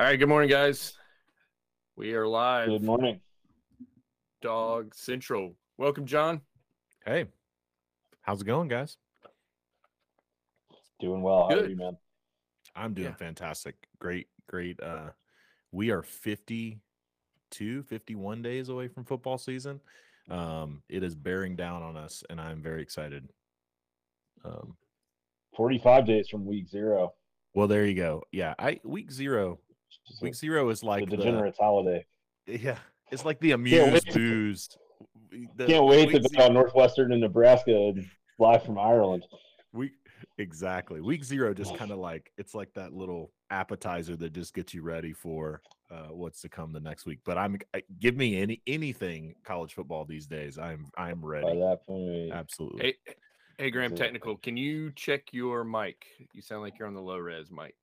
[0.00, 0.94] All right, good morning, guys.
[1.94, 2.68] We are live.
[2.70, 3.20] Good morning.
[4.40, 5.56] Dog Central.
[5.76, 6.40] Welcome, John.
[7.04, 7.26] Hey,
[8.22, 8.96] how's it going, guys?
[11.00, 11.48] Doing well.
[11.50, 11.70] How are Good.
[11.72, 11.98] you, man?
[12.74, 13.14] I'm doing Yeah.
[13.16, 13.74] fantastic.
[13.98, 14.82] Great, great.
[14.82, 15.10] Uh,
[15.70, 19.82] we are 52, 51 days away from football season.
[20.30, 23.30] Um, it is bearing down on us, and I'm very excited.
[24.44, 24.78] Um,
[25.54, 27.12] 45 days from week zero.
[27.52, 28.22] well, there you go.
[28.32, 29.60] Yeah, I week zero.
[30.06, 32.04] Just Week zero is the like the, degenerates holiday.
[32.46, 32.78] yeah,
[33.10, 34.76] it's like the wait amused to- boozed.
[35.56, 38.04] The- Can't wait to week bet on Northwestern and Nebraska and
[38.38, 39.24] live from Ireland.
[39.72, 39.92] Week
[40.38, 41.00] exactly.
[41.00, 44.82] Week zero just kind of like it's like that little appetizer that just gets you
[44.82, 47.20] ready for uh, what's to come the next week.
[47.24, 50.58] But I'm I, give me any anything college football these days.
[50.58, 51.60] I'm I'm By ready.
[51.60, 52.82] that point, Absolutely.
[53.06, 53.14] Hey,
[53.58, 53.94] hey, Graham.
[53.94, 54.36] Technical.
[54.36, 56.06] Can you check your mic?
[56.32, 57.74] You sound like you're on the low res mic.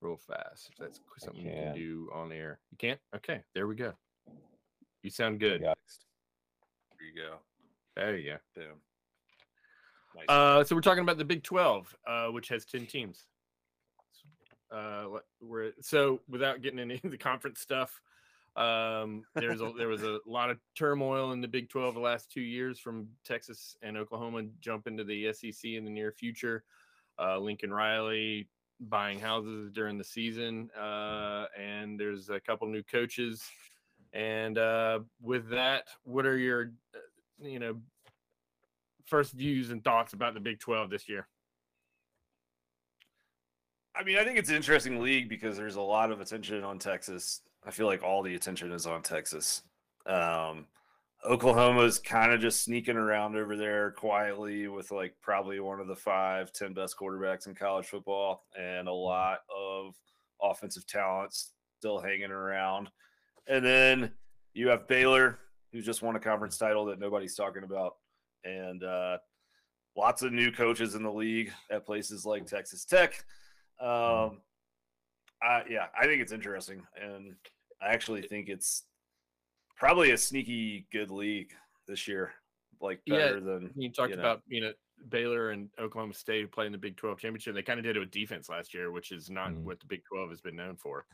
[0.00, 0.70] Real fast.
[0.72, 1.74] If that's something you can can.
[1.74, 2.60] do on air.
[2.70, 3.00] You can't.
[3.16, 3.94] Okay, there we go.
[5.02, 5.60] You sound good.
[5.60, 5.74] Yeah.
[6.98, 7.36] There you go.
[7.96, 8.36] There you go.
[8.54, 8.80] Boom.
[10.16, 10.24] Nice.
[10.28, 13.26] Uh, so we're talking about the Big Twelve, uh, which has ten teams.
[14.70, 15.04] Uh,
[15.40, 18.00] we're so without getting into the conference stuff.
[18.56, 22.30] Um, there's a, there was a lot of turmoil in the Big Twelve the last
[22.30, 26.64] two years, from Texas and Oklahoma jump into the SEC in the near future.
[27.20, 28.48] Uh, Lincoln Riley
[28.80, 33.42] buying houses during the season, uh, and there's a couple new coaches.
[34.12, 36.98] And uh, with that, what are your, uh,
[37.46, 37.76] you know,
[39.06, 41.26] first views and thoughts about the Big 12 this year?
[43.94, 46.78] I mean, I think it's an interesting league because there's a lot of attention on
[46.78, 47.42] Texas.
[47.66, 49.62] I feel like all the attention is on Texas.
[50.06, 50.66] Um,
[51.24, 55.96] Oklahoma's kind of just sneaking around over there quietly with like probably one of the
[55.96, 59.94] five, 10 best quarterbacks in college football and a lot of
[60.40, 61.34] offensive talent
[61.78, 62.88] still hanging around.
[63.48, 64.12] And then
[64.54, 65.38] you have Baylor,
[65.72, 67.94] who just won a conference title that nobody's talking about.
[68.44, 69.18] And uh,
[69.96, 73.24] lots of new coaches in the league at places like Texas Tech.
[73.80, 74.40] Um,
[75.42, 77.34] I, yeah, I think it's interesting, and
[77.80, 78.84] I actually think it's
[79.78, 81.52] probably a sneaky good league
[81.86, 82.32] this year,
[82.80, 84.22] like Yeah, better than You talked you know.
[84.22, 84.72] about, you know,
[85.10, 87.54] Baylor and Oklahoma State playing the Big 12 championship.
[87.54, 89.62] They kind of did it with defense last year, which is not Mhm.
[89.62, 91.06] what the Big 12 has been known for.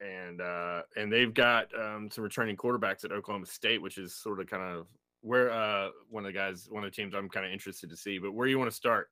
[0.00, 4.38] And uh and they've got um some returning quarterbacks at Oklahoma State, which is sort
[4.38, 4.86] of kind of
[5.22, 7.96] where uh one of the guys, one of the teams I'm kind of interested to
[7.96, 8.18] see.
[8.18, 9.10] But where do you want to start?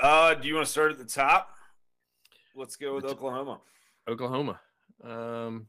[0.00, 1.54] Uh, do you want to start at the top?
[2.56, 3.60] Let's go with Oklahoma.
[4.08, 4.60] Oklahoma.
[5.04, 5.68] Um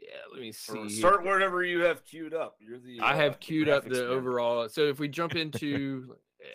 [0.00, 0.78] yeah, let me Or see.
[0.78, 0.88] here.
[0.88, 2.56] start wherever you have queued up.
[2.60, 4.10] You're the I uh, have the queued up the man.
[4.10, 4.68] overall.
[4.68, 6.46] So if we jump into, yeah,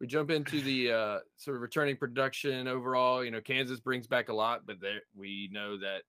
[0.00, 3.24] we jump into the uh, sort of returning production overall.
[3.24, 6.02] You know, Kansas brings back a lot, but there we know that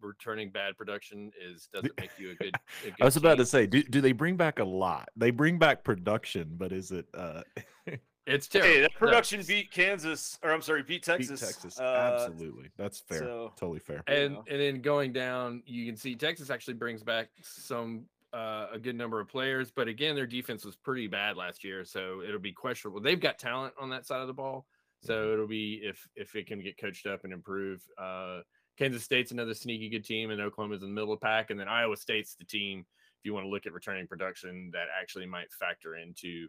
[0.00, 2.54] returning bad production is doesn't make you a good.
[2.54, 5.08] A good I was about to say, do, do they bring back a lot?
[5.16, 7.42] They bring back production, but is it uh
[8.28, 8.70] It's terrible.
[8.74, 8.98] Hey, that No.
[8.98, 11.40] production beat Kansas, or I'm sorry, beat beat Texas.
[11.40, 11.80] Texas?
[11.80, 12.70] Uh, Absolutely.
[12.76, 13.18] That's fair.
[13.20, 14.02] so- totally fair.
[14.06, 14.44] and know.
[14.48, 18.94] and then going down, you can see Texas actually brings back some uh, a good
[18.94, 22.52] number of players, but again, their defense was pretty bad last year, so it'll be
[22.52, 23.00] questionable.
[23.00, 24.66] They've got talent on that side of the ball,
[25.02, 27.82] so it'll be if if it can get coached up and improve.
[27.96, 28.40] Uh,
[28.76, 31.58] Kansas State's another sneaky good team, and Oklahoma's in the middle of the pack, and
[31.58, 32.84] then Iowa State's the team.
[33.18, 36.46] If you want to look at returning production, that actually might factor into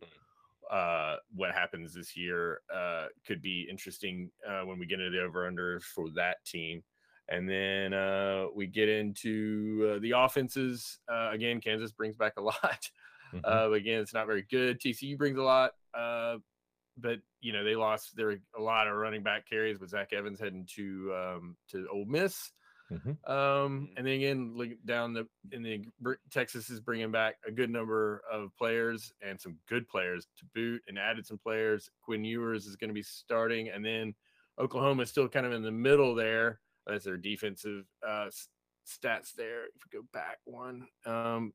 [0.69, 2.61] uh, what happens this year.
[2.73, 6.83] Uh, could be interesting uh, when we get into the over under for that team.
[7.27, 10.99] And then uh, we get into uh, the offenses.
[11.11, 12.89] Uh, again, Kansas brings back a lot.
[13.33, 13.41] Mhm.
[13.43, 14.79] Uh, again, it's not very good.
[14.79, 15.73] TCU brings a lot.
[15.93, 16.37] Uh,
[17.01, 20.39] but you know they lost their a lot of running back carries with Zach Evans
[20.39, 22.51] heading to um, to Ole Miss.
[22.91, 23.29] Mhm.
[23.29, 25.85] Um, and then again, look down the in the
[26.31, 30.81] Texas is bringing back a good number of players and some good players to boot,
[30.87, 31.89] and added some players.
[32.01, 34.15] Quinn Ewers is going to be starting, and then
[34.57, 36.61] Oklahoma is still kind of in the middle there.
[36.87, 38.29] That's their defensive uh,
[38.87, 39.65] stats there.
[39.65, 41.53] If we go back one, um,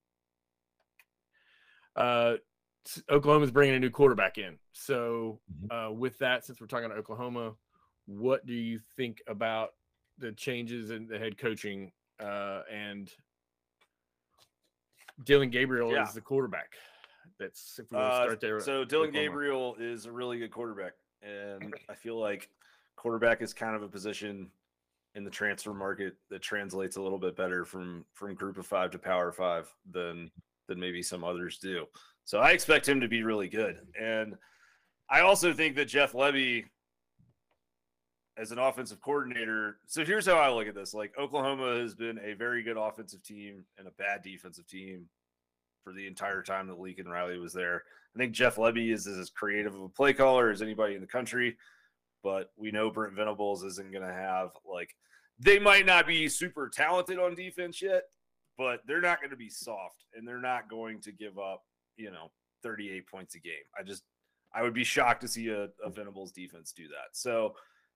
[1.96, 2.36] uh,
[3.10, 4.58] Oklahoma's bringing a new quarterback in.
[4.72, 5.40] So,
[5.70, 7.56] uh, with that, since we're talking about Oklahoma,
[8.06, 9.70] what do you think about
[10.18, 11.90] the changes in the head coaching
[12.20, 13.10] uh, and
[15.24, 16.06] Dillon Gabriel Yeah.
[16.06, 16.74] is the quarterback?
[17.38, 18.60] That's if we want to Uh, start there.
[18.60, 19.28] so Dillon Oklahoma.
[19.28, 22.48] Gabriel is a really good quarterback, and I feel like
[22.96, 24.50] quarterback is kind of a position
[25.14, 28.90] in the transfer market that translates a little bit better from from group of five
[28.92, 30.30] to power five than
[30.66, 31.86] than maybe some others do.
[32.24, 34.36] So I expect him to be really good, and
[35.08, 36.66] I also think that Jeff Lebby
[38.36, 40.94] as an offensive coordinator, so here's how I look at this.
[40.94, 45.06] Like Oklahoma has been a very good offensive team and a bad defensive team
[45.84, 47.82] for the entire time that Lincoln Riley was there.
[48.14, 51.06] I think Jeff Lebby is as creative of a play caller as anybody in the
[51.06, 51.56] country,
[52.22, 54.94] but we know Brent Venables isn't going to have like
[55.38, 58.04] they might not be super talented on defense yet,
[58.56, 61.62] but they're not going to be soft and they're not going to give up,
[61.96, 62.30] you know,
[62.62, 63.54] 38 points a game.
[63.78, 64.04] I just
[64.54, 67.16] I would be shocked to see a, a Venables defense do that.
[67.16, 67.54] So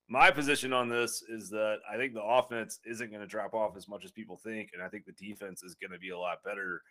[0.09, 3.77] my position on this is that I think the offense isn't going to drop off
[3.77, 6.19] as much as people think, and I think the defense is going to be a
[6.19, 6.83] lot better.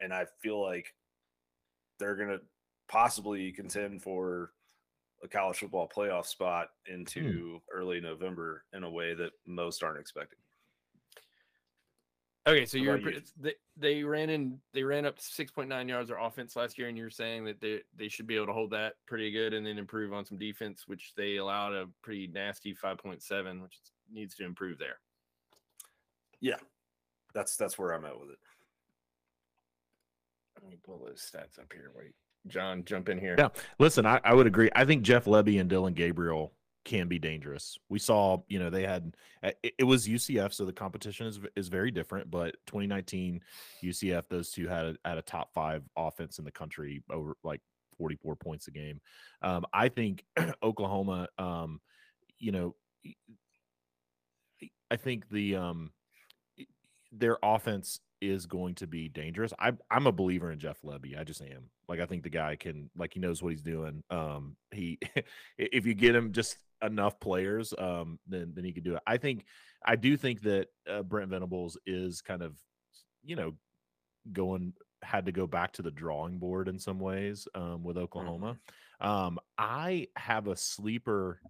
[0.00, 0.94] And I feel like
[1.98, 2.40] they're going to
[2.88, 4.52] possibly contend for
[5.22, 7.76] a college football playoff spot into hmm.
[7.76, 10.38] early November in a way that most aren't expecting.
[12.46, 13.22] Okay, so you're you?
[13.40, 17.08] they, they ran in they ran up 6.9 yards of offense last year, and you're
[17.08, 20.12] saying that they they should be able to hold that pretty good and then improve
[20.12, 23.78] on some defense, which they allowed a pretty nasty 5.7, which
[24.12, 24.98] needs to improve there.
[26.40, 26.56] Yeah,
[27.32, 28.38] that's that's where I'm at with it.
[30.62, 31.92] Let me pull those stats up here.
[31.96, 32.12] Wait,
[32.46, 33.36] John, jump in here.
[33.38, 33.48] Yeah,
[33.78, 34.70] listen, I, I would agree.
[34.74, 36.52] I think Jeff Lebby and Dillon Gabriel
[36.84, 37.78] can be dangerous.
[37.88, 41.68] We saw, you know, they had eh, it, was UCF, so the competition is is
[41.68, 42.30] very different.
[42.30, 43.40] But 2019
[43.82, 47.60] UCF, those two had a, had a top five offense in the country over like
[47.98, 49.00] 44 points a game.
[49.42, 50.24] Um, I think
[50.62, 51.80] Oklahoma, um,
[52.38, 52.74] you know,
[54.90, 55.90] I think the um,
[57.10, 59.52] their offense is going to be dangerous.
[59.58, 61.18] I, I'm a believer in Jeff Lebby.
[61.18, 61.70] I just am.
[61.88, 64.02] Like I think the guy can, like he knows what he's doing.
[64.10, 64.98] Um, he,
[65.58, 69.02] if you get him just enough players, um, then then he could do it.
[69.06, 69.44] I think
[69.84, 72.56] I do think that uh, Brent Venables is kind of,
[73.24, 73.54] you know,
[74.32, 74.72] going
[75.02, 78.56] had to go back to the drawing board in some ways um, with Oklahoma.
[79.02, 79.08] Mm-hmm.
[79.10, 81.40] Um, I have a sleeper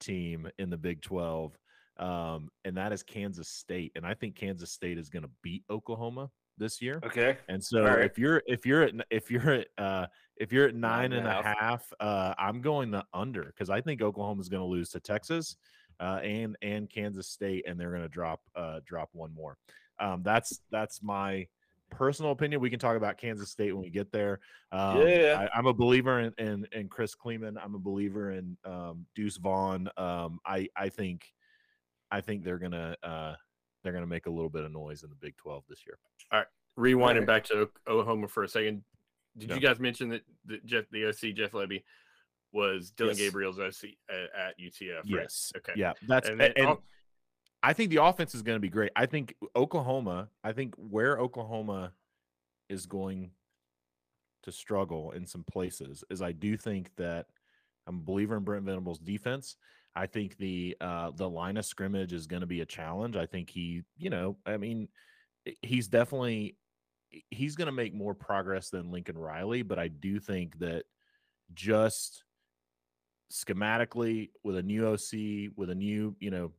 [0.00, 1.56] team in the Big Twelve,
[1.98, 5.64] um, and that is Kansas State, and I think Kansas State is going to beat
[5.70, 7.00] Oklahoma this year.
[7.04, 7.38] Okay.
[7.48, 8.04] And so right.
[8.04, 10.06] if you're if you're at if you're at uh
[10.36, 13.70] if you're at nine, nine and a half, half uh I'm going the under because
[13.70, 15.56] I think Oklahoma is going to lose to Texas
[16.00, 19.56] uh and and Kansas State and they're going to drop uh drop one more.
[19.98, 21.46] Um that's that's my
[21.90, 22.60] personal opinion.
[22.60, 24.40] We can talk about Kansas State when we get there.
[24.72, 27.56] Um, yeah, I, am a believer in, in, in Chris Klieman.
[27.62, 29.88] I'm a believer in um, Deuce Vaughn.
[29.96, 31.24] Um, I I think
[32.10, 33.34] I think they're gonna uh,
[33.82, 35.98] they're going to make a little bit of noise in the Big 12 this year.
[36.32, 36.46] All right,
[36.78, 38.82] rewinding back to Oklahoma for a second.
[39.36, 41.82] Did you guys mention that the, Jeff, the OC Jeff Lebby
[42.52, 43.26] was Dillon yes.
[43.26, 44.96] Gabriel's OC at, at UCF?
[44.96, 45.04] Right?
[45.04, 45.52] Yes.
[45.56, 45.72] Okay.
[45.76, 46.76] Yeah, that's and, then, and
[47.62, 48.90] I think the offense is going to be great.
[48.96, 50.28] I think Oklahoma.
[50.42, 51.92] I think where Oklahoma
[52.68, 53.30] is going
[54.42, 57.26] to struggle in some places is I do think that
[57.86, 59.56] I'm a believer in Brent Venables' defense.
[59.96, 63.16] I think the uh, the line of scrimmage is going to be a challenge.
[63.16, 64.88] I think he, you know, I mean,
[65.62, 66.56] he's definitely
[67.30, 70.84] he's going to make more progress than Lincoln Riley, but I do think that
[71.54, 72.24] just
[73.32, 76.52] schematically with a new OC, with a new, you know,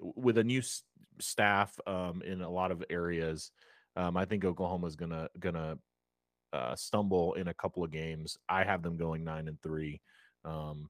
[0.00, 0.82] with a new s-
[1.20, 3.50] staff um, in a lot of areas,
[3.96, 5.76] um, I think Oklahoma's gonna gonna
[6.52, 8.38] uh, stumble in a couple of games.
[8.48, 10.00] I have them going nine and three.
[10.44, 10.88] Um,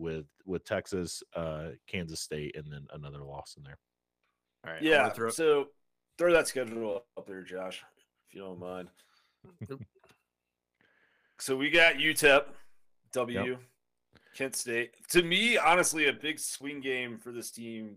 [0.00, 3.78] with with Texas, uh, Kansas State, and then another loss in there.
[4.66, 4.82] All right.
[4.82, 5.10] Yeah.
[5.10, 5.30] Throw...
[5.30, 5.66] So
[6.20, 7.82] throw that schedule up there, Josh,
[8.28, 8.88] if you don't mind.
[11.38, 12.44] so we got UTEP,
[13.12, 13.60] W, yep.
[14.36, 14.90] Kent State.
[15.08, 17.96] To me, honestly, a big swing game for this team.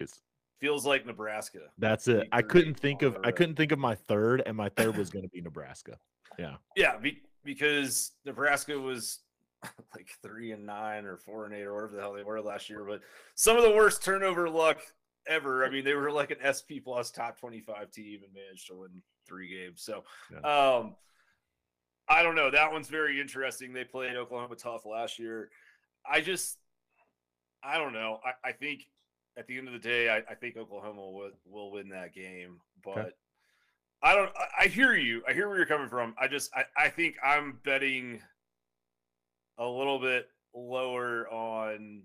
[0.00, 0.18] It's
[0.60, 1.60] feels like Nebraska.
[1.78, 2.26] That's it.
[2.32, 5.22] I couldn't think of I couldn't think of my third, and my third was going
[5.22, 5.98] to be Nebraska.
[6.40, 6.56] Yeah.
[6.74, 9.20] Yeah, be, because Nebraska was
[9.94, 12.68] like three and nine or four and eight or whatever the hell they were last
[12.68, 12.82] year.
[12.82, 13.02] But
[13.36, 14.78] some of the worst turnover luck
[15.26, 15.64] ever.
[15.64, 18.90] I mean, they were like an SP plus top 25 team and managed to win
[19.26, 19.82] three games.
[19.82, 20.38] So, yeah.
[20.78, 20.96] um,
[22.08, 22.50] I don't know.
[22.50, 23.72] That one's very interesting.
[23.72, 25.50] They played Oklahoma tough last year.
[26.10, 26.58] I just,
[27.62, 28.18] I don't know.
[28.24, 28.86] I, I think
[29.36, 32.58] at the end of the day, I, I think Oklahoma will, will win that game.
[32.84, 33.10] But okay.
[34.02, 35.22] I don't, I, I hear you.
[35.28, 36.14] I hear where you're coming from.
[36.20, 38.20] I just, I, I think I'm betting–
[39.58, 42.02] a little bit lower on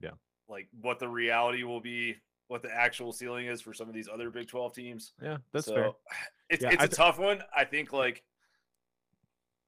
[0.00, 0.10] yeah
[0.48, 2.14] like what the reality will be
[2.48, 5.12] what the actual ceiling is for some of these other big 12 teams.
[5.22, 5.90] Yeah that's so fair.
[6.50, 7.40] it's, yeah, it's a tough one.
[7.56, 8.22] I think like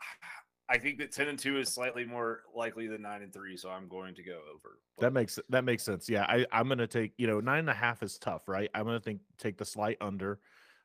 [0.68, 3.70] i think that 10 and 2 is slightly more likely than 9 and 3 so
[3.70, 5.02] i'm going to go over but.
[5.02, 6.08] that makes that makes sense.
[6.08, 8.68] Yeah i i'm gonna take you know nine and a half is tough right?
[8.74, 10.40] I'm gonna think take the slight under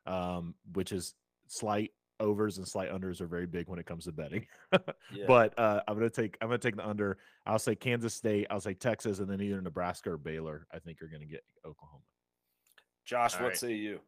[0.06, 1.14] um which is
[1.48, 1.90] slight
[2.22, 4.46] overs and slight unders are very big when it comes to betting.
[5.14, 5.24] Yeah.
[5.26, 7.18] But uh, I'm gonna take I'm gonna take the under.
[7.44, 8.46] I'll say Kansas State.
[8.48, 10.66] I'll say Texas, and then either Nebraska or Baylor.
[10.72, 12.02] I think you're gonna get Oklahoma.
[13.04, 13.58] Josh, All what right.
[13.58, 14.00] say you?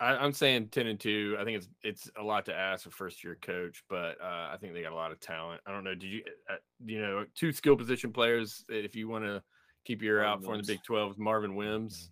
[0.00, 1.36] I, I'm saying ten and two.
[1.38, 4.56] I think it's it's a lot to ask for first year coach, but uh, I
[4.60, 5.60] think they got a lot of talent.
[5.66, 5.94] I don't know.
[5.94, 8.64] Did you uh, you know two skill position players?
[8.68, 9.40] If you want to
[9.84, 12.10] keep your eye out for in the Big Twelve, Marvin Mims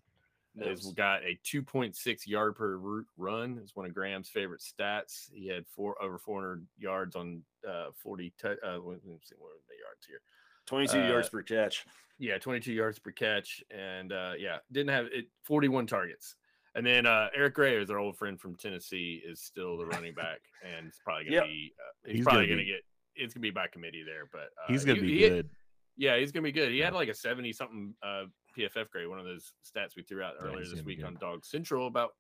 [0.65, 3.59] has got a 2.6 yard per ru- run.
[3.63, 5.31] It's one of Graham's favorite stats.
[5.33, 8.33] He had four over 400 yards on uh, 40.
[8.39, 10.21] tou- uh, let me see what are the yards here.
[10.67, 11.85] 22 uh, yards per catch.
[12.19, 16.35] Yeah, 22 yards per catch, and uh, yeah, didn't have it 41 targets.
[16.75, 20.15] And then uh, Eric Gray, is our old friend from Tennessee, is still the running
[20.17, 21.45] back, and it's probably gonna Yep.
[21.45, 22.81] be uh, he's, He's probably gonna gonna be- get
[23.17, 25.49] it's gonna be by committee there, but uh, He's gonna he- be he- good.
[25.97, 26.71] yeah, he's gonna be good.
[26.71, 26.87] He Yeah.
[26.87, 28.25] had like a 70 something uh,
[28.57, 31.07] PFF grade, one of those stats we threw out earlier he's this week good.
[31.07, 32.11] on Dog Central about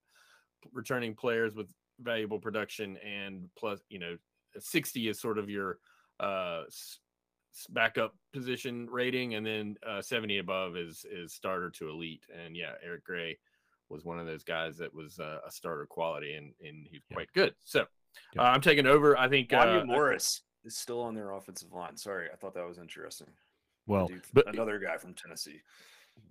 [0.72, 1.68] returning players with
[2.00, 4.16] valuable production and plus, you know,
[4.58, 5.78] 60 is sort of your
[6.20, 6.98] uh s-
[7.54, 12.24] s- backup position rating, and then uh, 70 above is is starter to elite.
[12.34, 13.38] And yeah, Eric Gray
[13.90, 17.14] was one of those guys that was uh, a starter quality, and and he's Yeah.
[17.16, 17.54] quite good.
[17.64, 17.84] So
[18.34, 18.42] Yeah.
[18.42, 19.16] uh, I'm taking over.
[19.18, 21.96] I think Wanya uh, Morris is still on their offensive line.
[21.98, 23.28] Sorry, I thought that was interesting.
[23.86, 25.60] Well, Dude, but another guy from Tennessee.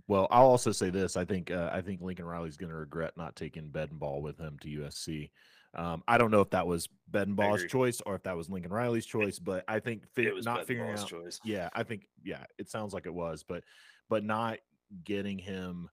[0.08, 1.18] Well, I'll also say this.
[1.18, 4.58] I think uh, I think Lincoln Riley's going to regret not taking Bedenbaugh with him
[4.62, 5.32] to USC.
[5.74, 9.06] Um, I don't know if that was Bedenbaugh's choice or if that was Lincoln Riley's
[9.06, 11.08] choice, but I think fi- It was not figuring out.
[11.08, 11.40] choice.
[11.44, 13.64] Yeah, I think yeah, it sounds like it was, but
[14.10, 14.60] but not
[15.04, 15.90] getting him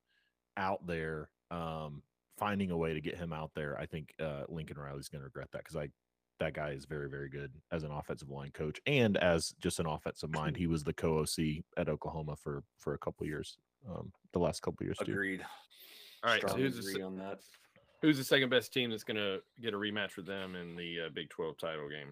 [0.57, 2.03] out there, um,
[2.39, 3.79] finding a way to get him out there.
[3.79, 5.89] I think uh, Lincoln Riley's going to regret that because I
[6.39, 9.87] that guy is very very good as an offensive line coach and as just an
[9.87, 10.57] offensive mind.
[10.63, 13.59] He was the co OC at Oklahoma for for a couple years,
[13.89, 15.13] um, the last couple years too.
[15.13, 15.45] Agreed.
[16.25, 16.43] all right.
[16.49, 17.39] So who's the, agree se- on that?
[18.01, 21.03] Who's the second best team that's going to get a rematch with them in the
[21.07, 22.09] uh, Big 12 title game?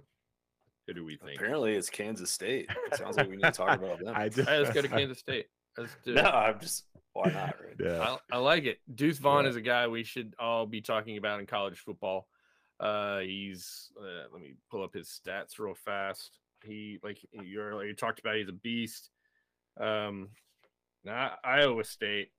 [0.87, 1.37] Who do we think?
[1.41, 2.69] Apparently, it's Kansas State.
[2.87, 4.15] It sounds like we need to talk about them.
[4.17, 4.47] I did.
[4.47, 5.47] Hey, let's go to Kansas State.
[5.77, 6.27] Let's do no, it.
[6.27, 7.57] I'm just why not?
[7.61, 7.75] Right?
[7.79, 8.17] Yeah.
[8.33, 8.79] I, I like it.
[8.95, 9.51] Deuce Vaughn Yeah.
[9.51, 12.29] is a guy we should all be talking about in college football.
[12.79, 16.39] Uh, he's uh, let me pull up his stats real fast.
[16.65, 19.11] He like you earlier you talked about, he's a beast.
[19.79, 20.29] Um,
[21.05, 22.31] now Iowa State,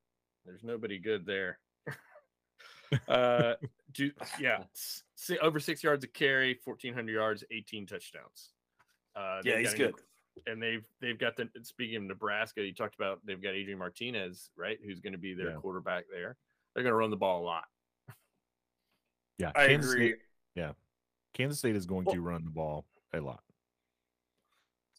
[0.46, 1.60] there's nobody good there.
[3.08, 3.54] uh,
[3.94, 5.04] do, yeah, s-
[5.42, 8.50] over six yards of carry, 1,400 yards, 18 touchdowns.
[9.16, 9.96] Uh, Yeah, they've he's got an good.
[9.96, 13.78] inc- and they've they've got the speaking of Nebraska, you talked about they've got Adrian
[13.80, 14.78] Martinez, right?
[14.86, 15.56] Who's going to be their Yeah.
[15.58, 16.38] quarterback there.
[16.74, 17.66] They're going to run the ball a lot.
[19.38, 19.52] Yeah.
[19.56, 20.16] I Kansas agree.
[20.56, 20.76] State,
[21.34, 23.44] Kansas State is going Well- to run the ball a lot.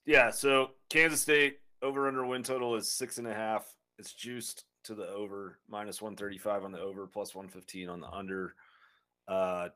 [0.04, 3.67] Yeah, so Kansas State over under win total is six and a half.
[3.99, 8.55] It's juiced to the over minus 135 on the over, plus 115 on the under.
[9.29, 9.69] Uh,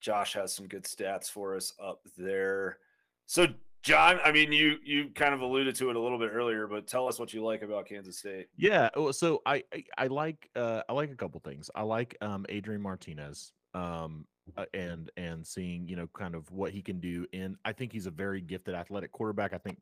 [0.00, 2.78] Josh has some good stats for us up there.
[3.26, 3.46] So,
[3.82, 6.86] John, I mean, you you kind of alluded to it a little bit earlier, but
[6.86, 8.48] tell us what you like about Kansas State.
[8.56, 8.90] Yeah.
[9.12, 11.70] So I I, I like uh, I like a couple things.
[11.74, 13.52] I like um, Adrian Martinez.
[13.74, 17.72] Um, uh, and and seeing you know kind of what he can do And I
[17.72, 19.54] think he's a very gifted athletic quarterback.
[19.54, 19.78] I think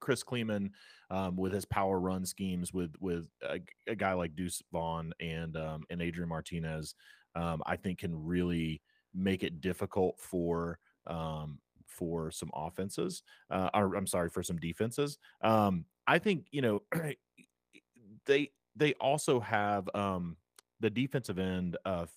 [0.00, 0.70] Chris Klieman
[1.10, 5.56] um, with his power run schemes with with a, a guy like Deuce Vaughn and
[5.56, 6.94] um, and Adrian Martinez,
[7.34, 8.82] um, I think can really
[9.14, 13.22] make it difficult for um, for some offenses.
[13.50, 15.18] Uh, or I'm sorry for some defenses.
[15.42, 16.82] Um, I think you know
[18.26, 20.36] they they also have um,
[20.80, 22.10] the defensive end of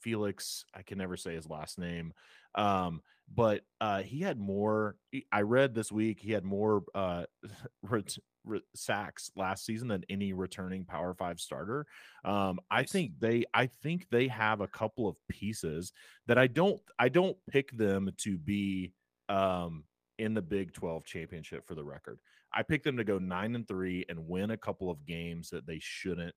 [0.00, 0.64] Felix.
[0.74, 2.12] I can never say his last name,
[2.54, 3.02] um,
[3.34, 4.96] but uh, he had more.
[5.32, 7.24] I read this week he had more uh,
[7.82, 11.86] ret- re- sacks last season than any returning Power Five starter.
[12.24, 13.44] Um, I think they.
[13.54, 15.92] I think they have a couple of pieces
[16.26, 16.80] that I don't.
[16.98, 18.92] I don't pick them to be
[19.28, 19.84] um,
[20.18, 22.18] in the Big Twelve championship for the record.
[22.52, 25.66] I pick them to go nine and three and win a couple of games that
[25.66, 26.34] they shouldn't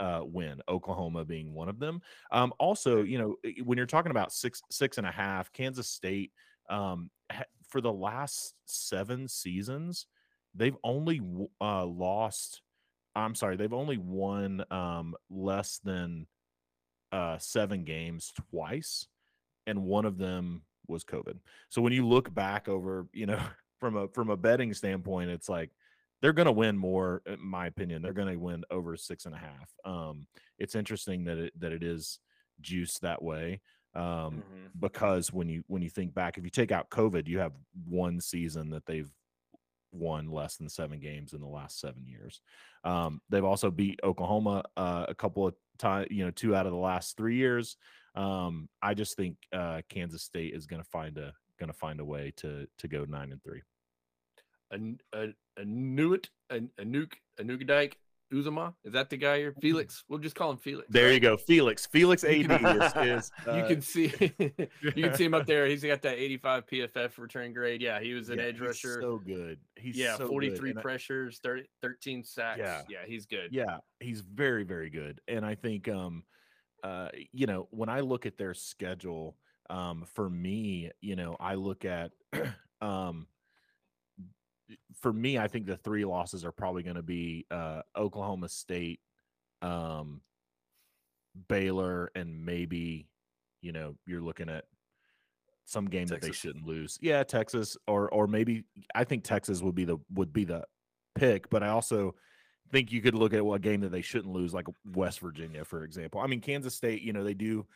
[0.00, 0.60] uh, win.
[0.68, 2.00] Oklahoma being one of them.
[2.32, 6.32] Um, also, you know, when you're talking about six six and a half, Kansas State
[6.68, 10.06] um, ha- for the last seven seasons,
[10.54, 11.20] they've only
[11.60, 12.62] uh, lost.
[13.16, 16.26] I'm sorry, they've only won um, less than
[17.12, 19.06] uh, seven games twice,
[19.66, 21.38] and one of them was COVID.
[21.68, 23.40] So when you look back over, you know,
[23.80, 25.70] from a from a betting standpoint, it's like
[26.24, 28.00] they're going to win more, in my opinion.
[28.00, 29.70] They're going to win over six and a half.
[29.84, 30.26] Um,
[30.58, 32.18] it's interesting that it that it is
[32.62, 33.60] juiced that way
[33.94, 34.70] um, Mhm.
[34.80, 37.52] because when you when you think back, if you take out COVID, you have
[37.84, 39.12] one season that they've
[39.92, 42.40] won less than seven games in the last seven years.
[42.84, 46.72] Um, they've also beat Oklahoma uh, a couple of times, you know, two out of
[46.72, 47.76] the last three years.
[48.14, 52.00] Um, I just think uh, Kansas State is going to find a going to find
[52.00, 53.60] a way to to go nine and three.
[54.72, 54.78] A
[55.12, 57.98] a a Newt a, a nuke a nuke dike
[58.34, 59.54] Uzomah is that the guy here?
[59.60, 60.02] Felix.
[60.08, 60.86] We'll just call him Felix.
[60.90, 61.14] There right?
[61.14, 61.86] you go, Felix.
[61.86, 64.12] Felix AD You can- is, is you uh, can see
[64.82, 65.66] you can see him up there.
[65.66, 67.80] He's got that 85 PFF return grade.
[67.80, 69.00] Yeah, he was an yeah, edge he's rusher.
[69.00, 69.58] So good.
[69.76, 72.58] He's yeah, so 43 and pressures, 30, 13 sacks.
[72.58, 72.82] Yeah.
[72.88, 73.50] Yeah, he's good.
[73.52, 75.20] Yeah, he's very, very good.
[75.28, 76.24] And I think um
[76.82, 79.36] uh you know, when I look at their schedule,
[79.70, 82.12] um for me, you know, I look at
[82.80, 83.26] um
[85.00, 89.00] for me, I think the three losses are probably going to be uh Oklahoma State,
[89.62, 90.20] um
[91.48, 93.08] Baylor and maybe,
[93.60, 94.64] you know, you're looking at
[95.64, 96.98] some game that they shouldn't lose.
[97.00, 100.64] Yeah, Texas or or maybe I think Texas would be the would be the
[101.14, 102.14] pick, but I also
[102.72, 105.84] think you could look at what game that they shouldn't lose, like West Virginia, for
[105.84, 106.20] example.
[106.20, 107.66] I mean, Kansas State, you know, they do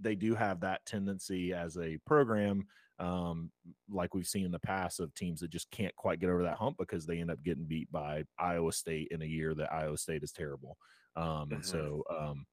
[0.00, 2.66] they do have that tendency as a program,
[2.98, 3.52] um,
[3.88, 6.56] like we've seen in the past of teams that just can't quite get over that
[6.58, 9.98] hump because they end up getting beat by Iowa State in a year that Iowa
[9.98, 10.78] State is terrible.
[11.16, 11.64] Um, and Mhm.
[11.64, 12.46] so, um,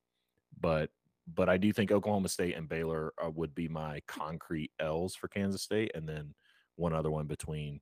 [0.60, 0.92] but
[1.28, 5.28] but I do think Oklahoma State and Baylor uh, would be my concrete L's for
[5.30, 6.36] Kansas State, and then
[6.76, 7.82] one other one between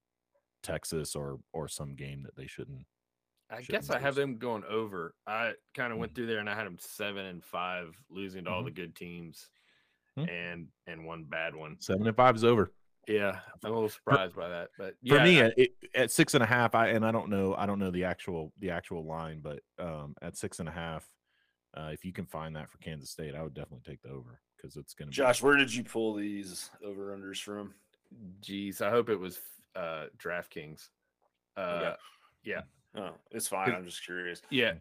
[0.63, 2.87] Texas or or some game that they shouldn't
[3.49, 5.15] I shouldn't guess I have them going over.
[5.27, 6.15] I kind of went Mhm.
[6.15, 8.63] through there and I had them seven and five, losing to all Mhm.
[8.63, 9.49] the good teams,
[10.17, 10.25] Hmm.
[10.29, 11.77] and and one bad one.
[11.79, 12.71] seven and five is over.
[13.07, 16.33] Yeah, I'm a little surprised by that, but for me I- at, it, at six
[16.35, 19.03] and a half i and i don't know i don't know the actual the actual
[19.05, 21.03] line but um at six and a half
[21.75, 24.39] uh if you can find that for kansas state i would definitely take the over
[24.55, 27.73] because it's gonna Josh, where did you pull these over unders from?
[28.41, 29.39] geez, I hope it was
[29.75, 30.89] uh DraftKings.
[31.57, 31.93] Uh,
[32.43, 32.61] yeah,
[32.95, 33.71] Oh, it's fine.
[33.73, 34.41] I'm just curious.
[34.49, 34.73] yeah.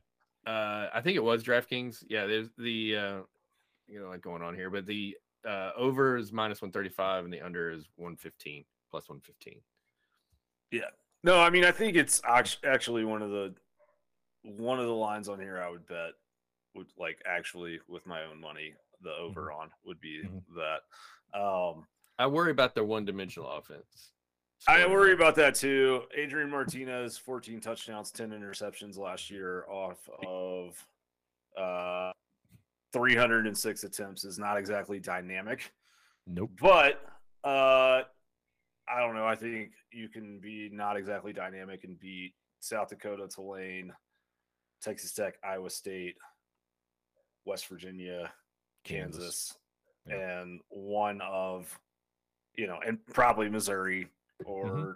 [0.47, 2.05] Uh, I think it was DraftKings.
[2.09, 3.19] Yeah, there's the uh,
[3.91, 5.17] you know, like going on here, but the
[5.49, 9.61] uh over is minus 135 and the under is 115 plus 115.
[10.71, 10.83] Yeah.
[11.25, 13.55] No, I mean I think it's actually one of the
[14.43, 16.13] one of the lines on here I would bet
[16.75, 20.43] would like actually with my own money the over on would be Mhm.
[20.57, 21.39] that.
[21.39, 21.87] Um
[22.19, 24.13] I worry about their one-dimensional offense.
[24.69, 26.03] I worry about that too.
[26.15, 30.87] Adrian Martinez, 14 touchdowns, 10 interceptions last year off of
[31.57, 32.13] uh
[32.93, 35.73] 306 attempts is not exactly dynamic.
[36.27, 37.01] nope But
[37.45, 38.03] uh
[38.93, 39.27] I don't know.
[39.27, 43.93] I think you can be not exactly dynamic and beat South Dakota, Tulane,
[44.83, 46.17] Texas Tech, Iowa State,
[47.45, 48.33] West Virginia,
[48.85, 49.57] Kansas,
[50.07, 50.41] Yeah.
[50.41, 51.79] and one of
[52.57, 54.09] you know, and probably Missouri
[54.45, 54.91] or Mm-hmm.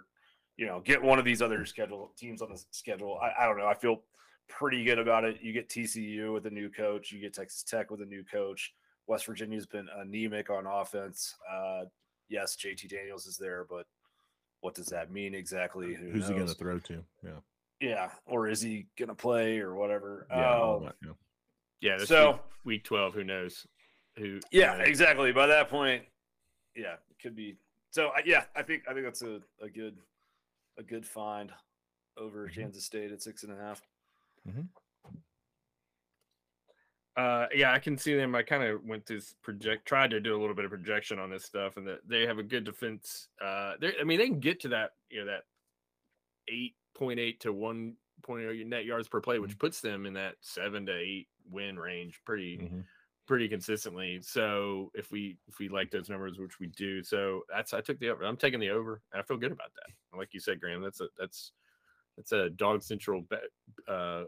[0.57, 3.17] you know, get one of these other schedule teams on the schedule.
[3.21, 3.67] I, I don't know.
[3.67, 4.01] I feel
[4.47, 5.37] pretty good about it.
[5.41, 8.73] You get TCU with a new coach, you get Texas Tech with a new coach.
[9.07, 11.35] West Virginia's been anemic on offense.
[11.51, 11.85] Uh,
[12.29, 13.85] yes, JT Daniels is there, but
[14.61, 15.93] what does that mean exactly?
[15.93, 17.29] Who who's he gonna throw to yeah
[17.79, 20.25] Yeah, or is he gonna play or whatever?
[20.29, 21.11] yeah, Um, that, yeah.
[21.81, 23.67] Yeah, so week, week 12, who knows?
[24.17, 25.31] Who yeah, uh, exactly.
[25.33, 26.03] By that point,
[26.75, 27.57] yeah, it could be.
[27.91, 29.97] So I- yeah, I think I think that's a, a good
[30.77, 31.51] a good find
[32.17, 32.55] over Mhm.
[32.55, 33.81] Kansas State at six and a half.
[37.15, 38.35] Uh, yeah, I can see them.
[38.35, 41.29] I kind of went to project, tried to do a little bit of projection on
[41.29, 43.29] this stuff, and that they have a good defense.
[43.41, 45.43] Uh, I mean, they can get to that, you know, that
[46.49, 50.35] eight point eight to one point net yards per play, which puts them in that
[50.41, 52.85] seven to eight win range, pretty, Mhm.
[53.27, 54.21] pretty consistently.
[54.21, 57.99] So if we if we like those numbers, which we do, so that's I took
[57.99, 58.25] the over.
[58.25, 59.01] I'm taking the over.
[59.13, 60.17] and I feel good about that.
[60.17, 61.53] Like you said, Graham, that's a that's
[62.17, 63.41] that's a dog central bet,
[63.87, 64.23] uh,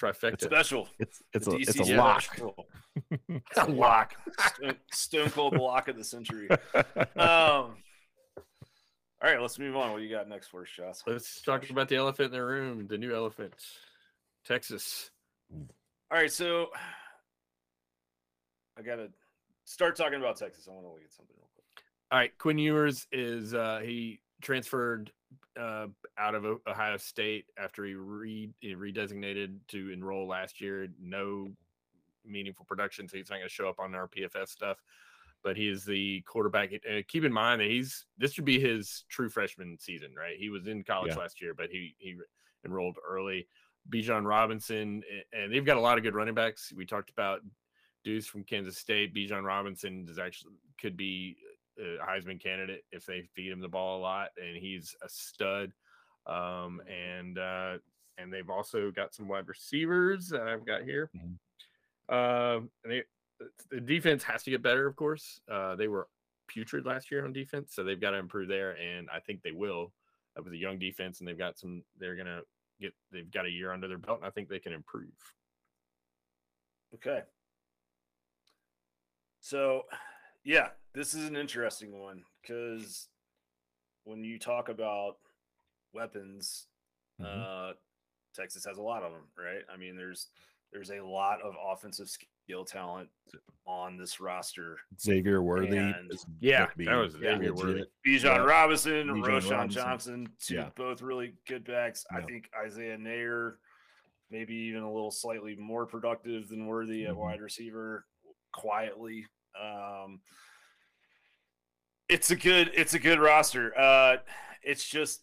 [0.00, 0.44] trifecta.
[0.44, 0.88] Special.
[0.98, 2.24] it's it's The a it's a lock.
[3.28, 4.14] It's a lock.
[4.54, 6.48] Stone, stone cold block of the century.
[7.16, 7.76] Um.
[9.22, 9.92] All right, let's move on.
[9.92, 11.02] What you got next for us, Joss?
[11.06, 13.52] Let's talk about the elephant in the room, the new elephant,
[14.46, 15.10] Texas.
[15.52, 15.68] All
[16.10, 16.68] right, so
[18.78, 19.08] I gotta
[19.64, 20.66] start talking about Texas.
[20.68, 21.66] I want to look at something real quick.
[22.10, 25.12] All right, Quinn Ewers is uh, he transferred
[25.58, 25.86] uh,
[26.18, 30.88] out of Ohio State after he re he redesignated to enroll last year.
[31.00, 31.48] No
[32.24, 34.78] meaningful production, so he's not going to show up on our PFF stuff.
[35.42, 36.70] But he is the quarterback.
[36.74, 40.36] Uh, keep in mind that he's this should be his true freshman season, right?
[40.38, 41.22] He was in college Yeah.
[41.22, 42.16] last year, but he he
[42.64, 43.46] enrolled early.
[43.88, 46.70] Bijan Robinson, and they've got a lot of good running backs.
[46.76, 47.40] We talked about
[48.04, 49.14] Deuce from Kansas State.
[49.14, 51.38] Bijan Robinson is actually could be
[51.80, 55.72] a Heisman candidate if they feed him the ball a lot, and he's a stud.
[56.26, 57.78] Um, and uh,
[58.18, 61.10] and they've also got some wide receivers that I've got here.
[61.16, 61.38] Mhm.
[62.14, 63.02] Um, and they
[63.70, 64.86] the defense has to get better.
[64.86, 66.08] Of course, uh, they were
[66.46, 69.52] putrid last year on defense, so they've got to improve there, and I think they
[69.52, 69.92] will.
[70.34, 71.82] That was a young defense, and they've got some.
[71.98, 72.42] They're gonna
[72.80, 72.92] get.
[73.10, 75.12] They've got a year under their belt, and I think they can improve.
[76.94, 77.22] Okay.
[79.40, 79.86] So,
[80.44, 83.08] yeah, this is an interesting one because
[84.04, 85.16] when you talk about
[85.92, 86.68] weapons,
[87.20, 87.70] Mhm.
[87.70, 87.74] uh,
[88.34, 89.62] Texas has a lot of them, right?
[89.68, 90.28] I mean, there's
[90.72, 93.10] there's a lot of offensive skill talent
[93.66, 94.78] on this roster.
[95.00, 95.76] Xavier Worthy.
[95.76, 97.34] And- Yeah, gonna that was Yeah.
[97.38, 97.82] Xavier Worthy.
[98.06, 98.36] Bijan Yeah.
[98.38, 99.68] Robinson, Bijan Roschon Robinson.
[99.70, 100.70] Johnson, two Yeah.
[100.76, 102.06] both really good backs.
[102.12, 103.58] I think Isaiah Neyor,
[104.30, 107.16] maybe even a little slightly more productive than Worthy at Mhm.
[107.16, 108.06] wide receiver,
[108.52, 109.26] quietly.
[109.60, 110.20] Um,
[112.08, 113.76] it's a good, it's a good roster.
[113.78, 114.16] Uh,
[114.62, 115.20] it's just,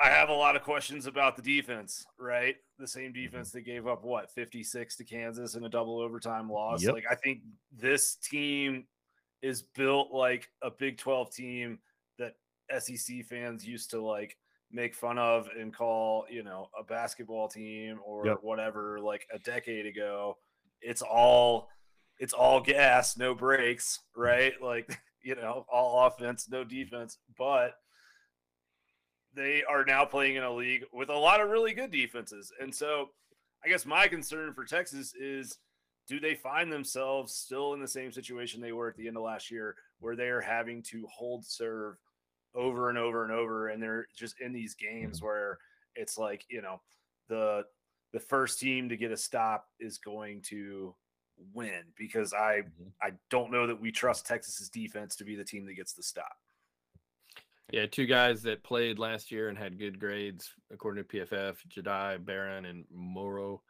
[0.00, 2.06] I have a lot of questions about the defense.
[2.18, 3.22] Right, the same Mm-hmm.
[3.24, 6.82] defense that gave up what fifty six to Kansas in a double overtime loss.
[6.84, 6.94] Yep.
[6.94, 7.40] Like I think
[7.76, 8.84] this team
[9.42, 11.78] is built like a Big 12 team
[12.18, 12.34] that
[12.80, 14.36] SEC fans used to like
[14.70, 18.38] make fun of and call, you know, a basketball team or Yep.
[18.42, 20.36] whatever like a decade ago.
[20.80, 21.68] It's all
[22.18, 24.52] it's all gas, no brakes, right?
[24.62, 27.74] Like, you know, all offense, no defense, but
[29.34, 32.52] they are now playing in a league with a lot of really good defenses.
[32.60, 33.10] And so
[33.64, 35.58] I guess my concern for Texas is
[36.08, 39.22] do they find themselves still in the same situation they were at the end of
[39.22, 41.96] last year where they are having to hold serve
[42.54, 45.58] over and over and over and they're just in these games where
[45.94, 46.80] it's like you know
[47.28, 47.62] the
[48.12, 50.94] the first team to get a stop is going to
[51.54, 52.92] win because i Mhm.
[53.02, 56.02] i don't know that we trust texas's defense to be the team that gets the
[56.02, 56.36] stop
[57.70, 62.24] Yeah, two guys that played last year and had good grades according to PFF: Jahdae
[62.24, 63.62] Barron and Moro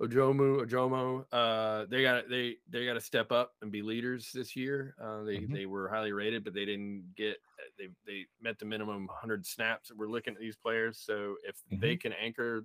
[0.00, 1.26] Ojomu Ojomo.
[1.30, 4.94] Uh, they got they they got to step up and be leaders this year.
[4.98, 5.52] Uh, they Mhm.
[5.52, 7.36] they were highly rated, but they didn't get
[7.76, 9.90] they they met the minimum 100 snaps.
[9.90, 12.64] That we're looking at these players, so if they can anchor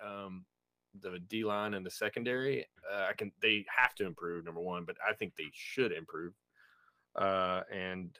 [0.00, 0.46] um,
[1.02, 4.84] the D line and the secondary, uh, I can they have to improve number one,
[4.84, 6.32] but I think they should improve.
[7.14, 8.10] Uh, and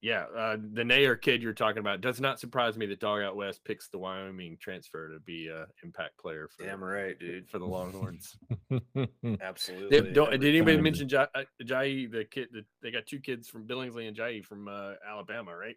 [0.00, 3.36] yeah, uh, the Neyor kid you're talking about does not surprise me that Dog Out
[3.36, 7.58] West picks the Wyoming transfer to be a impact player for damn right dude for
[7.58, 8.36] the Longhorns.
[9.40, 12.48] absolutely They- don't, did anybody mention Jai, uh, Jai the kid?
[12.52, 15.76] The, they got two kids from Billingsley and Jai from uh, Alabama, right?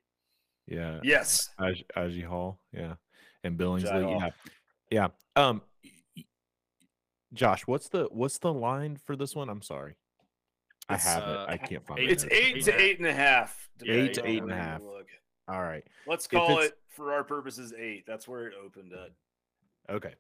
[0.68, 1.00] yeah.
[1.04, 2.96] yes Aj- Agiye Hall, yeah,
[3.46, 4.30] and Billingsley, yeah,
[4.92, 5.08] yeah.
[5.42, 5.97] Um, y- y-
[7.34, 9.50] Josh, what's the what's the line for this one?
[9.50, 9.96] I'm sorry,
[10.90, 11.52] I have uh, it.
[11.54, 12.12] I can't find eight- it.
[12.12, 12.30] it's now.
[12.32, 14.70] eight to eight and a half Eight depending to on eight and a where you
[14.70, 14.82] half.
[14.84, 15.08] look.
[15.50, 20.14] All right, let's call it for our purposes eight that's where it opened at okay.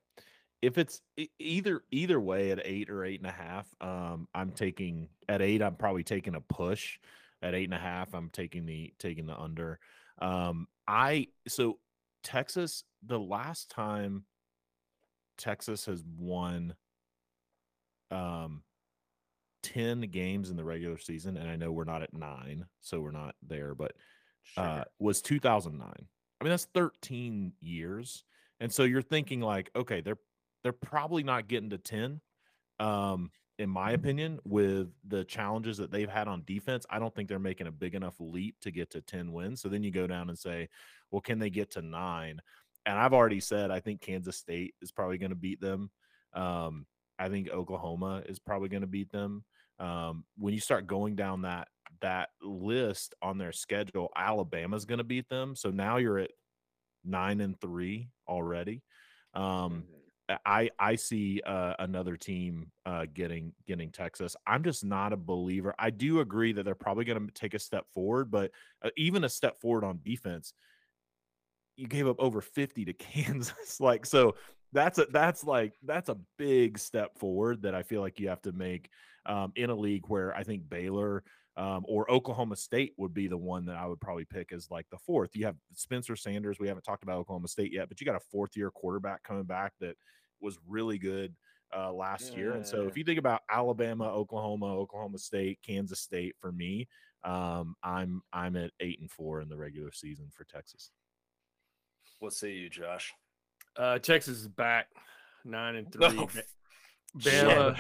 [0.62, 1.02] If it's
[1.39, 5.62] either either way at eight or eight and a half, um, I'm taking at eight.
[5.62, 6.98] I'm probably taking a push.
[7.43, 9.80] At eight and a half, I'm taking the taking the under.
[10.20, 11.78] Um, I so
[12.24, 12.84] Texas.
[13.06, 14.26] The last time
[15.38, 16.74] Texas has won
[18.12, 18.63] um
[19.63, 23.12] 10 games in the regular season and I know we're not at 9 so we're
[23.12, 23.93] not there but
[24.56, 25.89] uh was 2009.
[25.89, 28.24] I mean that's 13 years.
[28.60, 30.20] And so you're thinking like okay, they're
[30.63, 32.22] they're probably not getting to 10
[32.80, 36.86] um in my opinion with the challenges that they've had on defense.
[36.89, 39.62] I don't think they're making a big enough leap to get to 10 wins.
[39.62, 40.70] So then you go down and say,
[41.12, 42.39] well can they get to 9?
[42.86, 45.89] And I've already said I think Kansas State is probably going to beat them.
[46.34, 46.86] Um
[47.20, 49.44] I think Oklahoma is probably going to beat them.
[49.80, 51.68] Um, when you start going down that
[52.02, 55.56] that list on their schedule, Alabama's going to beat them.
[55.56, 56.32] So now you're at
[57.04, 58.84] nine and three already.
[59.34, 59.84] Um,
[60.46, 64.36] I I see uh, another team uh, getting getting Texas.
[64.46, 65.74] I'm just not a believer.
[65.80, 68.52] I do agree that they're probably going to take a step forward, but
[68.84, 70.54] uh, even a step forward on defense,
[71.78, 73.80] you gave up over 50 to Kansas.
[73.80, 74.36] like so,
[74.74, 78.42] that's a that's like that's a big step forward that I feel like you have
[78.44, 78.90] to make
[79.26, 81.24] um, in a league where I think Baylor
[81.58, 84.86] um, or Oklahoma State would be the one that I would probably pick as like
[84.92, 85.32] the fourth.
[85.36, 86.60] You have Spencer Sanders.
[86.60, 89.44] We haven't talked about Oklahoma State yet, but you got a fourth year quarterback coming
[89.44, 89.96] back that
[90.40, 91.34] was really good
[91.76, 92.52] uh, last year.
[92.52, 96.88] And so if you think about Alabama, Oklahoma, Oklahoma State, Kansas State, for me,
[97.24, 100.92] um, I'm I'm at eight and four in the regular season for Texas.
[102.20, 103.14] what say you josh
[103.78, 104.88] Uh, Texas is back
[105.46, 106.08] nine and three.
[106.13, 106.32] No, Ba-
[107.20, 107.46] shit.
[107.46, 107.78] Bama,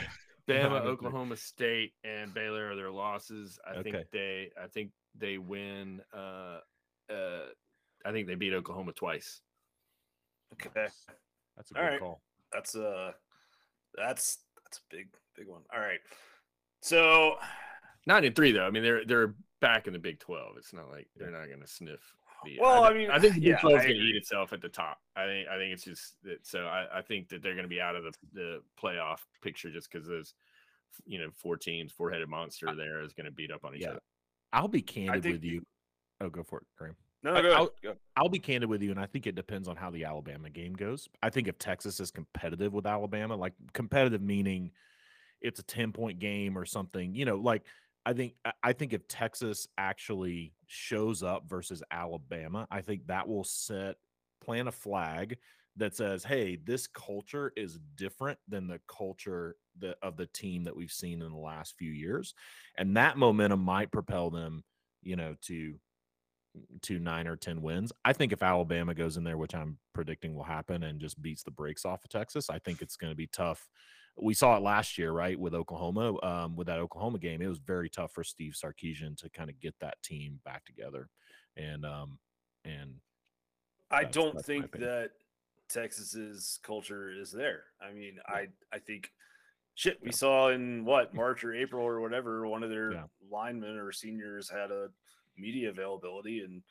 [0.47, 0.81] Bama.
[0.85, 3.59] Oklahoma State, and Baylor are their losses.
[3.67, 3.91] I Okay.
[3.91, 6.01] think they, I think they win.
[6.13, 6.59] Uh,
[7.11, 7.45] uh,
[8.05, 9.41] I think they beat Oklahoma twice.
[10.53, 10.69] okay
[11.55, 11.99] That's a All good right.
[11.99, 12.21] call.
[12.53, 13.13] that's a
[13.95, 15.99] that's that's a big big one all right
[16.81, 17.35] So
[18.05, 18.65] Nine and three though.
[18.65, 20.55] I mean, they're they're back in the Big Twelve.
[20.57, 21.99] It's not like they're not going to sniff.
[22.45, 24.09] The, Well, I, I mean, I think the Big yeah, Twelve is going to agree.
[24.11, 24.99] eat itself at the top.
[25.15, 26.45] I think I think it's just that.
[26.45, 29.69] So I, I think that they're going to be out of the the playoff picture
[29.71, 30.33] just because those,
[31.05, 33.81] you know, four teams, four headed monster there is going to beat up on each
[33.81, 33.89] Yeah.
[33.91, 34.01] other.
[34.53, 35.65] I'll be candid think with the- you.
[36.21, 36.95] Oh, go for it, Graham.
[37.23, 37.57] no, I- go ahead.
[37.59, 37.93] I'll- Go.
[38.15, 40.73] I'll be candid with you, and I think it depends on how the Alabama game
[40.73, 41.07] goes.
[41.21, 44.71] I think if Texas is competitive with Alabama, like competitive meaning
[45.41, 47.63] it's a 10 point game or something, you know, like
[48.07, 53.43] I think I- think if Texas actually shows up versus Alabama, I think that will
[53.43, 53.97] set
[54.41, 55.39] plant a flag
[55.75, 60.75] that says, "Hey, this culture is different than the culture that of the team that
[60.75, 62.33] we've seen in the last few years."
[62.77, 64.63] And that momentum might propel them,
[65.03, 65.79] you know, to
[66.83, 67.91] to nine or 10 wins.
[68.05, 71.43] I think if Alabama goes in there, which I'm predicting will happen, and just beats
[71.43, 73.69] the brakes off of Texas, I think it's going to be tough.
[74.19, 77.41] We saw it last year, right, with Oklahoma, um, with that Oklahoma game.
[77.41, 81.09] It was very tough for Steve Sarkisian to kind of get that team back together.
[81.55, 82.17] And, um,
[82.65, 82.95] and
[83.91, 85.11] I That's- don't that's think that
[85.69, 87.65] Texas's culture is there.
[87.81, 89.11] I mean, I I think
[89.75, 92.47] shit we saw in what March or April or whatever.
[92.47, 93.07] One of their Yeah.
[93.29, 94.89] linemen or seniors had a
[95.37, 96.63] media availability and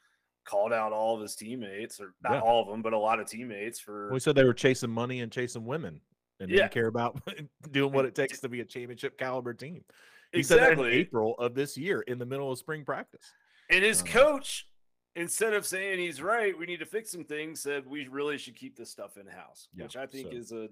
[0.45, 2.41] called out all of his teammates, or not Yeah.
[2.41, 5.21] all of them, but a lot of teammates for we said they were chasing money
[5.21, 6.01] and chasing women
[6.41, 6.57] and Yeah.
[6.63, 7.21] didn't care about
[7.71, 9.85] doing what it takes to be a championship caliber team.
[10.33, 10.93] He said that in exactly.
[10.99, 13.33] April of this year in the middle of spring practice.
[13.71, 14.69] And his Uh, coach,
[15.15, 18.57] instead of saying he's right, we need to fix some things, said we really should
[18.57, 20.69] keep this stuff in house, Yeah, which I think so- is a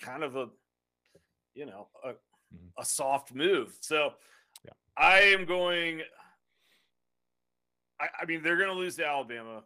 [0.00, 0.48] kind of a,
[1.54, 2.12] you know, a,
[2.54, 2.70] Mhm.
[2.78, 3.76] a soft move.
[3.80, 4.14] So
[4.64, 4.72] Yeah.
[4.96, 6.02] I am going.
[8.00, 9.62] I, I mean, they're going to lose to Alabama.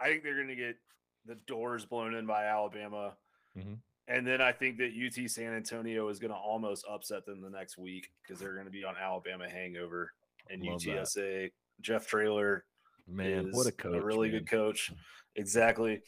[0.00, 0.76] I think they're going to get
[1.24, 3.16] the doors blown in by Alabama.
[3.56, 3.78] Mhm.
[4.08, 7.50] And then I think that UT San Antonio is going to almost upset them the
[7.50, 10.12] next week because they're going to be on Alabama hangover
[10.48, 11.02] and Love that.
[11.02, 11.50] UTSA.
[11.80, 12.64] Jeff Traylor
[13.08, 14.02] Man, what a coach.
[14.02, 14.40] really man.
[14.40, 14.92] good coach.
[15.36, 16.00] Exactly.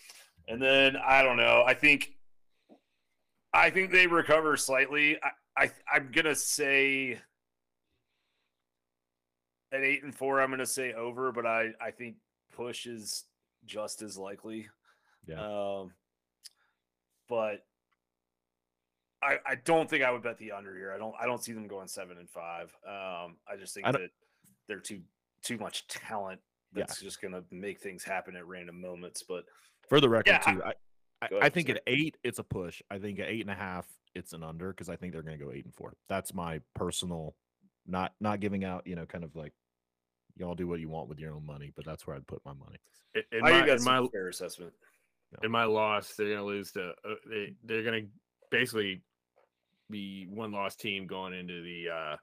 [0.48, 1.62] And then I don't know.
[1.66, 2.16] I think
[3.52, 5.18] I think they recover slightly.
[5.22, 7.20] I, I I'm gonna say
[9.72, 12.16] at eight and four, I'm gonna say over, but I I think
[12.56, 13.24] push is
[13.66, 14.68] just as likely.
[15.26, 15.40] Yeah.
[15.42, 15.92] Um
[17.28, 17.64] but
[19.22, 20.92] I, I don't think I would bet the under here.
[20.94, 22.74] I don't I don't see them going seven and five.
[22.86, 24.10] Um I just think I that
[24.68, 25.00] they're too
[25.42, 26.40] too much talent
[26.74, 26.84] Yeah.
[26.86, 29.22] that's just gonna make things happen at random moments.
[29.22, 29.44] But
[29.88, 30.72] For the record, Yeah, I- too, I,
[31.20, 31.78] I, Go I think sorry.
[31.78, 32.80] at eight, it's a push.
[32.90, 35.36] I think at eight and a half, it's an under because I think they're going
[35.36, 35.94] to go eight and four.
[36.08, 37.34] That's my personal,
[37.88, 39.52] not not giving out, you know, kind of like
[40.36, 42.52] y'all do what you want with your own money, but that's where I'd put my
[42.52, 42.76] money.
[43.16, 44.72] In, in I my, think that's in my fair assessment.
[45.42, 48.02] in my loss, they're gonna lose to uh, they they're gonna
[48.52, 49.02] basically
[49.90, 52.16] be one loss team going into the uh,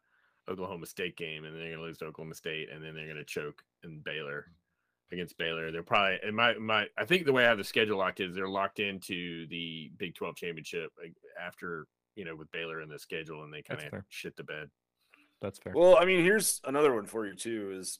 [0.51, 3.61] Oklahoma State game, and they're gonna lose to Oklahoma State, and then they're gonna choke
[3.83, 4.45] in Baylor
[5.11, 5.71] against Baylor.
[5.71, 8.35] They're probably and my my I think the way I have the schedule locked is
[8.35, 10.91] they're locked into the Big Twelve championship
[11.41, 14.43] after you know with Baylor in the schedule, and they kind That's of shit the
[14.43, 14.69] bed.
[15.41, 15.73] That's fair.
[15.75, 17.75] Well, I mean, here's another one for you too.
[17.77, 17.99] Is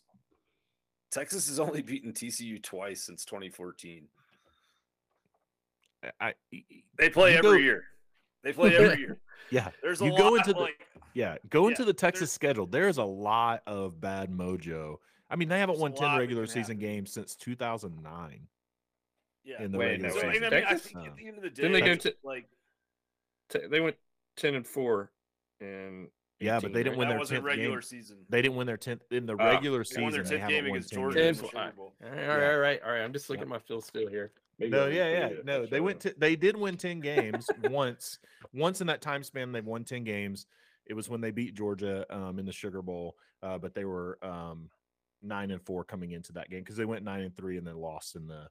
[1.11, 4.07] Texas has only beaten TCU twice since 2014.
[6.03, 6.63] I, I-
[6.97, 7.83] They play every go- year.
[8.45, 9.19] They play every year.
[9.49, 11.37] yeah, There's a You lot, go into the- like yeah.
[11.49, 12.65] Go Yeah, into the Texas schedule.
[12.67, 14.97] There's a lot of bad mojo.
[15.29, 16.79] I mean, they haven't won ten regular season happen.
[16.79, 18.47] games since 2009
[19.43, 19.61] yeah.
[19.63, 20.29] in the Wait, regular no, season.
[20.29, 20.91] and I mean, I Texas?
[20.91, 22.47] think at the end of the day, Didn't they go to- like
[23.49, 23.95] T- They went
[24.35, 25.11] ten and four,
[25.61, 27.81] and Yeah, but they didn't win that their wasn't 10th regular game.
[27.81, 28.25] season.
[28.29, 29.51] They didn't win their tenth in the Ah.
[29.53, 30.11] regular They won season.
[30.11, 31.39] their They 10th haven't game won against 10 Georgia games.
[31.39, 31.93] in the Ten Sugar for- Bowl.
[32.03, 32.35] all right, all Yeah.
[32.35, 33.01] right, all right, all right.
[33.01, 33.45] I'm just looking Yeah.
[33.45, 34.31] at my field still here.
[34.59, 35.65] Maybe No, yeah, yeah, it if I no.
[35.65, 38.19] They went to they did win ten games once.
[38.53, 40.45] Once in that time span, they've won ten games.
[40.85, 44.17] It was when they beat Georgia um, in the Sugar Bowl, uh, but they were
[44.21, 44.69] um,
[45.21, 47.75] nine and four coming into that game because they went nine and three and then
[47.75, 48.47] lost in the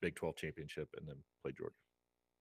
[0.00, 1.74] Big Twelve championship and then played Georgia.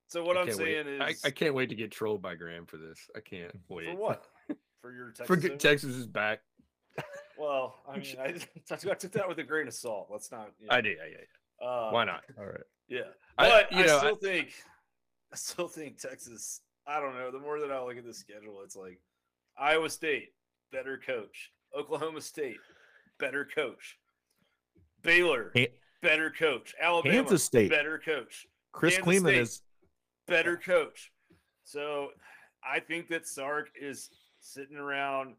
[0.10, 0.86] So what I I'm can't wait.
[0.86, 3.00] saying I, is, I can't wait to get trolled by Graham for this.
[3.16, 3.88] I can't wait.
[3.88, 4.26] for what?
[4.80, 5.26] For your Texas?
[5.26, 6.42] For good Texas is back.
[7.38, 8.36] Well, I mean, I,
[8.72, 10.08] I took that with a grain of salt.
[10.12, 10.52] Let's not.
[10.60, 10.98] You I did.
[10.98, 11.92] Yeah, yeah, uh, yeah.
[11.92, 12.22] Why not?
[12.38, 12.62] All right.
[12.88, 13.02] Yeah,
[13.38, 14.50] but I, you know, I- still think,
[15.32, 16.62] I still think Texas.
[16.88, 17.32] I don't know.
[17.32, 19.00] The more that I look at the schedule, it's like
[19.60, 20.30] Iowa State,
[20.72, 21.52] better coach.
[21.78, 22.60] Oklahoma State,
[23.20, 23.98] better coach.
[25.04, 25.54] Baylor,
[26.02, 26.74] better coach.
[26.82, 27.70] Alabama, Kansas State.
[27.70, 28.48] better coach.
[28.72, 29.42] Chris Kansas Klieman State.
[29.42, 29.62] is
[30.28, 31.12] better coach.
[31.64, 32.10] So
[32.64, 35.36] I think that Sark is sitting around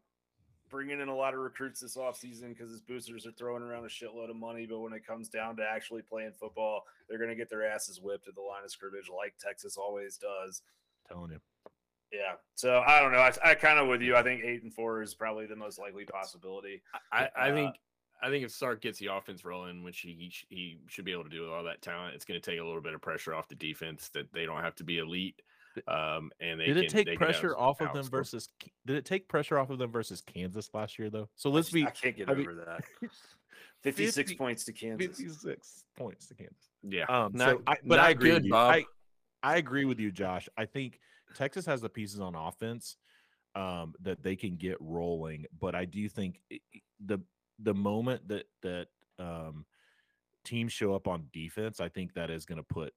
[0.69, 3.87] bringing in a lot of recruits this offseason because his boosters are throwing around a
[3.87, 4.65] shitload of money.
[4.69, 7.99] But when it comes down to actually playing football, they're going to get their asses
[8.01, 10.61] whipped at the line of scrimmage like Texas always does.
[11.07, 11.39] telling you.
[12.11, 12.33] Yeah.
[12.55, 13.19] So I don't know.
[13.19, 14.15] I, I kind of with you.
[14.15, 16.81] I think eight and four is probably the most likely possibility.
[17.11, 17.75] I, I Uh, think
[18.21, 20.13] I think if Sark gets the offense rolling, which he
[20.49, 22.59] he, he should be able to do with all that talent, it's going to take
[22.59, 25.41] a little bit of pressure off the defense that they don't have to be elite.
[25.87, 28.09] Um, and they Did can, it take they pressure off of them outscore.
[28.11, 28.49] versus?
[28.85, 31.29] Did it take pressure off of them versus Kansas last year though?
[31.35, 32.83] So let's be I can't get I mean- over that.
[33.83, 35.17] 56 50 points to Kansas.
[35.19, 36.69] 56 points to Kansas.
[36.83, 38.51] Yeah, Um, not, so I, but I agree good, with you.
[38.51, 38.73] Bob.
[38.73, 38.85] I,
[39.41, 40.49] I agree with you, Josh.
[40.57, 40.99] I think
[41.35, 42.97] Texas has the pieces on offense
[43.55, 47.19] um, that they can get rolling, but I do think i- i- the
[47.59, 48.87] the moment that that
[49.17, 49.65] um,
[50.43, 52.93] teams show up on defense, I think that is going to put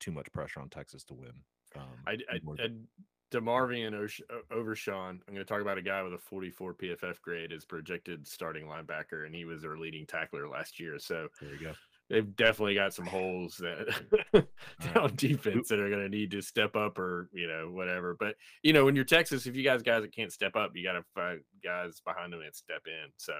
[0.00, 1.32] too much pressure on Texas to win.
[1.76, 2.68] Um, I, I, I
[3.30, 5.20] DeMarvion Osh- Overshown.
[5.26, 8.66] I'm going to talk about a guy with a 44 PFF grade as projected starting
[8.66, 10.98] linebacker, and he was their leading tackler last year.
[10.98, 11.72] So there you go.
[12.08, 14.46] they've definitely got some holes that
[14.96, 18.16] on defense that are going to need to step up or you know whatever.
[18.18, 20.84] But you know when you're Texas, if you guys guys that can't step up, you
[20.84, 23.10] got to find guys behind them that step in.
[23.16, 23.34] So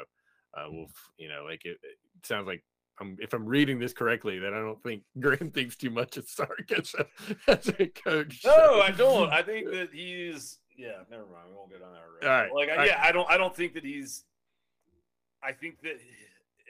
[0.57, 0.87] uh, we'll
[1.19, 2.63] you know like it, it sounds like.
[3.01, 6.29] I'm, if I'm reading this correctly, then I don't think Graham thinks too much of
[6.29, 7.07] Sark as a,
[7.51, 8.43] as a coach.
[8.45, 9.33] No, so- I don't.
[9.33, 11.03] I think that he's yeah.
[11.11, 11.49] Never mind.
[11.51, 12.31] We won't get on that Right.
[12.35, 12.87] All right, Like, I, all right.
[12.89, 13.31] yeah, I don't.
[13.31, 14.25] I don't think that he's.
[15.43, 15.97] I think that,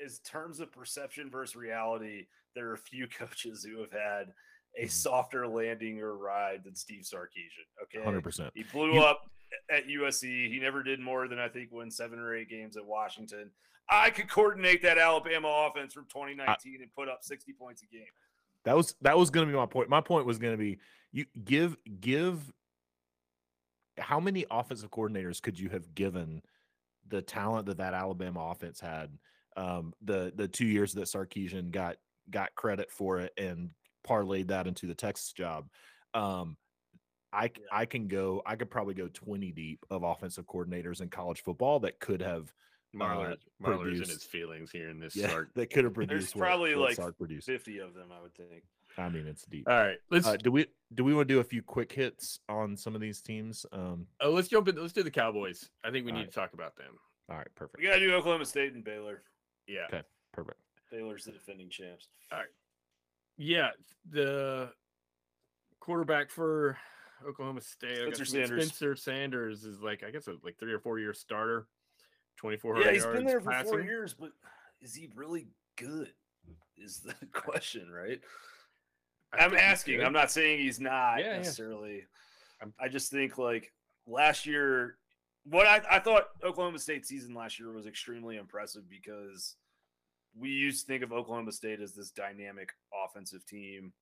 [0.04, 4.32] as terms of perception versus reality, there are a few coaches who have had
[4.78, 4.90] a Mhm.
[4.90, 7.66] softer landing or ride than Steve Sarkisian.
[7.84, 8.52] Okay, Hundred percent.
[8.54, 9.22] He blew You- up
[9.68, 10.48] at USC.
[10.52, 13.50] He never did more than I think win seven or eight games at Washington.
[13.90, 18.04] I could coordinate that Alabama offense from 2019 and put up 60 points a game.
[18.64, 19.88] That was that was going to be my point.
[19.88, 20.78] My point was going to be
[21.12, 22.52] you give give
[23.98, 26.42] how many offensive coordinators could you have given
[27.08, 29.10] the talent that that Alabama offense had
[29.56, 31.96] um the the 2 years that Sarkisian got
[32.30, 33.70] got credit for it and
[34.06, 35.68] parlayed that into the Texas job.
[36.14, 36.56] Um
[37.32, 37.66] I Yeah.
[37.72, 41.80] I can go I could probably go 20 deep of offensive coordinators in college football
[41.80, 42.52] that could have
[42.92, 45.54] Marler's, uh, Marler's in his feelings here in this yeah, Sark.
[45.54, 47.46] that could have produced what- probably what like Sark produced.
[47.46, 48.64] 50 of them, I would think.
[48.98, 49.68] I mean it's deep.
[49.68, 52.40] All right, let's Uh, do we do we want to do a few quick hits
[52.48, 53.64] on some of these teams?
[53.72, 54.74] Um, oh, let's jump in.
[54.76, 55.70] Let's do the Cowboys.
[55.84, 56.28] I think we need right.
[56.28, 56.98] to talk about them.
[57.28, 59.22] all right, perfect, We got to do Oklahoma State and Baylor.
[59.68, 60.02] Yeah, Okay.
[60.32, 60.58] perfect.
[60.90, 62.08] Baylor's the defending champs.
[62.32, 62.48] All right.
[63.36, 63.70] Yeah.
[64.10, 64.72] The
[65.78, 66.76] quarterback for
[67.26, 68.66] Oklahoma State, Spencer I mean, Sanders.
[68.66, 71.68] Spencer Sanders is like I guess a like three or four year starter.
[72.40, 72.80] Twenty four.
[72.80, 74.30] Yeah, he's been there for four years, but
[74.80, 76.10] is he really good?
[76.78, 78.18] Is the question, right?
[79.38, 80.02] I I'm asking.
[80.02, 81.36] I'm not saying he's not Yeah, yeah.
[81.36, 82.06] necessarily.
[82.60, 83.72] I'm- I just think like
[84.06, 84.96] last year,
[85.44, 89.56] what I, I thought Oklahoma State season last year was extremely impressive because
[90.38, 92.70] we used to think of Oklahoma State as this dynamic
[93.04, 93.92] offensive team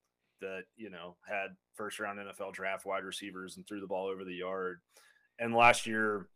[0.41, 4.25] that you know had first round NFL draft wide receivers and threw the ball over
[4.25, 4.79] the yard.
[5.41, 6.29] And last year,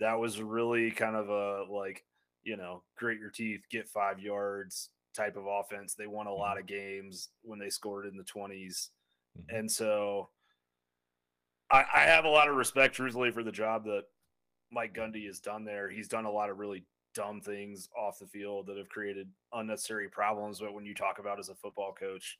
[0.00, 2.04] that was really kind of a like
[2.42, 5.94] you know grit your teeth, get five yards type of offense.
[5.94, 8.90] They won a lot of games when they scored in the 20s.
[9.38, 9.58] Mhm.
[9.58, 10.30] And so
[11.70, 14.04] I, I have a lot of respect, truthfully, for the job that
[14.70, 15.88] Mike Gundy has done there.
[15.90, 16.84] He's done a lot of really
[17.14, 20.60] dumb things off the field that have created unnecessary problems.
[20.60, 22.38] But when you talk about as a football coach,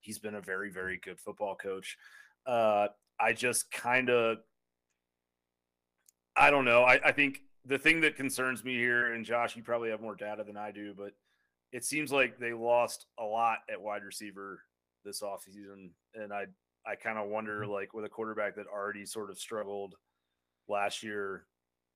[0.00, 1.96] he's been a very, very good football coach.
[2.46, 4.38] Uh, I just kind of,
[6.40, 6.82] I don't know.
[6.82, 10.14] I, I think the thing that concerns me here, and Josh, you probably have more
[10.14, 11.12] data than I do, but
[11.72, 14.62] it seems like they lost a lot at wide receiver
[15.04, 15.90] this offseason.
[16.14, 16.46] And I,
[16.86, 19.94] I kind of wonder, like, with a quarterback that already sort of struggled
[20.66, 21.44] last year,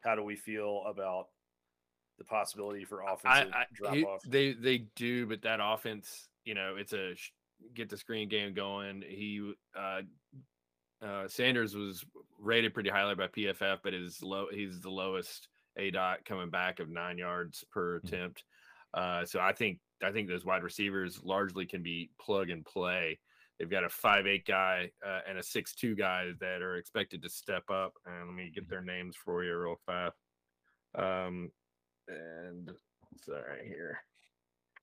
[0.01, 1.29] how do we feel about
[2.19, 4.23] the possibility for I, offensive I drop off?
[4.29, 7.15] they they do, but that offense, you know, it's a
[7.75, 9.03] get the screen game going.
[9.09, 10.03] He uh,
[11.05, 12.05] uh, Sanders was
[12.39, 14.47] rated pretty highly by PFF, but is low.
[14.51, 18.05] He's the lowest A dot coming back of nine yards per Mhm.
[18.05, 18.45] attempt.
[18.95, 23.19] Uh, so I think I think those wide receivers largely can be plug and play.
[23.59, 27.23] They've got a five eight guy uh, and a six two guy that are expected
[27.23, 27.95] to step up.
[28.05, 30.17] And let me get their names for you real fast.
[30.95, 31.51] Um,
[32.09, 32.71] and
[33.15, 33.99] it's all right here.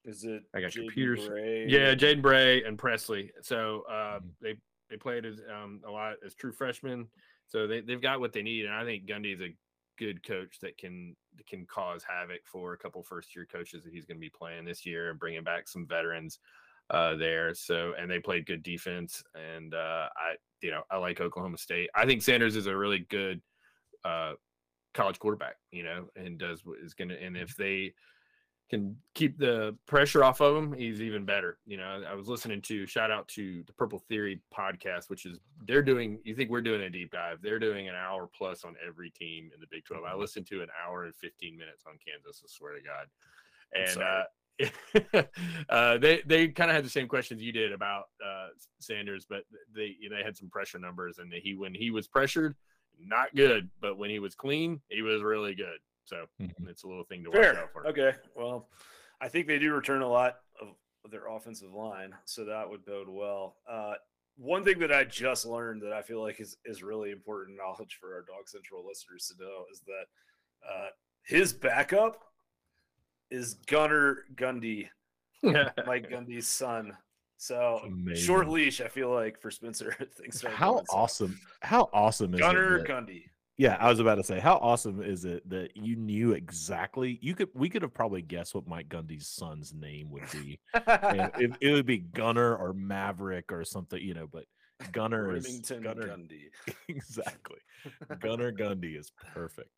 [0.03, 0.43] Is it?
[0.55, 0.87] I got J.D.
[0.87, 1.27] computers.
[1.27, 1.67] Bray?
[1.67, 3.31] Yeah, Jaden Bray and Presley.
[3.41, 4.29] So uh, Mhm.
[4.41, 4.55] they
[4.91, 7.07] they played as um, a lot as true freshmen.
[7.47, 9.55] So they they've got what they need, and I think Gundy is a
[9.97, 11.15] good coach that can
[11.47, 14.65] can cause havoc for a couple first year coaches that he's going to be playing
[14.65, 16.39] this year and bringing back some veterans
[16.89, 17.53] uh, there.
[17.53, 21.89] So and they played good defense, and uh, I you know I like Oklahoma State.
[21.95, 23.41] I think Sanders is a really good
[24.03, 24.33] uh,
[24.93, 27.93] college quarterback, you know, and does what is going to and if they
[28.71, 31.57] can keep the pressure off of him, he's even better.
[31.65, 35.39] You know, I was listening to shout out to the Purple Theory podcast, which is
[35.67, 36.19] they're doing.
[36.23, 37.39] You think we're doing a deep dive?
[37.41, 40.05] They're doing an hour plus on every team in the Big Twelve.
[40.05, 42.41] I listened to an hour and fifteen minutes on Kansas.
[42.43, 43.07] I swear to God,
[43.75, 48.47] and uh, uh, they they kind of had the same questions you did about uh,
[48.79, 49.43] Sanders, but
[49.75, 52.55] they they had some pressure numbers, and he when he was pressured,
[52.97, 55.79] not good, but when he was clean, he was really good.
[56.11, 56.67] So Mhm.
[56.67, 57.57] it's a little thing to watch Fair.
[57.63, 57.87] out for.
[57.87, 58.13] Okay.
[58.35, 58.69] Well,
[59.21, 60.75] I think they do return a lot of
[61.09, 63.57] their offensive line, so that would bode well.
[63.67, 63.95] Uh,
[64.35, 67.95] one thing that I just learned that I feel like is is really important knowledge
[67.99, 70.05] for our Dog Central listeners to know is that
[70.67, 70.89] uh,
[71.23, 72.21] his backup
[73.29, 74.89] is Gunner Gundy,
[75.43, 76.95] Mike Gundy's son.
[77.37, 79.93] So short leash, I feel like for Spencer.
[80.17, 81.39] Things start How awesome!
[81.61, 82.87] How awesome is Gunner it?
[82.87, 83.23] that- Gundy.
[83.57, 87.19] Yeah, I was about to say, how awesome is it that you knew exactly?
[87.21, 90.59] You could, we could have probably guessed what Mike Gundy's son's name would be.
[90.73, 94.27] it, it would be Gunner or Maverick or something, you know.
[94.31, 94.45] But
[94.91, 96.49] Gunner is Gunner Gundy.
[96.87, 97.59] exactly.
[98.19, 99.69] Gunner Gundy is perfect.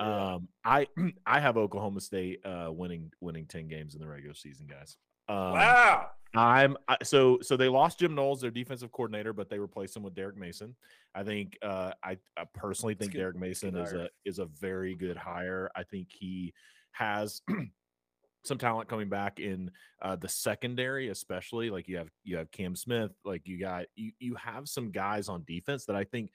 [0.00, 0.34] Yeah.
[0.34, 0.88] Um, I
[1.26, 4.96] I have Oklahoma State uh winning winning ten games in the regular season, guys.
[5.28, 6.06] Um, wow.
[6.34, 10.02] I'm I, so so they lost Jim Knowles, their defensive coordinator, but they replaced him
[10.02, 10.74] with Derek Mason.
[11.14, 13.12] I think uh, I, I personally think.
[13.12, 15.70] Derek Mason is a is a very good hire.
[15.76, 16.54] I think he
[16.92, 17.42] has
[18.44, 19.70] some talent coming back in
[20.00, 24.12] uh, the secondary, especially like you have you have Cam Smith, like you got you
[24.18, 26.30] you have some guys on defense that I think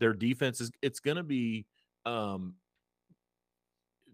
[0.00, 1.66] their defense is it's going to be
[2.06, 2.54] um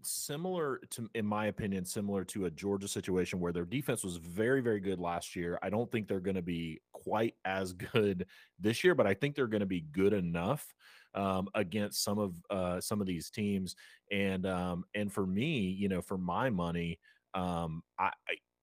[0.01, 4.61] similar to in my opinion similar to a Georgia situation where their defense was very
[4.61, 5.59] very good last year.
[5.61, 8.27] I don't think they're going to be quite as good
[8.59, 10.73] this year, but I think they're going to be good enough
[11.13, 13.75] um, against some of uh, some of these teams.
[14.11, 16.99] And um, and for me, you know, for my money,
[17.33, 18.11] um, I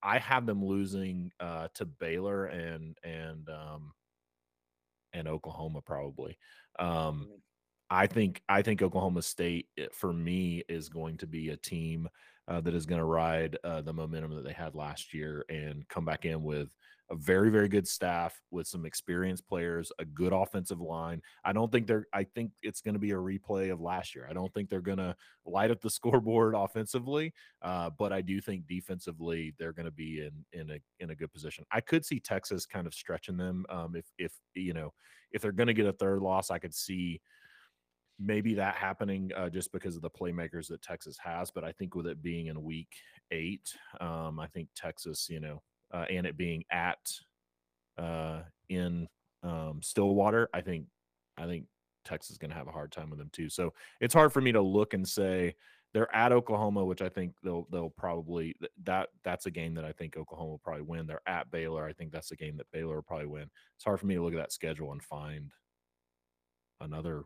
[0.02, 3.92] I have them losing uh, to Baylor and and um,
[5.12, 6.38] and Oklahoma probably.
[6.78, 7.42] Um, Mhm.
[7.90, 12.08] I think I think Oklahoma State for me is going to be a team
[12.48, 15.86] uh, that is going to ride uh, the momentum that they had last year and
[15.88, 16.68] come back in with
[17.10, 21.22] a very very good staff with some experienced players, a good offensive line.
[21.44, 22.06] I don't think they're.
[22.12, 24.26] I think it's going to be a replay of last year.
[24.28, 25.14] I don't think they're going to
[25.44, 27.32] light up the scoreboard offensively,
[27.62, 31.14] uh, but I do think defensively they're going to be in in a in a
[31.14, 31.64] good position.
[31.70, 34.92] I could see Texas kind of stretching them um, if if you know
[35.30, 36.50] if they're going to get a third loss.
[36.50, 37.20] I could see
[38.18, 41.50] maybe that happening uh, just because of the playmakers that Texas has.
[41.50, 42.94] But I think with it being in week
[43.30, 45.62] eight, um, I think Texas, you know,
[45.92, 46.98] uh, and it being at
[47.98, 49.08] uh, in
[49.42, 50.86] um, Stillwater, I think
[51.36, 51.66] I think
[52.04, 53.48] Texas is going to have a hard time with them too.
[53.48, 55.54] So it's hard for me to look and say
[55.92, 58.54] they're at Oklahoma, which I think they'll they'll probably
[58.84, 61.06] that that's a game that I think Oklahoma will probably win.
[61.06, 61.86] They're at Baylor.
[61.86, 63.50] I think that's a game that Baylor will probably win.
[63.76, 65.52] It's hard for me to look at that schedule and find
[66.80, 67.24] another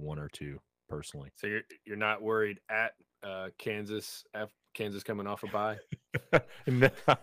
[0.00, 1.30] one or two personally.
[1.36, 2.92] So you're you're not worried at
[3.22, 5.76] uh, Kansas af- Kansas coming off a bye?
[6.66, 6.90] No,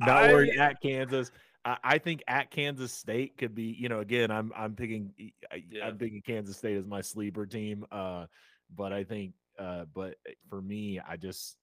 [0.00, 1.30] not worried at Kansas.
[1.64, 5.12] I, I think at Kansas State could be, you know, again, I'm I'm picking
[5.50, 5.86] I, Yeah.
[5.86, 7.84] I'm picking Kansas State as my sleeper team.
[7.90, 8.26] Uh,
[8.74, 10.16] but I think, uh, but
[10.48, 11.56] for me, I just,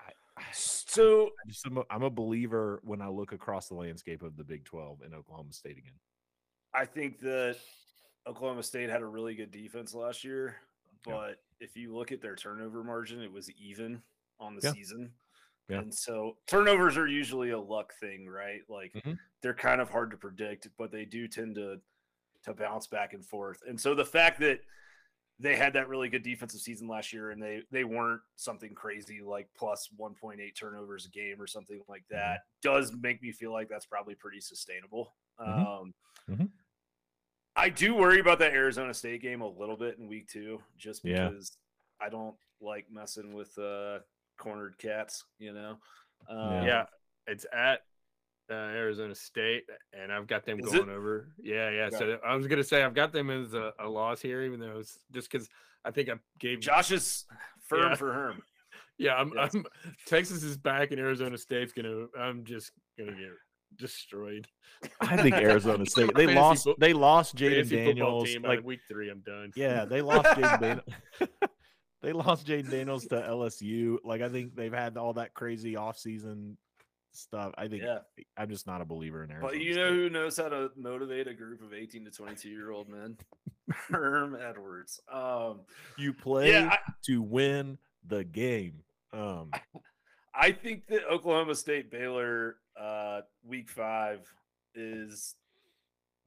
[0.00, 3.74] I, I So I just I'm a, I'm a believer when I look across the
[3.74, 5.98] landscape of the Big 12 and Oklahoma State again.
[6.74, 7.56] I think that
[8.26, 10.56] Oklahoma State had a really good defense last year,
[11.06, 11.12] Yeah.
[11.14, 14.02] but if you look at their turnover margin, it was even
[14.38, 14.72] on the Yeah.
[14.72, 15.14] season.
[15.68, 15.78] Yeah.
[15.78, 18.68] And so turnovers are usually a luck thing, right?
[18.68, 19.18] Like Mhm.
[19.40, 21.80] they're kind of hard to predict, but they do tend to
[22.44, 23.62] to bounce back and forth.
[23.68, 24.64] And so the fact that
[25.38, 29.20] they had that really good defensive season last year and they they weren't something crazy
[29.20, 32.16] like plus 1.8 turnovers a game or something like Mm-hmm.
[32.16, 35.14] that does make me feel like that's probably pretty sustainable.
[35.38, 35.46] Mhm.
[35.66, 35.94] Um
[36.28, 36.50] Mhm.
[37.56, 41.04] I do worry about that Arizona State game a little bit in week 2 just
[41.04, 41.28] Yeah.
[41.28, 41.52] because
[42.00, 43.98] I don't like messing with uh
[44.38, 45.78] cornered cats, you know.
[46.28, 46.64] Um, Yeah.
[46.64, 46.84] yeah,
[47.26, 47.80] it's at
[48.50, 50.92] uh, Arizona State, and I've got them Is going it?
[50.92, 51.28] over.
[51.38, 51.86] Yeah, yeah.
[51.86, 51.96] Okay.
[51.96, 54.78] So I was gonna say I've got them as a, a loss here, even though
[54.80, 55.48] it's just because
[55.84, 57.24] I think I gave Josh is
[57.68, 57.94] firm Yeah.
[57.96, 58.42] for Herm.
[58.98, 59.54] Yeah, I'm, Yes.
[59.54, 59.64] I'm
[60.06, 62.06] Texas is back and Arizona State's gonna.
[62.16, 63.30] I'm just gonna get
[63.76, 64.46] destroyed.
[65.00, 68.66] I think Arizona State they fantasy lost fo- they lost Jayden Daniels team, like like
[68.66, 69.52] week three, I'm done.
[69.54, 70.88] Yeah, they lost Jayden Daniels.
[72.02, 73.96] they lost Jayden Daniels to LSU.
[74.04, 76.56] Like I think they've had all that crazy offseason
[77.12, 77.52] stuff.
[77.58, 77.98] I think Yeah.
[78.36, 79.52] I'm just not a believer in Arizona.
[79.52, 79.80] But you State.
[79.82, 83.16] know who knows how to motivate a group of 18 to 22 year old men?
[83.88, 85.00] Herm Edwards.
[85.12, 85.60] Um,
[85.96, 88.82] you play yeah, I, to win the game.
[89.12, 89.50] Um,
[90.34, 94.20] I think that Oklahoma State Baylor uh, week five
[94.74, 95.36] is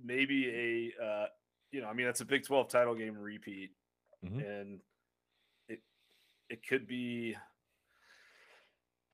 [0.03, 1.25] maybe a uh,
[1.71, 3.71] you know I mean that's a Big Twelve title game repeat,
[4.23, 4.45] Mhm.
[4.61, 4.79] and
[5.67, 5.81] it
[6.49, 7.35] it could be.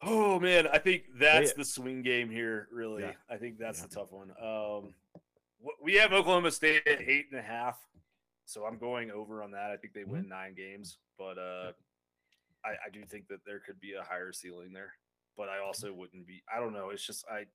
[0.02, 2.68] Oh man, I think that's the swing game here.
[2.72, 3.14] Really, Yeah.
[3.30, 3.88] I think that's Yeah.
[3.88, 4.32] the tough one.
[4.42, 4.96] Um,
[5.80, 7.80] we have Oklahoma State at eight and a half,
[8.46, 9.70] so I'm going over on that.
[9.72, 10.12] I think they Mm-hmm.
[10.12, 11.74] win nine games, but uh,
[12.66, 14.93] I, I do think that there could be a higher ceiling there.
[15.38, 16.43] But I also wouldn't be.
[16.53, 16.89] I don't know.
[16.89, 17.45] It's just I.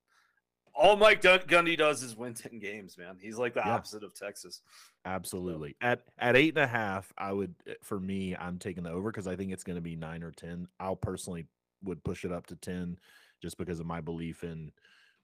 [0.73, 3.17] All Mike Gundy does is win ten games, man.
[3.21, 3.75] He's like the Yeah.
[3.75, 4.61] opposite of Texas.
[5.05, 5.75] Absolutely.
[5.81, 9.11] At at eight and a half, I would eh, for me, I'm taking the over
[9.11, 10.67] because I think it's going to be nine or ten.
[10.79, 11.45] I'll personally
[11.83, 12.97] would push it up to ten
[13.41, 14.71] just because of my belief in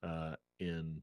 [0.04, 1.02] uh in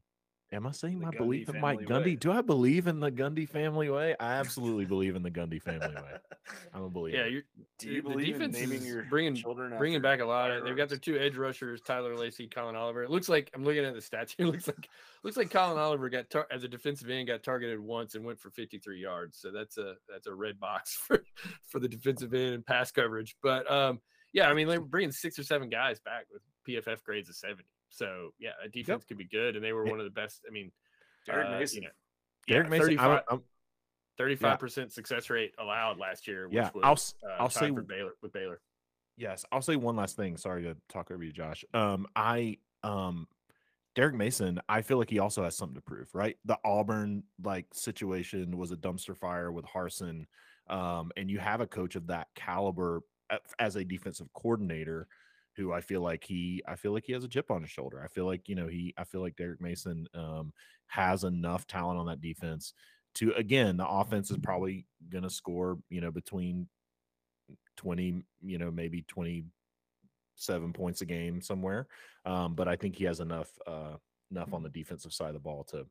[0.51, 2.15] am I saying The my Gundy belief in Mike family way.
[2.15, 2.19] Gundy?
[2.19, 4.15] Do I believe in the Gundy family way?
[4.19, 6.17] I absolutely believe in the Gundy family way.
[6.73, 7.17] I'm a believer.
[7.17, 7.43] Yeah, you're
[7.79, 10.51] Do you the believe in defense naming is your bringing children bringing back a lot
[10.51, 10.63] of.
[10.63, 13.03] They've got their two edge rushers, Tyler Lacey, Collin Oliver.
[13.03, 14.45] It looks like I'm looking at the stats here.
[14.47, 14.89] It looks like
[15.23, 18.39] looks like Collin Oliver got tar- as a defensive end got targeted once and went
[18.39, 19.37] for 53 yards.
[19.39, 21.23] So that's a that's a red box for
[21.67, 23.35] for the defensive end and pass coverage.
[23.41, 23.99] But um,
[24.33, 27.63] yeah, I mean they're bringing six or seven guys back with PFF grades of 70.
[27.91, 29.91] So yeah, a defense could be good, and they were Yeah.
[29.91, 30.41] one of the best.
[30.47, 30.71] I mean,
[31.25, 31.83] Derek uh, Mason.
[31.83, 31.93] You know,
[32.47, 33.43] Derek yeah, Mason, 35 I'm- I'm-
[34.17, 36.47] 35 percent success rate allowed last year.
[36.47, 38.61] Which Yeah, was, I'll uh, I'll say for Baylor with Baylor.
[39.17, 40.37] Yes, I'll say one last thing.
[40.37, 41.65] Sorry to talk over you, Josh.
[41.73, 43.27] Um, I um,
[43.95, 46.37] Derek Mason, I feel like he also has something to prove, right?
[46.45, 50.25] The Auburn like situation was a dumpster fire with Harsin,
[50.67, 53.01] um, and you have a coach of that caliber
[53.59, 55.07] as a defensive coordinator,
[55.57, 58.01] who I feel like he, I feel like he has a chip on his shoulder.
[58.03, 60.53] I feel like you know he, I feel like Derek Mason um,
[60.87, 62.73] has enough talent on that defense
[63.15, 66.67] to again, the offense is probably going to score, you know, between
[67.77, 71.87] 20, you know, maybe 27 points a game somewhere.
[72.25, 73.95] Um, but I think he has enough uh
[74.31, 75.85] enough on the defensive side of the ball to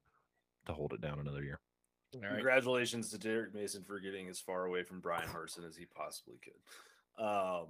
[0.66, 1.60] to hold it down another year.
[2.14, 2.34] All right.
[2.34, 6.40] Congratulations to Derek Mason for getting as far away from Bryan Harsin as he possibly
[6.42, 7.24] could.
[7.24, 7.66] Um,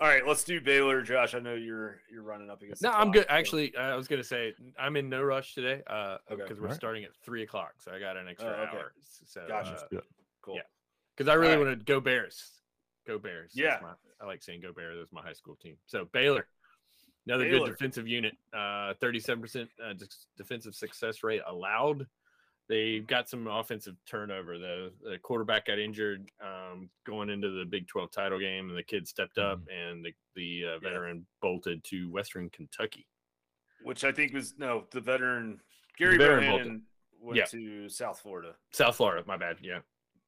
[0.00, 1.34] all right, let's do Baylor, Josh.
[1.34, 2.82] I know you're you're running up against.
[2.82, 3.22] the No, I'm clock, good.
[3.28, 6.42] so- Actually, I was gonna say I'm in no rush today, uh, Okay.
[6.42, 6.76] because we're Alright.
[6.76, 8.76] starting at three o'clock, so I got an extra Oh, okay.
[8.78, 8.92] hour.
[9.26, 9.86] So, Gotcha.
[9.96, 10.00] uh,
[10.42, 10.56] cool.
[10.56, 10.62] yeah.
[11.16, 11.66] because I really Alright.
[11.68, 12.60] want to go Bears,
[13.06, 13.52] go Bears.
[13.54, 13.78] That's Yeah.
[13.82, 14.96] my- I like saying go Bears.
[14.98, 15.76] That's my high school team.
[15.86, 16.46] So Baylor,
[17.26, 17.66] another Baylor.
[17.66, 18.36] good defensive unit.
[18.52, 19.94] Uh, 37 percent uh,
[20.36, 22.06] defensive success rate allowed.
[22.68, 24.90] They got some offensive turnover though.
[25.02, 29.06] The quarterback got injured um, going into the Big 12 title game, and the kid
[29.06, 33.06] stepped up, and the the uh, veteran bolted to Western Kentucky.
[33.82, 35.60] Which I think was no the veteran
[35.98, 36.82] Gary veteran Bolton.
[37.20, 37.44] went Yeah.
[37.46, 39.58] to South Florida, South Florida, my bad.
[39.62, 39.80] Yeah.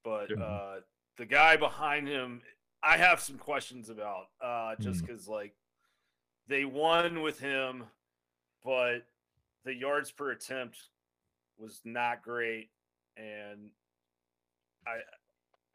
[0.04, 0.40] but Mhm.
[0.40, 0.80] uh,
[1.16, 2.42] the guy behind him,
[2.82, 5.56] I have some questions about uh, just because like
[6.48, 7.84] they won with him,
[8.62, 9.06] but
[9.64, 10.78] the yards per attempt
[11.58, 12.70] was not great,
[13.16, 13.70] and
[14.86, 14.98] I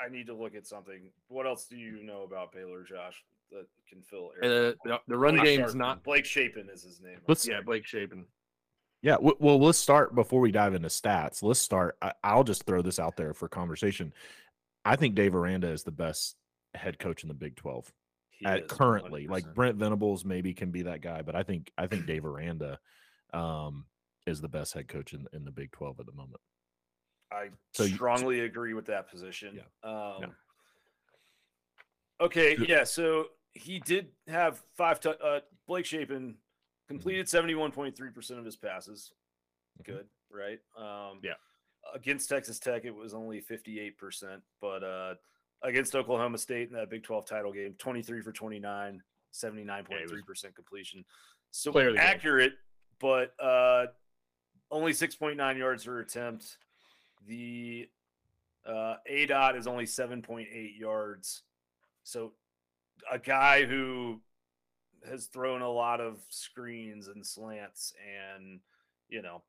[0.03, 1.11] I need to look at something.
[1.27, 3.23] What else do you know about Baylor, Josh?
[3.51, 4.47] That can fill Uh,
[4.85, 5.77] the, the run Blake game's Sharpman.
[5.77, 6.03] not.
[6.03, 7.19] Blake Shapen is his name.
[7.27, 8.25] Let's Yeah, Blake Shapen.
[9.01, 11.43] Yeah, w- well, let's start before we dive into stats.
[11.43, 11.97] Let's start.
[12.01, 14.13] I- I'll just throw this out there for conversation.
[14.85, 16.37] I think Dave Aranda is the best
[16.75, 17.91] head coach in the Big Twelve
[18.45, 19.27] at currently.
[19.27, 19.53] Like 100%.
[19.55, 22.79] Brent Venables maybe can be that guy, but I think I think Dave Aranda
[23.33, 23.85] um,
[24.27, 26.41] is the best head coach in, in the Big Twelve at the moment.
[27.31, 29.55] I So you- strongly agree with that position.
[29.55, 29.89] Yeah.
[29.89, 30.35] Um,
[32.19, 32.83] Okay, yeah.
[32.83, 34.99] So he did have five.
[34.99, 36.37] tou- uh, Blake Shapen
[36.87, 39.11] completed seventy one point three percent of his passes.
[39.81, 39.85] Mhm.
[39.85, 40.59] Good, right?
[40.77, 41.33] Um, Yeah.
[41.95, 45.15] Against Texas Tech, it was only fifty eight percent, but uh,
[45.63, 49.01] against Oklahoma State in that Big Twelve title game, twenty three for 29,
[49.33, 51.03] 79.3 percent completion.
[51.49, 52.07] So Player of the game.
[52.07, 52.53] accurate,
[52.99, 53.87] but uh,
[54.71, 56.57] only six point nine yards per attempt.
[57.27, 57.89] The
[58.65, 60.47] uh, A dot is only 7.8
[60.77, 61.43] yards.
[62.03, 62.33] So
[63.11, 64.21] a guy who
[65.07, 67.93] has thrown a lot of screens and slants
[68.35, 68.59] and,
[69.09, 69.41] you know,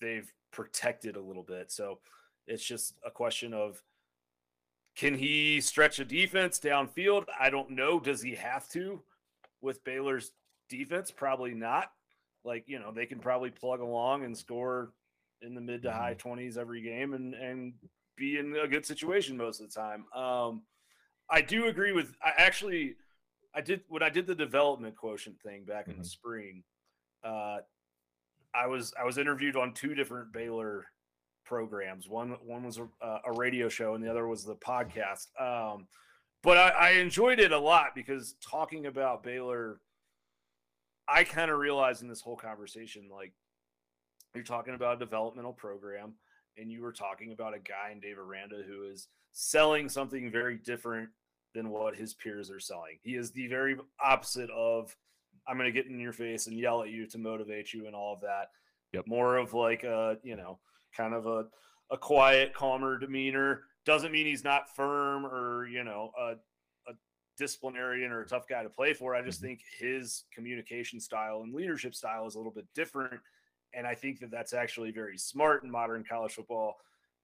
[0.00, 1.72] they've protected a little bit.
[1.72, 1.98] So
[2.46, 3.82] it's just a question of
[4.94, 7.24] can he stretch a defense downfield?
[7.40, 7.98] I don't know.
[7.98, 9.02] Does he have to
[9.60, 10.32] with Baylor's
[10.68, 11.10] defense?
[11.10, 11.92] Probably not.
[12.44, 14.92] Like, you know, they can probably plug along and score
[15.42, 17.74] in the mid to high 20s every game and and
[18.16, 20.04] be in a good situation most of the time.
[20.14, 20.62] Um
[21.30, 22.96] I do agree with I actually
[23.54, 26.06] I did when I did the development quotient thing back in the Mhm.
[26.06, 26.64] spring.
[27.24, 27.58] Uh
[28.54, 30.86] I was I was interviewed on two different Baylor
[31.44, 32.08] programs.
[32.08, 32.88] One one was a,
[33.24, 35.28] a radio show and the other was the podcast.
[35.40, 35.88] Um
[36.42, 39.80] but I, I enjoyed it a lot because talking about Baylor
[41.08, 43.32] I kind of realized in this whole conversation, like
[44.34, 46.14] you're talking about a developmental program,
[46.56, 50.56] and you were talking about a guy in Dave Aranda who is selling something very
[50.58, 51.08] different
[51.54, 52.98] than what his peers are selling.
[53.02, 54.96] He is the very opposite of
[55.46, 57.94] I'm going to get in your face and yell at you to motivate you and
[57.94, 58.48] all of that.
[58.92, 59.06] Yep.
[59.06, 60.58] More of like a, you know,
[60.96, 61.46] kind of a
[61.90, 63.64] a quiet, calmer demeanor.
[63.84, 66.36] Doesn't mean he's not firm or, you know, a a
[67.42, 69.14] disciplinarian or a tough guy to play for.
[69.14, 69.42] I just Mhm.
[69.42, 73.20] think his communication style and leadership style is a little bit different
[73.74, 76.76] and I think that that's actually very smart in modern college football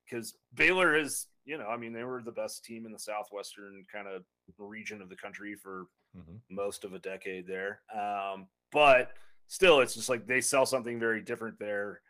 [0.05, 3.85] because Baylor is, you know, I mean, they were the best team in the southwestern
[3.93, 4.25] kind of
[4.57, 6.41] region of the country for Mhm.
[6.51, 7.83] most of a decade there.
[7.95, 9.13] Um, but
[9.47, 12.01] still, it's just like they sell something very different there.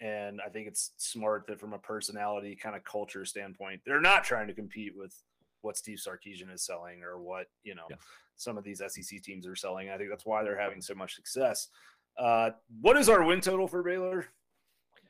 [0.00, 4.24] And I think it's smart that from a personality kind of culture standpoint, they're not
[4.24, 5.14] trying to compete with
[5.62, 7.96] what Steve Sarkisian is selling or what, you know, Yeah.
[8.36, 9.90] some of these SEC teams are selling.
[9.90, 11.68] I think that's why they're having so much success.
[12.18, 12.50] Uh,
[12.80, 14.26] what is our win total for Baylor?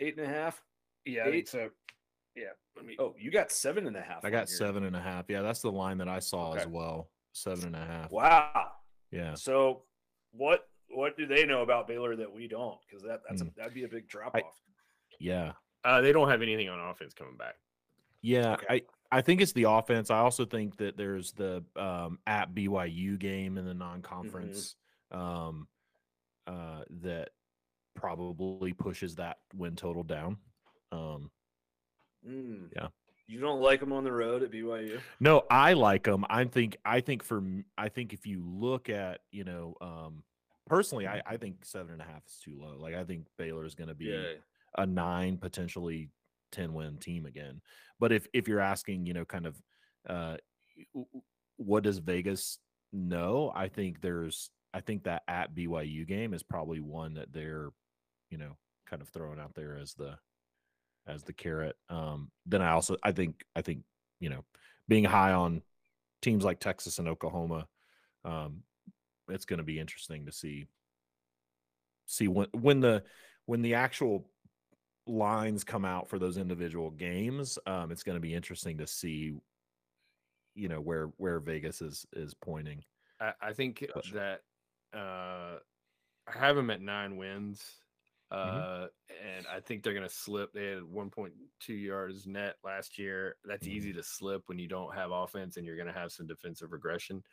[0.00, 0.62] Eight and a half.
[1.04, 1.70] Yeah, I think so.
[2.36, 2.44] Yeah,
[2.76, 2.96] let me.
[2.98, 4.24] Oh, you got seven and a half.
[4.24, 4.56] I got here.
[4.56, 5.26] seven and a half.
[5.28, 7.10] Yeah, that's the line that I saw as well.
[7.32, 8.10] Seven and a half.
[8.12, 8.72] Wow.
[9.10, 9.34] Yeah.
[9.34, 9.82] So
[10.32, 12.78] what what do they know about Baylor that we don't?
[12.86, 13.50] Because that that's a, Hmm.
[13.56, 14.60] that'd be a big drop off.
[15.18, 15.52] Yeah.
[15.84, 17.56] Uh, they don't have anything on offense coming back.
[18.22, 18.66] Yeah, Okay.
[18.68, 18.82] I
[19.18, 20.10] I think it's the offense.
[20.10, 24.74] I also think that there's the um, at BYU game in the non-conference
[25.10, 25.68] um,
[26.46, 27.30] uh, that
[27.94, 30.38] probably pushes that win total down.
[30.90, 31.30] Um,
[32.26, 32.68] Mm.
[32.74, 32.88] Yeah.
[33.26, 35.00] You don't like them on the road at BYU?
[35.20, 36.24] no, I like them.
[36.28, 37.42] I think I think for
[37.76, 40.22] I think if you look at you know um,
[40.66, 42.76] personally, I I think seven and a half is too low.
[42.78, 44.12] Like I think Baylor is going to be
[44.78, 46.10] a nine, potentially
[46.52, 47.60] 10 win team again.
[47.98, 49.56] But if if you're asking, you know, kind of
[50.08, 50.36] uh
[51.56, 52.58] what does Vegas
[52.92, 53.52] know?
[53.54, 57.70] I think there's I think that at BYU game is probably one that they're,
[58.30, 58.56] you know,
[58.88, 60.16] kind of throwing out there as the
[61.06, 61.76] as the carrot.
[61.88, 63.82] Um then I also I think I think,
[64.20, 64.44] you know,
[64.88, 65.62] being high on
[66.22, 67.66] teams like Texas and Oklahoma,
[68.24, 68.62] um,
[69.28, 70.66] it's going to be interesting to see
[72.06, 73.02] see when when the
[73.46, 74.28] when the actual
[75.06, 79.34] lines come out for those individual games um it's going to be interesting to see
[80.54, 82.84] you know where where vegas is is pointing
[83.20, 84.42] I, I think that
[84.92, 85.58] uh,
[86.26, 87.82] I have them at nine wins,
[88.30, 88.82] uh, Mm-hmm.
[89.22, 90.52] and I think they're going to slip.
[90.52, 93.36] They had 1.2 yards net last year.
[93.44, 93.68] That's Mhm.
[93.68, 96.72] easy to slip when you don't have offense and you're going to have some defensive
[96.72, 97.24] regression.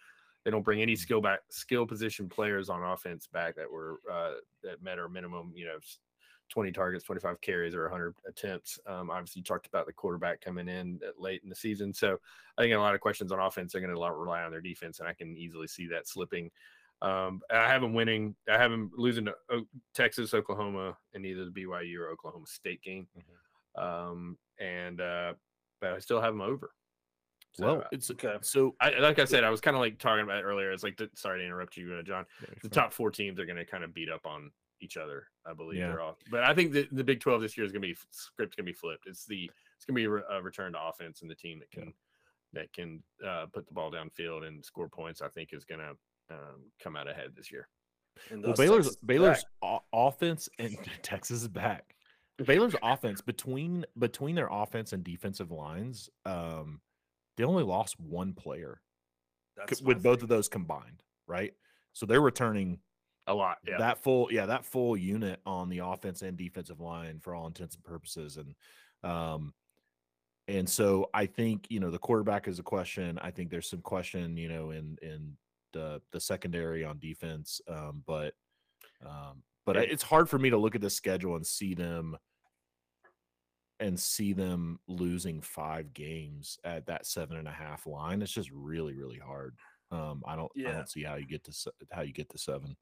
[0.46, 0.98] They don't bring any Mhm.
[0.98, 5.54] skill back, skill position players on offense back that were uh, that met our minimum.
[5.56, 5.80] You know,
[6.50, 8.80] 20 targets, 25 carries, or 100 attempts.
[8.88, 12.18] Um, obviously, you talked about the quarterback coming in late in the season, so
[12.58, 13.72] I think a lot of questions on offense.
[13.72, 16.52] They're going to rely on their defense, and I can easily see that slipping.
[17.02, 18.36] Um, I have them winning.
[18.50, 22.82] I have them losing to O- Texas, Oklahoma, and either the BYU or Oklahoma State
[22.82, 23.08] game.
[23.78, 25.34] Um, and uh,
[25.80, 26.72] but I still have them over.
[27.54, 28.36] So, well uh, it's Okay.
[28.42, 30.72] so I, like I said, I was kind of like talking about it earlier.
[30.72, 32.26] It's like, the, sorry to interrupt you, uh, John.
[32.62, 34.52] The top four teams are going to kind of beat up on
[34.82, 35.28] each other.
[35.46, 35.88] I believe Yeah.
[35.90, 36.18] they're all.
[36.32, 38.66] But I think the, the Big Twelve this year is going to be script's going
[38.66, 39.06] to be flipped.
[39.08, 41.60] It's the it's going to be a, re- a return to offense, and the team
[41.60, 41.94] that can
[42.54, 45.22] that can uh, put the ball downfield and score points.
[45.22, 45.90] I think is going to
[46.32, 47.68] um, come out ahead this year.
[48.32, 51.96] And well baylor's Texas baylor's o- offense and texas is back
[52.44, 56.82] baylor's offense between between their offense and defensive lines um
[57.38, 58.82] they only lost one player
[59.56, 60.24] That's c- my with both thing.
[60.24, 61.54] of those combined right
[61.94, 62.80] so they're returning
[63.30, 63.78] A lot, yeah.
[63.78, 67.76] that full yeah that full unit on the offense and defensive line for all intents
[67.76, 68.56] and purposes and
[69.04, 69.54] um
[70.48, 73.20] and so i think you know the quarterback is a question.
[73.22, 75.38] I think there's some question you know in in
[75.74, 78.34] the the secondary on defense um but
[79.06, 79.84] um but Yeah.
[79.84, 82.18] it's hard for me to look at the schedule and see them
[83.80, 88.24] and see them losing five games at that seven and a half line.
[88.24, 89.56] It's just really really hard.
[89.92, 92.76] Um i don't i don't see how you get to how you get to seven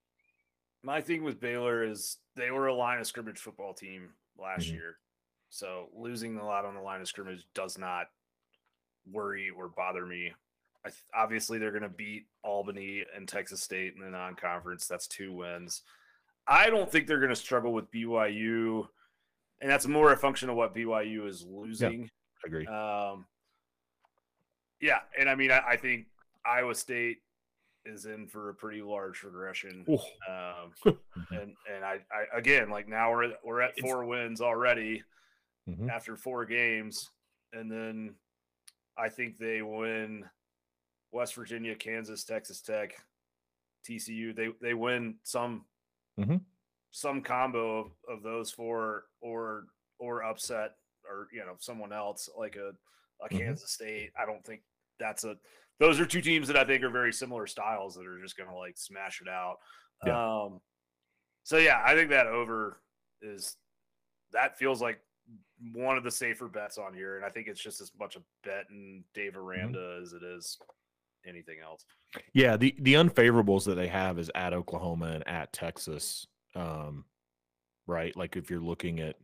[0.88, 4.72] My thing with Baylor is they were a line of scrimmage football team last Mhm.
[4.76, 5.00] year.
[5.50, 8.10] So losing a lot on the line of scrimmage does not
[9.06, 10.34] worry or bother me.
[10.86, 14.88] I th- obviously, they're going to beat Albany and Texas State in the non conference.
[14.88, 15.84] That's two wins.
[16.48, 18.90] I don't think they're going to struggle with BYU.
[19.60, 22.10] And that's more a function of what BYU is losing.
[22.46, 23.28] I agree Um,
[24.80, 26.08] yeah, and I mean, I, I think
[26.46, 27.24] Iowa State
[27.88, 29.86] is in for a pretty large regression.
[29.88, 31.42] Um, Mhm.
[31.42, 35.04] and and I, I again, like now we're at, we're at It's- four wins already
[35.68, 35.90] Mhm.
[35.90, 37.10] after four games,
[37.54, 38.16] and then
[38.98, 40.30] I think they win
[41.12, 42.96] West Virginia, Kansas, Texas Tech,
[43.86, 44.34] TCU.
[44.36, 45.66] They they win some
[46.20, 46.44] Mhm.
[46.92, 49.68] some combo of, of those four, or
[50.00, 50.76] or upset,
[51.10, 52.74] or you know someone else like a
[53.22, 53.38] a Mhm.
[53.40, 54.12] Kansas State.
[54.20, 54.62] I don't think
[55.00, 55.38] that's a.
[55.80, 58.50] Those are two teams that I think are very similar styles that are just going
[58.50, 59.58] to like smash it out.
[60.06, 60.44] Yeah.
[60.44, 60.60] Um,
[61.44, 62.82] so yeah, I think that over
[63.22, 63.56] is
[64.32, 65.00] that feels like
[65.74, 68.22] one of the safer bets on here, and I think it's just as much a
[68.44, 69.48] bet in Dave Mm-hmm.
[69.48, 70.58] Aranda as it is
[71.28, 71.86] anything else.
[72.34, 76.28] Yeah, the the unfavorables that they have is at Oklahoma and at Texas.
[76.56, 77.06] Um,
[77.86, 79.16] right, like if you're looking at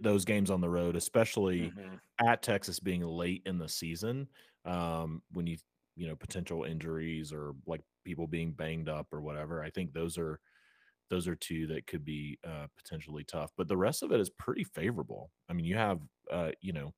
[0.00, 2.00] those games on the road, especially Mhm.
[2.20, 4.28] at Texas being late in the season,
[4.64, 5.58] um, when you
[5.96, 10.18] you know potential injuries or like people being banged up or whatever, I think those
[10.18, 10.40] are
[11.10, 13.52] those are two that could be uh, potentially tough.
[13.56, 15.32] But the rest of it is pretty favorable.
[15.48, 16.00] I mean, you have
[16.30, 16.94] uh, you know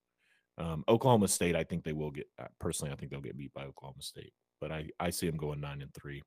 [0.58, 1.56] um, Oklahoma State.
[1.56, 2.92] I think they will get uh, personally.
[2.92, 5.82] I think they'll get beat by Oklahoma State, but I I see them going nine
[5.82, 6.22] and three.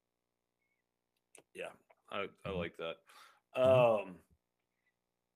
[1.53, 1.71] Yeah,
[2.09, 2.51] I, I Mhm.
[2.51, 2.97] like that.
[3.63, 3.85] Mhm.
[3.99, 4.19] Um,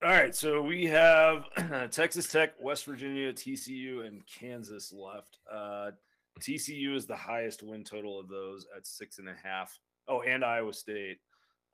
[0.04, 1.46] all right, so we have
[1.92, 5.38] Texas Tech, West Virginia, TCU, and Kansas left.
[5.52, 5.92] Uh,
[6.40, 9.78] TCU is the highest win total of those at six and a half.
[10.08, 11.18] Oh, and Iowa State.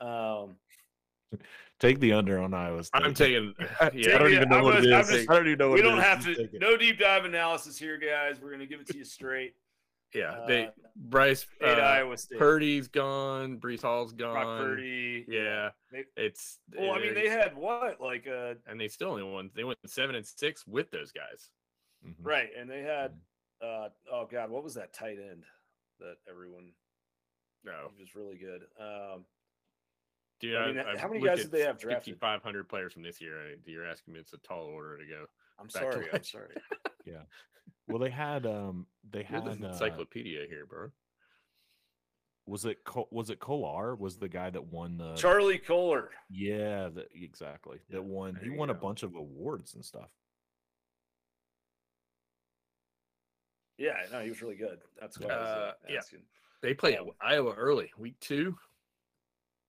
[0.01, 0.55] Um,
[1.79, 3.03] Take the under on Iowa State.
[3.03, 3.53] I'm taking.
[3.79, 5.69] I don't Yeah, even know I'm what it gonna- I'm just- I don't even know
[5.69, 6.31] what we don't have to.
[6.31, 6.51] it.
[6.59, 8.39] No deep dive analysis here, guys.
[8.41, 9.53] We're gonna give it to you straight.
[10.15, 10.45] Yeah.
[10.47, 12.39] They Uh, Bryce Eight uh, Iowa State.
[12.39, 13.59] Purdy's gone.
[13.59, 14.61] Breece Hall's gone.
[14.63, 15.25] Purdy.
[15.27, 16.59] Yeah, They- it's.
[16.75, 19.51] Well, I mean, they're- had what, like, uh, and they still only won.
[19.53, 21.49] They went seven and six with those guys.
[22.05, 22.15] Mhm.
[22.21, 23.11] right, and they had,
[23.61, 23.85] Mm.
[23.85, 25.43] uh, oh god, what was that tight end
[25.99, 26.73] that everyone
[27.63, 28.61] No, He was really good.
[28.79, 29.25] Um,
[30.39, 30.55] dude.
[30.55, 32.19] I mean, I've- how I've many guys at did they have drafted?
[32.19, 33.39] 500 players from this year.
[33.47, 35.27] and You're asking me, it's a tall order to go.
[35.57, 36.05] I'm Back to sorry.
[36.05, 36.55] I'm last sorry.
[37.87, 40.89] Well, they had um they You're had the uh, encyclopedia here, bro.
[42.47, 46.09] was it Col- was it Kolar was the guy that won the Charlie Kolar.
[46.29, 50.09] yeah the, exactly Yeah, that won he you won a bunch of awards and stuff.
[53.77, 54.79] Yeah, no, he was really good.
[54.99, 55.97] That's what I was uh, Uh, yeah.
[55.97, 56.21] asking.
[56.61, 58.57] They play Um, Iowa early, week two.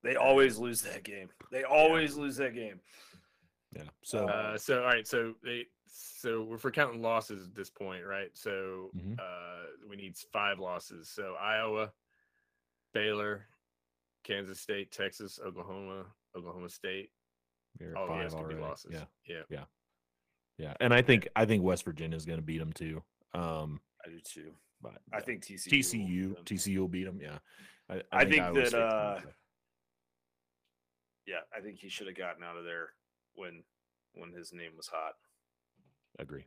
[0.03, 1.29] They always lose that game.
[1.51, 2.79] They always lose that game.
[3.75, 3.83] Yeah.
[4.03, 7.69] So Uh, so all right, so they so if we're for counting losses at this
[7.69, 8.29] point, right?
[8.35, 9.19] So Mhm.
[9.19, 11.09] uh, we need five losses.
[11.09, 11.91] So Iowa,
[12.93, 13.47] Baylor,
[14.23, 17.11] Kansas State, Texas, Oklahoma, Oklahoma State.
[17.79, 18.59] you're at All five these be already.
[18.59, 18.93] losses.
[19.27, 19.43] Yeah.
[19.49, 19.65] yeah.
[20.57, 20.73] Yeah.
[20.79, 23.03] And I think I think West Virginia is going to beat them too.
[23.33, 24.55] Um I do too.
[24.81, 25.19] but I yeah.
[25.23, 25.65] think TCU.
[25.65, 26.45] will beat TCU them.
[26.45, 27.19] TCU will beat them.
[27.21, 27.39] Yeah.
[27.89, 29.21] I, I think Iowa that, uh.
[31.25, 32.93] Yeah, I think he should have gotten out of there
[33.35, 33.63] when
[34.13, 35.13] when his name was hot.
[36.19, 36.45] Agree.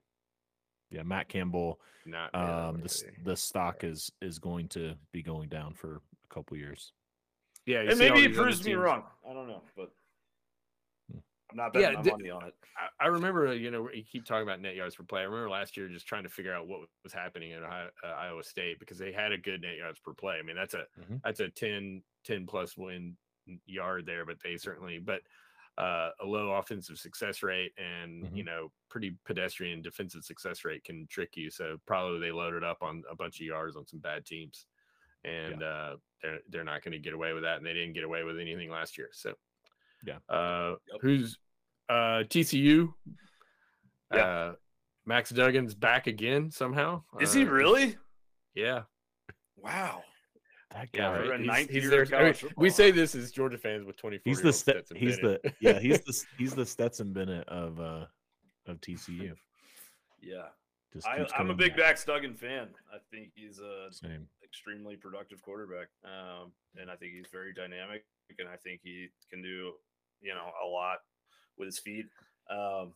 [0.91, 1.81] Yeah, Matt Campbell.
[2.05, 5.49] Not Baylor, Um, the but s- they- the stock is is going to be going
[5.49, 6.93] down for a couple years.
[7.66, 9.05] yeah, you And maybe it proves me wrong.
[9.29, 9.95] I don't know, but
[11.12, 11.18] Hmm.
[11.51, 12.55] I'm not Yeah, betting my di- money on it.
[12.77, 15.21] I, I remember, you know, you keep talking about net yards per play.
[15.21, 18.07] I remember last year just trying to figure out what was happening at Ohio, uh,
[18.09, 20.39] Iowa State because they had a good net yards per play.
[20.39, 21.21] I mean, that's a Mhm.
[21.23, 23.16] that's a 10, 10 plus win
[23.66, 25.23] yard there, but they certainly, but
[25.81, 28.47] uh, a low offensive success rate and you Mhm.
[28.47, 31.49] know pretty pedestrian defensive success rate can trick you.
[31.51, 34.66] So probably they loaded up on a bunch of yards on some bad teams,
[35.24, 38.05] and uh, they're they're not going to get away with that, and they didn't get
[38.05, 39.09] away with anything last year.
[39.12, 39.35] So
[40.05, 40.18] Yeah.
[40.28, 41.01] uh, Yep.
[41.01, 41.39] who's
[41.89, 42.95] uh, TCU?
[44.12, 44.18] Yeah.
[44.26, 44.55] Uh,
[45.07, 47.03] Max Duggan's back again somehow.
[47.20, 47.97] Is he Uh, really?
[48.55, 48.85] Yeah,
[49.57, 50.05] Wow.
[50.73, 53.59] That guy, For a he's- he's year there- I mean, we say this as Georgia
[53.59, 54.31] fans with twenty four.
[54.31, 58.07] he's the Ste- he's the yeah he's the he's the Stetson Bennett of uh
[58.66, 59.35] of TCU.
[60.23, 60.49] Yeah.
[60.93, 61.79] Just I, I'm a big back.
[61.87, 62.68] Max Duggan fan.
[62.93, 64.27] I think he's a Same.
[64.45, 65.89] extremely productive quarterback.
[66.05, 68.05] Um, and I think he's very dynamic
[68.39, 69.73] and I think he can do,
[70.21, 70.99] you know, a lot
[71.57, 72.05] with his feet.
[72.51, 72.93] Um,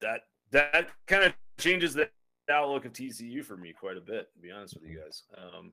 [0.00, 0.22] that
[0.52, 2.08] that kind of changes the
[2.48, 5.24] outlook of TCU for me quite a bit, to be honest with you guys.
[5.36, 5.72] Um,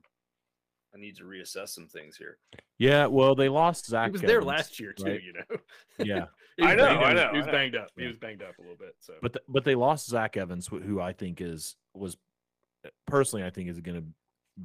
[0.94, 2.38] I need to reassess some things here.
[2.78, 4.06] Yeah, well, they lost Zach.
[4.08, 5.04] He was there Evans, last year too.
[5.04, 5.22] right?
[5.22, 5.56] You know.
[6.04, 6.26] Yeah,
[6.62, 7.52] I know, I know, He was I know.
[7.52, 7.88] banged up.
[7.96, 8.94] He was banged up a little bit.
[9.00, 12.16] So, but th- but they lost Zach Evans, who I think is was
[13.06, 14.06] personally I think is going to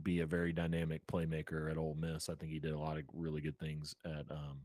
[0.03, 2.29] be a very dynamic playmaker at Ole Miss.
[2.29, 4.59] I think he did a lot of really good things at um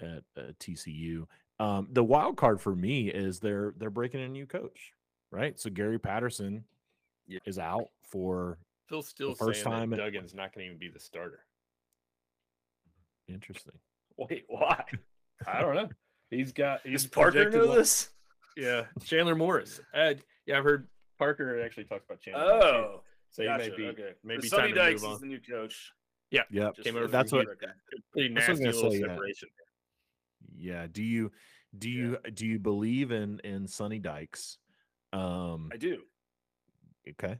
[0.00, 1.26] at uh, TCU.
[1.58, 4.92] Um, the wild card for me is they're they're breaking a new coach,
[5.30, 5.58] right?
[5.60, 6.64] So Gary Patterson
[7.26, 7.38] Yeah.
[7.46, 8.58] is out for
[8.90, 11.40] Phil's still first saying time that in- Duggan's not going to even be the starter.
[13.28, 13.72] interesting.
[14.18, 14.84] Wait, why?
[15.46, 15.88] I don't know.
[16.30, 16.80] He's got.
[16.84, 18.10] He's Does Parker projected know one- this?
[18.56, 19.80] Yeah, Chandler Morris.
[19.94, 20.14] Uh,
[20.44, 20.88] yeah, I've heard
[21.18, 22.42] Parker actually talks about Chandler.
[22.44, 22.66] Morris, too.
[22.68, 23.64] Oh, so gotcha.
[23.64, 24.10] he may be okay.
[24.24, 25.92] maybe Sonny time to Dykes move is the new coach.
[26.32, 27.70] Yeah, Just Came over That's what- record.
[28.12, 29.06] Pretty That's what I was nasty little say, yeah.
[29.06, 29.48] separation.
[30.56, 30.86] Yeah.
[30.90, 31.32] Do you
[31.78, 34.58] do you do you believe in in Sonny Dykes?
[35.12, 36.02] Um I do.
[37.08, 37.38] okay.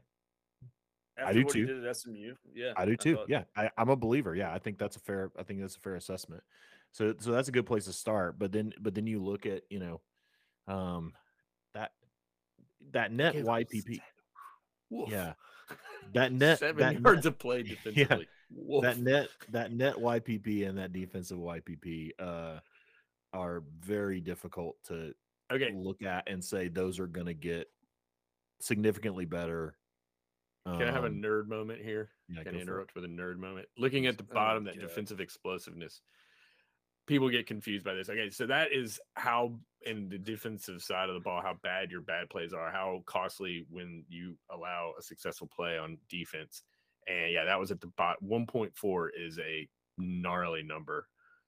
[1.21, 1.65] After do too.
[1.65, 2.33] did at SMU.
[2.53, 2.73] Yeah.
[2.75, 3.15] I do too.
[3.15, 4.35] thought- yeah, I, I'm a believer.
[4.35, 5.31] Yeah, I think that's a fair.
[5.37, 6.43] I think that's a fair assessment.
[6.91, 8.37] So, so that's a good place to start.
[8.37, 10.01] But then, but then you look at you know,
[10.67, 11.13] um,
[11.73, 11.91] that
[12.91, 13.99] that net YPP.
[14.89, 15.09] Woof.
[15.09, 15.33] Yeah,
[16.13, 18.27] that net Seven that yards net, of play defensively.
[18.53, 18.83] Woof.
[18.83, 22.59] that net that net YPP and that defensive YPP uh,
[23.33, 25.13] are very difficult to
[25.51, 25.71] okay.
[25.73, 27.67] look at and say those are going to get
[28.59, 29.75] significantly better.
[30.65, 32.11] Can I have a Um, nerd moment here?
[32.29, 33.67] yeah, Can I interrupt with a nerd moment?
[33.77, 34.81] Looking at the Oh, bottom, that God.
[34.87, 36.01] defensive explosiveness.
[37.07, 38.09] People get confused by this.
[38.09, 42.01] Okay, so that is how in the defensive side of the ball, how bad your
[42.01, 46.61] bad plays are, how costly when you allow a successful play on defense.
[47.07, 48.21] And yeah, that was at the bot.
[48.23, 51.07] 1.4 is a gnarly number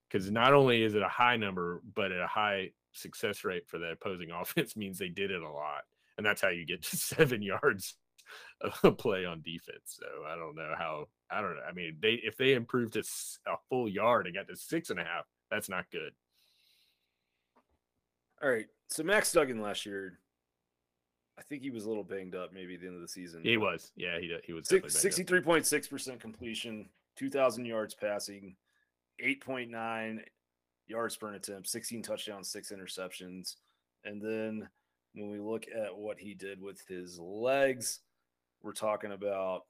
[0.09, 3.77] because not only is it a high number, but at a high success rate for
[3.77, 5.83] the opposing offense means they did it a lot.
[6.17, 7.95] And that's how you get to seven yards
[8.83, 9.99] a play on defense.
[9.99, 11.07] So I don't know how.
[11.31, 11.61] I don't know.
[11.67, 13.03] I mean, they if they improved to
[13.47, 16.11] a full yard and got to six and a half, that's not good.
[18.41, 18.67] All right.
[18.89, 20.19] So Max Duggan last year,
[21.39, 23.41] I think he was a little banged up maybe at the end of the season.
[23.43, 23.91] He was.
[23.95, 24.67] Yeah, he he was.
[24.67, 25.55] definitely Six, banged up.
[25.55, 28.55] 63.6% completion, 2,000 yards passing,
[29.23, 30.19] 8.9
[30.87, 33.55] yards per attempt, 16 touchdowns, six interceptions.
[34.05, 34.67] And then
[35.15, 38.01] when we look at what he did with his legs,
[38.63, 39.61] we're talking about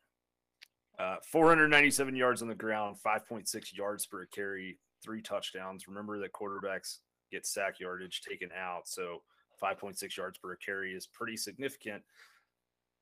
[1.00, 5.88] uh, 497 yards on the ground, 5.6 yards per carry, three touchdowns.
[5.88, 7.00] Remember that quarterbacks
[7.32, 8.88] get sack yardage taken out.
[8.88, 9.24] So
[9.62, 12.04] 5.6 yards per carry is pretty significant.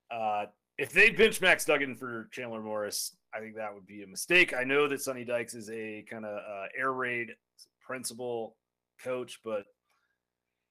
[0.10, 0.46] Uh,
[0.78, 4.54] if they bench Max Duggan for Chandler Morris, I think that would be a mistake.
[4.54, 7.30] I know that Sonny Dykes is a kind of uh, air raid
[7.86, 8.56] principal
[9.04, 9.64] coach, but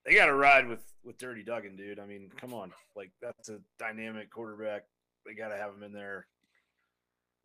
[0.05, 1.99] they got to ride with with Dirty Duggan, dude.
[1.99, 4.83] I mean, come on, like that's a dynamic quarterback.
[5.27, 6.27] They got to have him in there.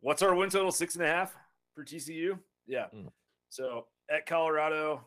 [0.00, 0.72] What's our win total?
[0.72, 1.34] Six and a half
[1.74, 2.38] for TCU.
[2.66, 2.86] Yeah.
[2.94, 3.10] Mm.
[3.48, 5.04] So at Colorado,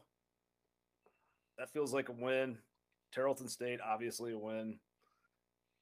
[1.58, 2.58] that feels like a win.
[3.14, 4.80] Tarleton State, obviously a win.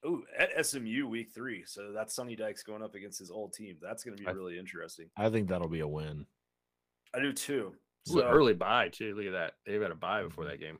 [0.06, 1.64] Ooh, at SMU week three.
[1.66, 3.78] So that's Sonny Dykes going up against his old team.
[3.82, 5.10] That's going to be I- really interesting.
[5.18, 6.26] I think that'll be a win.
[7.14, 7.74] I do too.
[8.12, 9.16] Ooh, early bye too.
[9.16, 9.54] Look at that.
[9.66, 10.78] They've got a bye before that game.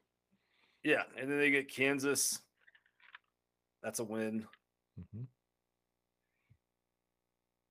[0.84, 2.40] yeah, and then they get Kansas.
[3.84, 4.46] That's a win.
[5.00, 5.26] Mhm.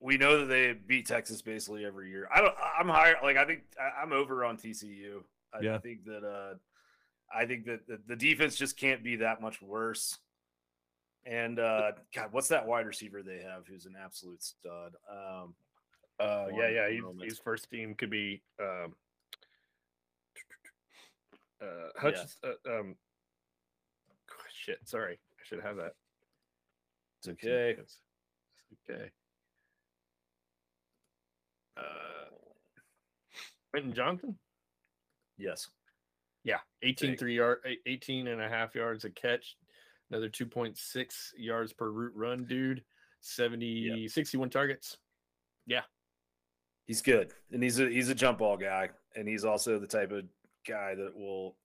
[0.07, 2.29] We know that they beat Texas basically every year.
[2.33, 2.55] I don't.
[2.79, 3.17] I'm higher.
[3.25, 5.25] Like I think I, I'm over on TCU.
[5.53, 5.79] I Yeah.
[5.79, 6.23] think that.
[6.25, 6.55] uh
[7.35, 10.17] I think that the, the defense just can't be that much worse.
[11.25, 13.67] And uh God, what's that wide receiver they have?
[13.67, 14.93] Who's an absolute stud?
[15.11, 15.57] Um,
[16.21, 16.89] Uh, yeah, yeah.
[16.89, 17.29] He's, moment.
[17.29, 18.95] his first team could be um,
[21.61, 22.39] uh, Hutchins.
[22.45, 22.95] Uh, um,
[24.55, 24.79] shit.
[24.85, 25.95] Sorry, I should have that.
[27.19, 27.77] it's okay.
[27.77, 27.99] It's
[28.89, 29.11] okay.
[31.77, 32.31] Uh,
[33.71, 34.39] Quentin Johnston.
[35.39, 35.69] Yes.
[36.45, 37.19] Yeah, 18 Big.
[37.19, 39.57] three yard, eight- 18 and a half yards a catch,
[40.11, 42.85] another 2.6 yards per route run, dude.
[43.21, 44.99] 70, 61 targets.
[45.67, 45.83] Yeah.
[46.87, 50.13] He's good, and he's a he's a jump ball guy, and he's also the type
[50.13, 50.25] of
[50.67, 51.57] guy that will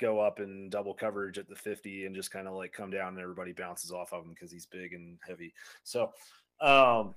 [0.00, 3.10] go up in double coverage at the 50 and just kind of like come down
[3.14, 5.54] and everybody bounces off of him because he's big and heavy.
[5.84, 6.12] So,
[6.60, 7.14] um,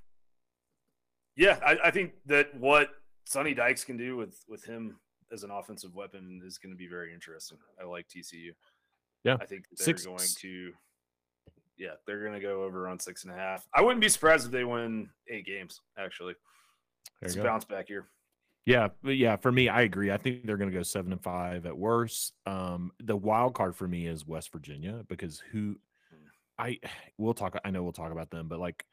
[1.38, 2.90] yeah, I, I think that what
[3.26, 4.98] Sonny Dykes can do with with him
[5.32, 7.58] as an offensive weapon is going to be very interesting.
[7.82, 8.52] I like TCU.
[9.24, 9.38] Yeah.
[9.40, 10.72] I think they're Six- going to.
[11.78, 13.68] Yeah, they're going to go over on six and a half.
[13.72, 15.80] I wouldn't be surprised if they win eight games.
[15.96, 16.34] Actually,
[17.22, 17.44] it's a go.
[17.44, 18.08] bounce back here.
[18.66, 20.12] Yeah, but yeah, for me, I agree.
[20.12, 22.34] I think they're going to go seven and five at worst.
[22.48, 25.76] Um, the wild card for me is West Virginia because who,
[26.58, 26.80] I
[27.20, 27.56] we'll talk.
[27.64, 28.84] I know we'll talk about them, but like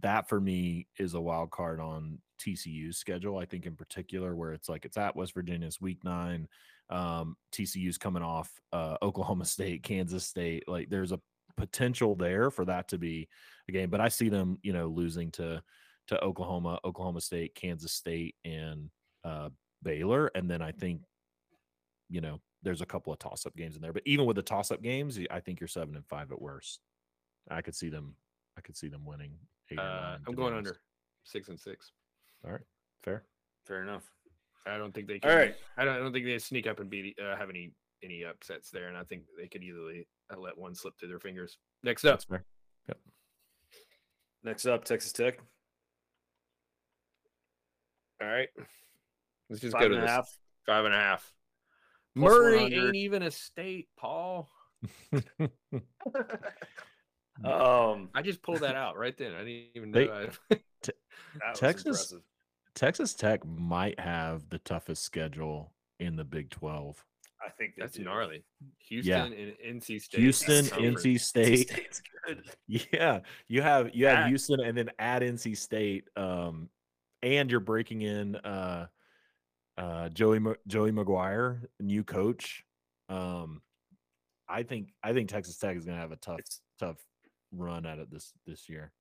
[0.00, 3.38] that for me is a wild card on TCU's schedule.
[3.38, 6.48] I think in particular where it's like it's at West Virginia, it's week nine.
[6.90, 10.64] Um, TCU's coming off uh, Oklahoma State, Kansas State.
[10.68, 11.20] Like there's a
[11.56, 13.28] potential there for that to be
[13.68, 15.62] a game, but I see them, you know, losing to
[16.08, 18.90] to Oklahoma, Oklahoma State, Kansas State, and
[19.24, 19.50] uh,
[19.82, 20.30] Baylor.
[20.34, 21.02] And then I think,
[22.10, 23.92] you know, there's a couple of toss up games in there.
[23.92, 26.80] But even with the toss up games, I think you're seven and five at worst.
[27.50, 28.16] I could see them.
[28.56, 29.32] I could see them winning.
[29.70, 30.76] Eight or Uh, nine, I'm going under
[31.24, 31.92] six and six.
[32.44, 32.60] All right,
[33.02, 33.24] fair.
[33.66, 34.10] Fair enough.
[34.66, 35.30] I don't think they can.
[35.30, 35.54] All right.
[35.76, 37.72] I don't, I don't think they sneak up and beat uh, have any
[38.02, 41.20] any upsets there, and I think they could easily uh, let one slip through their
[41.20, 41.58] fingers.
[41.82, 42.44] Next up, That's fair.
[44.44, 45.38] Next up, Texas Tech.
[48.20, 48.48] All right.
[49.48, 50.36] Let's just Five go to and this half.
[50.66, 51.32] five and a half.
[52.16, 52.86] Plus Murray 100.
[52.86, 54.48] ain't even a state, Paul.
[57.44, 59.32] Um, I just pulled that out right then.
[59.34, 60.00] I didn't even know.
[60.00, 60.60] They- I,
[61.40, 62.22] that Texas- impressive.
[62.74, 67.04] Texas Tech might have the toughest schedule in the Big 12.
[67.44, 68.04] I think that's do.
[68.04, 68.44] gnarly.
[68.88, 70.20] Houston and NC State.
[70.20, 71.02] Houston, Conference.
[71.04, 71.70] NC NC State.
[71.70, 72.42] State's good.
[72.92, 76.68] Yeah, you have you have At- Houston and then add NC State, um,
[77.22, 78.86] and you're breaking in uh,
[79.76, 82.64] uh, Joey Joey McGuire, new coach.
[83.08, 83.60] Um,
[84.48, 86.40] I think I think Texas Tech is going to have a tough
[86.78, 86.98] tough
[87.52, 88.92] run at it this this year.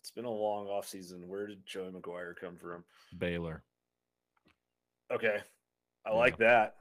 [0.00, 1.28] it's been a long off season.
[1.28, 2.84] Where did Joey McGuire come from?
[3.18, 3.62] Baylor.
[5.10, 5.38] Okay,
[6.06, 6.16] I Yeah.
[6.16, 6.76] like that.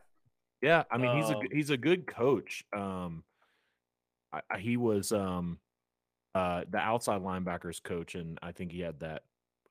[0.62, 2.64] Yeah, I mean he's a Um, he's a good coach.
[2.74, 3.24] Um,
[4.32, 5.60] I, I, he was um,
[6.36, 9.24] uh, the outside linebackers coach, and I think he had that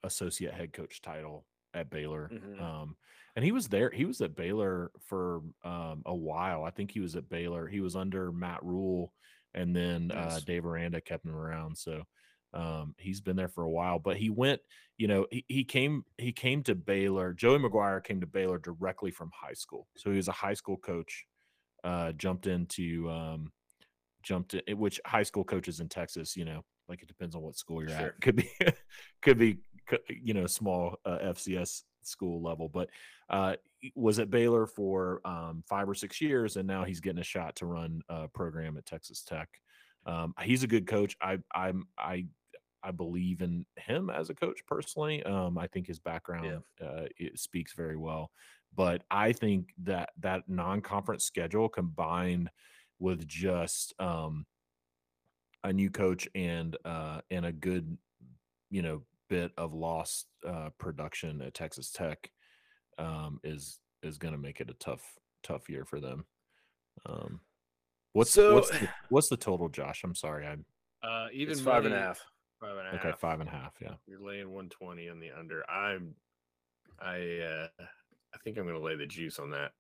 [0.05, 2.31] associate head coach title at Baylor.
[2.33, 2.61] Mhm.
[2.61, 2.97] Um,
[3.35, 3.91] and he was there.
[3.91, 6.65] He was at Baylor for um, a while.
[6.65, 7.67] I think he was at Baylor.
[7.69, 9.13] He was under Matt Rhule,
[9.57, 11.77] and then uh, Dave Aranda kept him around.
[11.77, 12.03] So
[12.55, 13.99] um, he's been there for a while.
[13.99, 14.61] But he went.
[14.99, 16.05] You know, he, he came.
[16.17, 17.33] He came to Baylor.
[17.35, 19.89] Joey McGuire came to Baylor directly from high school.
[19.97, 21.25] So he was a high school coach.
[21.85, 23.53] Uh, jumped into um,
[24.23, 26.37] jumped in, which high school coaches in Texas.
[26.37, 28.07] You know, like it depends on what school you're Sure.
[28.09, 28.21] at.
[28.21, 28.51] Could be
[29.23, 29.59] could be
[30.09, 32.89] you know small uh, FCS school level, but
[33.31, 33.55] uh,
[33.95, 37.57] was at Baylor for um, five or six years, and now he's getting a shot
[37.57, 39.49] to run a program at Texas Tech.
[40.07, 41.17] Um, he's a good coach.
[41.21, 42.27] I I'm I
[42.83, 45.23] I believe in him as a coach personally.
[45.25, 48.31] Um, I think his background uh, it speaks very well,
[48.75, 52.51] but I think that that non-conference schedule combined
[52.99, 54.47] with just um,
[55.65, 57.99] a new coach and uh, and a good
[58.71, 62.31] you know bit of lost uh, production at Texas Tech
[62.99, 65.03] um, is is going to make it a tough
[65.43, 66.25] tough year for them.
[67.07, 67.41] Um,
[68.13, 70.03] what's So- what's the, what's the total, Josh?
[70.05, 70.65] I'm sorry, I'm
[71.03, 72.21] Uh, even It's five and a money- half.
[72.61, 73.05] Five and a half.
[73.05, 73.17] okay.
[73.21, 73.95] Five and a half, yeah.
[74.07, 75.69] You're laying 120 on the under.
[75.71, 76.15] I'm.
[76.99, 77.39] I.
[77.41, 77.69] uh
[78.35, 79.73] I think I'm going to lay the juice on that.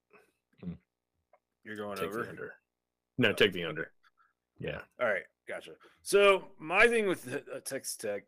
[1.64, 2.22] You're going Take over.
[2.22, 2.52] the under.
[3.18, 3.90] No, take the under.
[4.58, 4.80] Yeah.
[5.00, 5.72] All right, gotcha.
[6.02, 8.22] So my thing with the, uh, Texas Tech,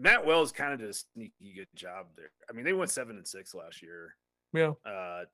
[0.00, 2.30] Matt Wells kind of did a sneaky good job there.
[2.48, 4.14] I mean, they went seven and six last year.
[4.52, 4.72] Yeah.
[4.84, 5.24] Uh,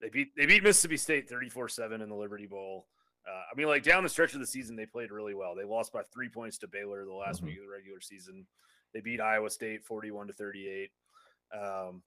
[0.00, 2.86] they beat they beat Mississippi State 34-7 in the Liberty Bowl.
[3.28, 5.54] Uh, I mean, like down the stretch of the season, they played really well.
[5.54, 7.46] They lost by three points to Baylor the last Mhm.
[7.46, 8.46] week of the regular season.
[8.92, 10.90] They beat Iowa State 41 to 38.
[11.52, 12.02] Um,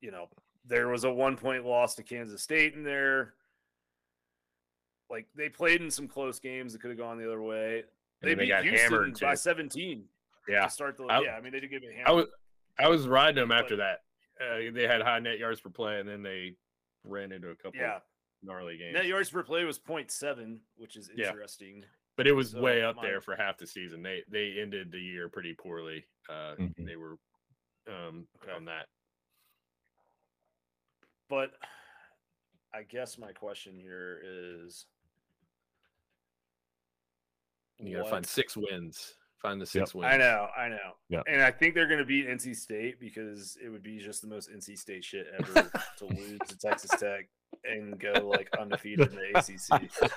[0.00, 0.28] you know,
[0.64, 3.34] there was a one point loss to Kansas State in there.
[5.08, 7.84] Like they played in some close games that could have gone the other way.
[8.22, 10.08] They, they beat got Houston by 17
[10.48, 10.64] Yeah.
[10.64, 11.04] to start the.
[11.04, 12.06] I- yeah, I mean they did get hammered.
[12.06, 12.26] I was
[12.78, 14.00] I was riding them after that.
[14.40, 16.54] Uh, they had high net yards per play, and then they
[17.04, 17.98] ran into a couple yeah.
[18.42, 18.94] gnarly games.
[18.94, 21.28] Net yards per play was 0.7, which is Yeah.
[21.28, 21.84] interesting.
[22.16, 24.02] but it was so way up my- there for half the season.
[24.02, 26.04] They they ended the year pretty poorly.
[26.28, 26.86] Uh, Mhm.
[26.86, 27.18] They were
[27.88, 28.52] um, Okay.
[28.52, 28.88] on that.
[31.28, 31.52] But
[32.74, 34.86] I guess my question here is
[37.78, 39.14] You got to find six wins.
[39.42, 40.12] Find the six wins.
[40.12, 40.76] I know, I know.
[41.08, 41.22] Yep.
[41.26, 44.28] And I think they're going to beat NC State because it would be just the
[44.28, 47.26] most NC State shit ever to lose to Texas Tech
[47.64, 49.90] and go like undefeated in the ACC.
[49.90, 50.08] For,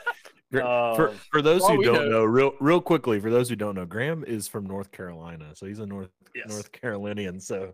[0.51, 3.55] for, Um, for those all who don't know- know, real real quickly, for those who
[3.55, 6.49] don't know, Graham is from North Carolina, so he's a North Yes.
[6.49, 7.39] North Carolinian.
[7.39, 7.73] So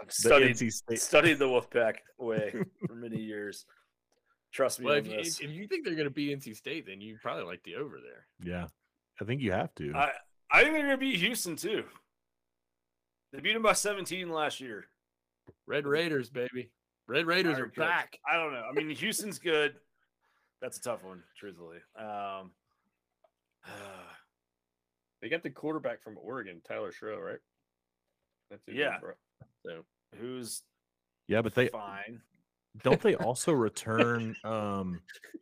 [0.00, 2.54] I've the studied NC State, studied the Wolfpack way
[2.86, 3.66] for many years.
[4.52, 6.86] Trust me Well, on if you, if you think they're going to beat NC State,
[6.86, 8.26] then you probably like the over there.
[8.42, 8.66] yeah,
[9.20, 9.92] I think you have to.
[9.94, 10.10] I
[10.50, 11.84] I think they're going to beat Houston too.
[13.32, 14.86] They beat them by 17 last year.
[15.66, 16.70] Red Raiders, baby.
[17.08, 18.18] Red Raiders are back.
[18.30, 18.64] I don't know.
[18.68, 19.74] I mean, Houston's good.
[20.62, 21.78] That's a tough one, truthfully.
[21.98, 22.50] Um,
[25.22, 27.38] They got the quarterback from Oregon, Tyler Shough, right?
[28.50, 28.98] That's Yeah.
[29.00, 29.16] they're.
[29.64, 29.84] So
[30.20, 30.62] who's
[31.26, 32.20] yeah, but they fine?
[32.84, 34.36] don't they also return.
[34.44, 35.00] um
[35.32, 35.40] d-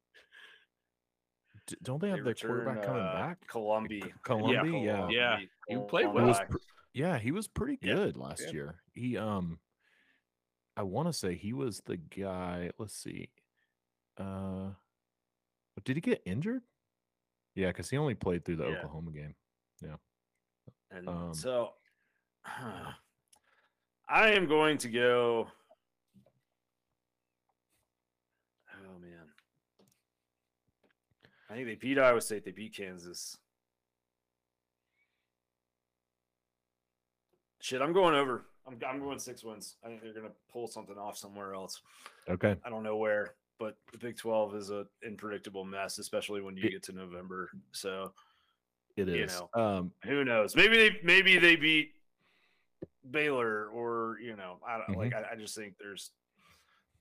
[1.82, 3.46] Don't they They have their return, quarterback coming uh, back?
[3.46, 4.02] Colombi.
[4.22, 4.96] Colombi, yeah.
[4.96, 5.38] Colombi, Yeah,
[5.68, 6.26] he played He well.
[6.26, 6.56] was pr-
[6.92, 8.52] yeah, he was pretty Yeah, good last yeah.
[8.52, 8.82] year.
[8.92, 9.58] He um
[10.76, 13.30] I want to say he was the guy, let's see.
[14.18, 14.70] Uh
[15.84, 16.62] did he get injured?
[17.54, 18.78] Yeah, cuz he only played through the Yeah.
[18.78, 19.34] Oklahoma game.
[19.80, 19.96] Yeah,
[20.90, 21.74] and Um, so
[22.46, 22.94] I
[24.30, 25.48] am going to go.
[28.72, 29.28] Oh man.
[31.54, 33.38] I think they beat Iowa State, they beat Kansas.
[37.60, 38.46] Shit, I'm going over.
[38.66, 39.76] I'm I'm going six wins.
[39.84, 41.80] I think they're going to pull something off somewhere else.
[42.28, 42.56] Okay.
[42.64, 46.64] I don't know where, but the Big 12 is a unpredictable mess, especially when you
[46.64, 47.50] It- get to November.
[47.70, 48.12] So
[48.96, 49.38] it is.
[49.40, 49.62] You know.
[49.62, 50.56] Um, who knows?
[50.56, 51.92] Maybe they maybe they beat
[53.08, 55.14] Baylor, or you know, I don't like.
[55.14, 56.10] I, I just think there's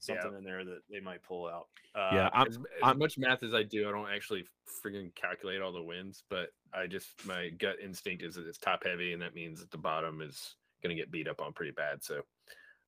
[0.08, 0.22] Yeah.
[0.22, 1.68] something in there that they might pull out.
[1.96, 4.46] Uh, yeah, I'm, as, as I'm- much math as I do, I don't actually
[4.84, 8.84] freaking calculate all the wins, but I just my gut instinct is that it's top
[8.86, 11.72] heavy, and that means that the bottom is going to get beat up on pretty
[11.72, 12.04] bad.
[12.04, 12.22] So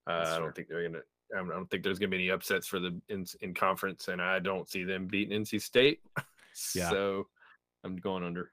[0.07, 1.03] uh, I don't think they're going to.
[1.33, 3.53] I don't- I don't think there's going to be any upsets for the in, in
[3.55, 5.99] conference, and I don't see them beating NC State.
[6.73, 6.89] Yeah.
[6.89, 7.27] So
[7.83, 8.51] I'm going under.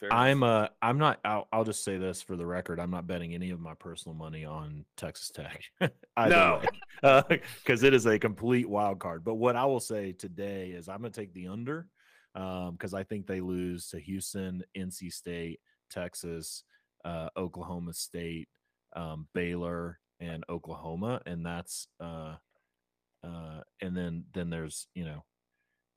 [0.00, 3.06] Fair I'm uh I'm not I'll, I'll just say this for the record I'm not
[3.06, 5.62] betting any of my personal money on Texas Tech
[6.16, 6.62] No.
[7.02, 10.98] because it is a complete wild card but what I will say today is I'm
[10.98, 11.86] gonna take the under
[12.34, 16.64] um because I think they lose to Houston NC State Texas
[17.04, 18.48] uh Oklahoma State
[18.94, 22.36] um Baylor and Oklahoma and that's uh
[23.24, 25.24] uh and then then there's you know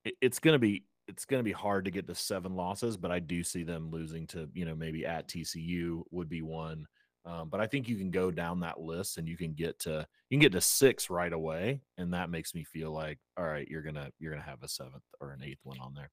[0.03, 3.12] it, it's gonna be it's going to be hard to get to seven losses, but
[3.12, 6.88] I do see them losing to, you know, maybe at TCU would be one.
[7.26, 10.08] Um, but I think you can go down that list and you can get to
[10.30, 13.68] you can get to six right away, and that makes me feel like, all right,
[13.68, 16.12] you're gonna you're gonna have a seventh or an eighth one on there.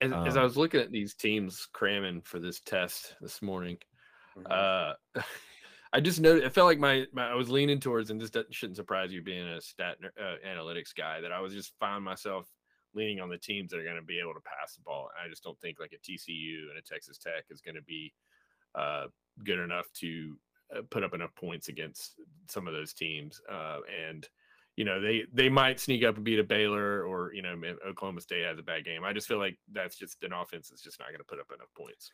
[0.00, 3.78] As, as I Um, was looking at these teams cramming for this test this morning,
[4.36, 4.46] Mhm.
[4.50, 4.94] uh,
[5.92, 8.76] I just know I felt like my, my I was leaning towards, and this shouldn't
[8.76, 12.48] surprise you being a stat uh, analytics guy, that I was just found myself
[12.96, 15.10] leaning on the teams that are going to be able to pass the ball.
[15.10, 17.82] And I just don't think like a TCU and a Texas Tech is going to
[17.82, 18.12] be
[18.74, 19.06] uh,
[19.44, 20.36] good enough to
[20.74, 22.14] uh, put up enough points against
[22.48, 23.40] some of those teams.
[23.50, 23.78] Uh,
[24.08, 24.26] and
[24.76, 27.54] you know they they might sneak up and beat a Baylor or you know
[27.88, 29.04] Oklahoma State has a bad game.
[29.04, 31.50] I just feel like that's just an offense that's just not going to put up
[31.54, 32.10] enough points.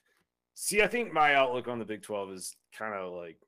[0.55, 3.39] See, I think my outlook on the Big 12 is kind of like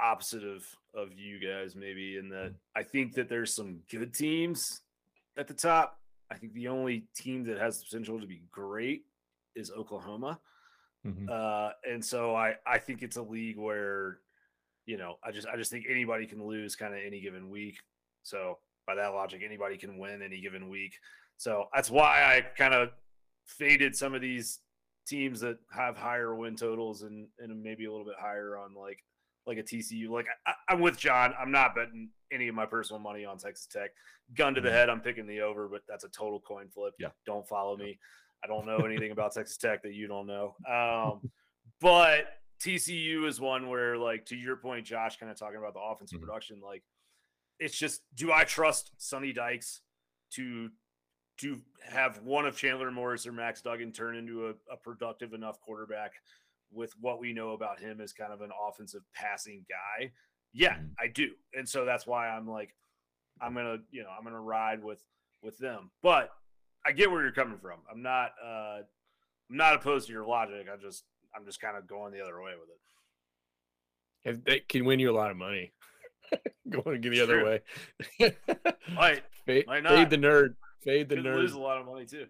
[0.00, 0.64] opposite of
[0.94, 4.82] of you guys maybe in that I think that there's some good teams
[5.36, 5.97] at the top.
[6.30, 9.02] I think the only team that has the potential to be great
[9.54, 10.40] is Oklahoma.
[11.06, 11.28] Mhm.
[11.30, 14.20] Uh, and so I I think it's a league where
[14.86, 17.78] you know I just I just think anybody can lose kind of any given week.
[18.22, 20.94] So by that logic, anybody can win any given week.
[21.36, 22.90] So that's why I kind of
[23.46, 24.60] faded some of these
[25.06, 29.02] teams that have higher win totals and and maybe a little bit higher on like
[29.46, 30.08] like a TCU.
[30.10, 31.32] Like I, I'm with John.
[31.40, 33.90] I'm not betting any of my personal money on Texas Tech.
[34.34, 34.72] Gun to the Mhm.
[34.72, 36.94] head, I'm picking the over, but that's a total coin flip.
[36.98, 37.10] Yeah.
[37.26, 37.98] Don't follow me.
[38.42, 40.56] I don't know anything about Texas Tech that you don't know.
[40.68, 41.30] Um,
[41.80, 45.80] but TCU is one where, like, to your point, Josh, kind of talking about the
[45.80, 46.22] offensive Mhm.
[46.24, 46.82] production, like,
[47.58, 49.82] it's just, do I trust Sonny Dykes
[50.32, 50.70] to
[51.38, 55.60] to have one of Chandler Morris or Max Duggan turn into a, a productive enough
[55.60, 56.14] quarterback
[56.72, 60.10] with what we know about him as kind of an offensive passing guy?
[60.52, 60.94] Yeah, Mhm.
[60.98, 62.74] I do, and so that's why I'm like,
[63.40, 65.02] I'm gonna, you know, I'm gonna ride with
[65.42, 66.30] with them, but
[66.84, 67.80] I get where you're coming from.
[67.90, 68.80] I'm not uh
[69.50, 70.66] I'm not opposed to your logic.
[70.72, 71.04] I just
[71.36, 72.80] I'm just kind of going the other way with it.
[74.28, 75.72] And That can win you a lot of money.
[76.68, 77.62] Going the other way.
[78.92, 80.56] Might fade, Why fade the nerd.
[80.80, 81.36] Fade the could nerd.
[81.36, 82.26] lose a lot of money too.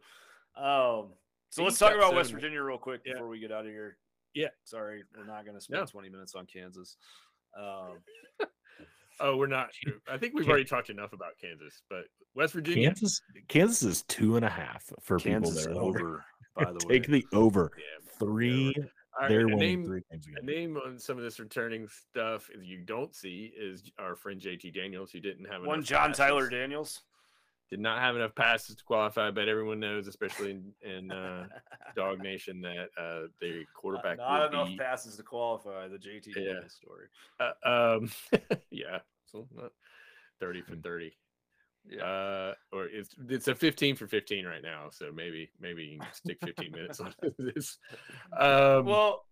[0.56, 1.14] Um
[1.50, 2.30] so let's talk about West.
[2.32, 3.14] Virginia real quick Yeah.
[3.14, 3.96] before we get out of here.
[4.34, 4.48] Yeah.
[4.64, 5.86] Sorry, we're not gonna spend No.
[5.86, 6.96] 20 minutes on Kansas.
[7.58, 7.98] Um
[9.20, 9.70] Oh, we're not.
[10.08, 12.04] I think we've Can- already talked enough about Kansas, but
[12.36, 12.86] West Virginia.
[12.88, 16.24] Kansas Kansas is two and a half for Kansas people that are over,
[16.54, 17.00] by the way.
[17.00, 18.72] Take the over Yeah, three.
[18.76, 21.88] All right, They're a winning name, three games a name on some of this returning
[21.88, 25.88] stuff is you don't see is our friend JT Daniels, who didn't have One enough
[25.88, 27.02] John Tyler Daniels.
[27.70, 31.46] Did not have enough passes to qualify, but everyone knows, especially in, in uh,
[31.96, 36.28] Dog Nation, that uh, the quarterback not will enough be, passes to qualify the JT
[36.36, 36.60] Yeah.
[36.68, 37.06] Story.
[37.40, 38.10] uh, um,
[38.70, 39.72] yeah, so not
[40.40, 41.12] thirty for thirty.
[41.88, 42.02] Yeah.
[42.04, 46.08] Uh, or it's it's a 15 for 15 right now, so maybe maybe you can
[46.12, 47.78] stick 15 minutes on this.
[48.38, 49.24] Um, well,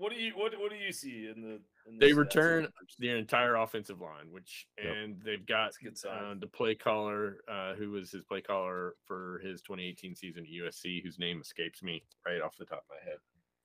[0.00, 2.96] what do you what what do you see in the in the they return numbers?
[2.98, 4.94] their entire offensive line, which Yep.
[4.96, 6.24] and they've got That's a good sign.
[6.24, 10.50] uh, the play caller, uh, who was his play caller for his 2018 season at
[10.50, 13.18] USC, whose name escapes me right off the top of my head.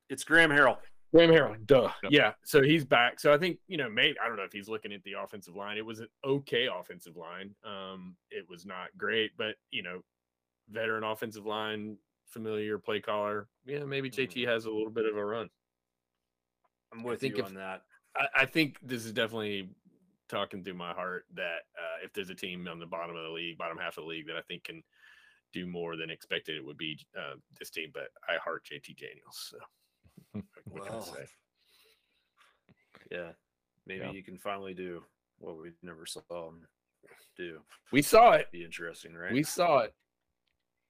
[0.09, 0.77] It's Graham Harrell.
[1.13, 1.89] Graham Harrell, duh.
[2.03, 2.11] Yep.
[2.11, 3.19] Yeah, so he's back.
[3.21, 5.55] So I think you know, maybe I don't know if he's looking at the offensive
[5.55, 5.77] line.
[5.77, 7.55] It was an okay offensive line.
[7.63, 10.01] Um, it was not great, but you know,
[10.69, 11.97] veteran offensive line,
[12.27, 13.47] familiar play caller.
[13.65, 15.49] Yeah, maybe JT has a little bit of a run.
[16.95, 17.81] I'm with think you if- on that.
[18.15, 19.69] I, I think this is definitely
[20.29, 23.29] talking through my heart that uh, if there's a team on the bottom of the
[23.29, 24.81] league, bottom half of the league that I think can
[25.53, 27.89] do more than expected, it would be uh, this team.
[27.93, 29.51] But I heart JT Daniels.
[29.51, 29.57] So
[30.69, 31.25] what can I Well, say?
[33.11, 33.31] Yeah.
[33.85, 34.11] maybe Yeah.
[34.11, 35.03] he can finally do
[35.39, 36.65] what we never saw him
[37.37, 37.59] do.
[37.91, 38.49] We saw it.
[38.51, 39.33] Be interesting, right?
[39.33, 39.93] We saw it.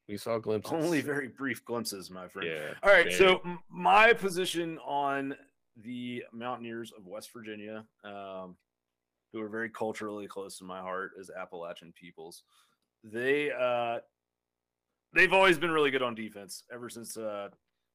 [0.08, 0.72] We saw glimpses.
[0.72, 2.48] only very brief glimpses, my friend.
[2.48, 2.74] yeah.
[2.84, 3.16] All right, very.
[3.18, 5.36] so my position on
[5.78, 8.56] the Mountaineers of West Virginia, um,
[9.34, 12.44] who are very culturally close to my heart as Appalachian peoples,
[13.04, 14.00] they uh,
[15.14, 17.50] they've always been really good on defense ever since uh,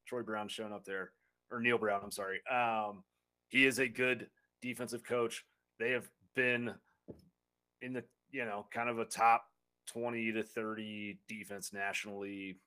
[0.07, 1.13] Troy Brown's shown up there,
[1.51, 2.01] or Neal Brown.
[2.03, 2.41] I'm sorry.
[2.47, 3.05] Um,
[3.49, 4.29] he is a good
[4.63, 5.45] defensive coach.
[5.79, 6.75] They have been
[7.83, 9.45] in the you know kind of a top
[9.89, 12.59] 20 to 30 defense nationally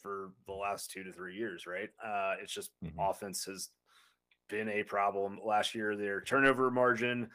[0.00, 1.90] for the last two to three years, right?
[2.02, 2.92] Uh, it's just Mhm.
[2.98, 3.70] offense has
[4.48, 5.38] been a problem.
[5.44, 7.28] Last year, their turnover margin,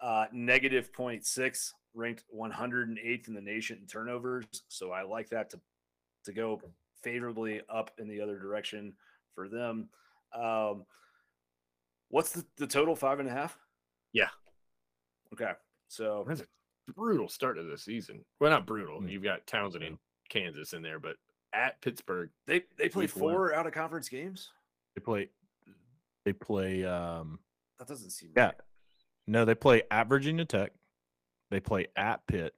[0.00, 4.44] uh, negative 0.6, ranked 108th in the nation in turnovers.
[4.68, 5.60] So I like that to,
[6.24, 6.60] to go
[7.02, 8.94] favorably up in the other direction
[9.34, 9.88] for them.
[10.34, 10.84] Um,
[12.08, 12.94] what's the, the total?
[12.96, 13.58] Five and a half?
[14.12, 14.28] Yeah.
[15.32, 15.52] Okay.
[15.88, 18.24] So That's a brutal start to the season.
[18.40, 19.00] Well, not brutal.
[19.00, 19.10] Mm.
[19.10, 21.16] You've got Towson in Kansas in there, but
[21.52, 23.32] at Pittsburgh, they, they play Week one.
[23.34, 24.50] four out of conference games?
[24.94, 25.28] They play.
[26.28, 26.84] They play.
[26.84, 27.38] Um,
[27.78, 28.44] That doesn't seem yeah.
[28.46, 28.54] right.
[29.26, 30.72] No, they play at Virginia Tech.
[31.50, 32.52] They play at Pitt,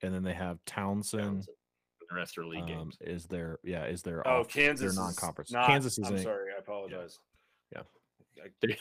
[0.00, 1.18] and then they have Towson.
[1.38, 1.44] Towson,
[2.08, 2.98] the rest are league Um, games.
[3.00, 3.58] is there?
[3.64, 3.86] yeah?
[3.86, 4.26] Is there?
[4.28, 4.80] Oh, off- Kansas.
[4.80, 5.50] They're is non-conference.
[5.50, 6.52] not- Kansas is I'm in- sorry.
[6.54, 7.18] I apologize.
[7.72, 7.82] Yeah.
[8.44, 8.76] I-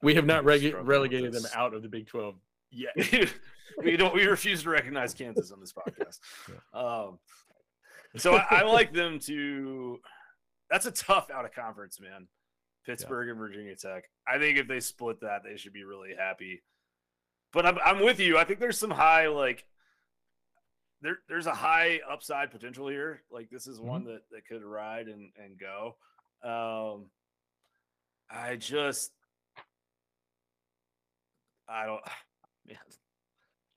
[0.00, 2.36] We have not I'm regu- relegated them out of the Big 12
[2.70, 2.94] yet.
[3.84, 4.14] we don't.
[4.14, 6.18] We refuse to recognize Kansas on this podcast.
[6.48, 6.80] Yeah.
[6.80, 7.18] Um,
[8.16, 9.98] so I, I like them to.
[10.70, 12.28] That's a tough out of conference, man.
[12.86, 14.08] Pittsburgh and Virginia Tech.
[14.26, 16.62] I think if they split that, they should be really happy.
[17.52, 18.38] But I'm I'm with you.
[18.38, 19.64] I think there's some high like.
[21.02, 23.22] There, there's a high upside potential here.
[23.30, 25.96] Like this is one that, that could ride and, and go.
[26.44, 27.06] Um,
[28.30, 29.10] I just,
[31.68, 32.00] I don't,
[32.66, 32.76] man,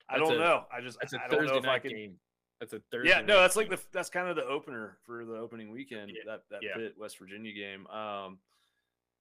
[0.09, 0.63] I That's don't a- know.
[0.71, 1.91] I just, That's a I don't know Thursday if I can.
[1.91, 2.13] game.
[2.59, 3.09] That's a Thursday.
[3.09, 6.11] Yeah, no, that's like the that's kind of the opener for the opening weekend.
[6.11, 6.75] Yeah, That that yeah.
[6.75, 7.85] Pitt West Virginia game.
[7.87, 8.37] Um,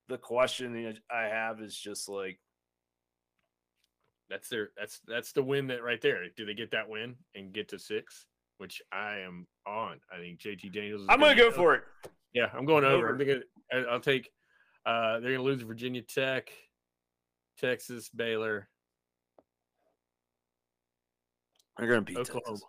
[0.08, 2.38] the question I have is just like,
[4.30, 6.24] that's their that's that's the win that right there.
[6.36, 8.26] Do they get that win and get to six?
[8.58, 10.00] Which I am on.
[10.12, 11.02] I think JT Daniels.
[11.02, 11.82] Is I'm gonna go for it.
[12.32, 13.08] Yeah, I'm going over.
[13.08, 13.18] I'm Over.
[13.18, 14.30] thinking I- I'll take.
[14.86, 16.50] Uh, they're gonna lose Virginia Tech,
[17.58, 18.68] Texas, Baylor,
[21.78, 22.64] They're gonna beat Oklahoma, Texas.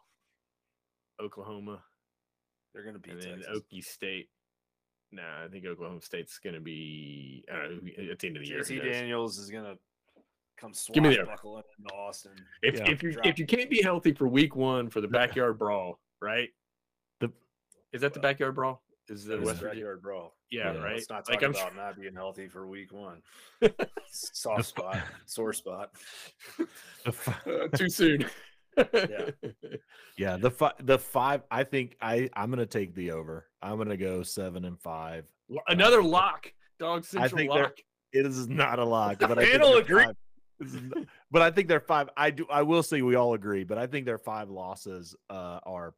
[1.21, 1.83] Oklahoma,
[2.73, 3.47] They're gonna beat and Texas.
[3.71, 4.29] Okie State.
[5.15, 8.57] Nah, I think Oklahoma State's gonna be I don't at the end of the year.
[8.59, 8.91] who JT knows?
[8.93, 9.75] Daniels is gonna
[10.57, 12.31] come Give me the- swashbuckling into Austin.
[12.61, 12.89] If Yeah.
[12.91, 13.25] if you Drop.
[13.25, 16.49] if you can't be healthy for week one for the backyard brawl, right?
[17.19, 17.31] The-
[17.93, 18.81] is that the backyard brawl?
[19.07, 20.35] Is the It West backyard brawl.
[20.49, 20.79] Yeah, Yeah.
[20.81, 20.93] right.
[20.95, 23.21] Let's not Like I'm about not being healthy for week one.
[24.11, 25.91] Soft spot, sore spot.
[27.05, 28.25] Uh, too soon.
[28.77, 29.29] Yeah.
[30.17, 31.43] yeah, the fi- the five.
[31.51, 33.45] I think I I'm gonna take the over.
[33.65, 35.25] I'm gonna go seven and five.
[35.67, 37.73] Another lock, dog central think lock.
[38.13, 40.15] It is not a lock, but I think Panel agree- five.
[40.59, 42.09] This is n- But I think they're five.
[42.15, 42.45] I do.
[42.49, 45.93] I will say we all agree, but I think their five losses uh, are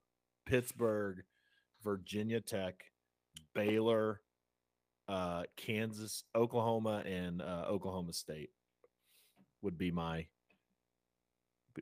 [0.47, 1.23] Pittsburgh,
[1.83, 2.83] Virginia Tech,
[3.53, 4.21] Baylor,
[5.07, 8.49] uh, Kansas, Oklahoma, and uh, Oklahoma State
[9.61, 10.25] would be my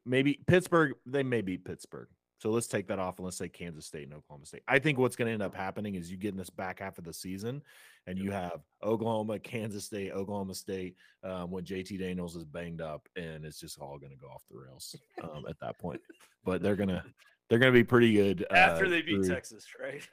[0.05, 0.95] maybe Pittsburgh.
[1.05, 2.09] They may beat Pittsburgh.
[2.45, 4.61] So let's take that off and let's say Kansas State and Oklahoma State.
[4.67, 6.99] I think what's going to end up happening is you get in this back half
[6.99, 7.63] of the season
[8.05, 13.09] and you have Oklahoma, Kansas State, Oklahoma State um, when JT Daniels is banged up,
[13.15, 15.99] and it's just all going to go off the rails um, at that point.
[16.43, 17.03] But they're gonna
[17.49, 20.07] they're gonna be pretty good uh, After they beat through- Texas, right?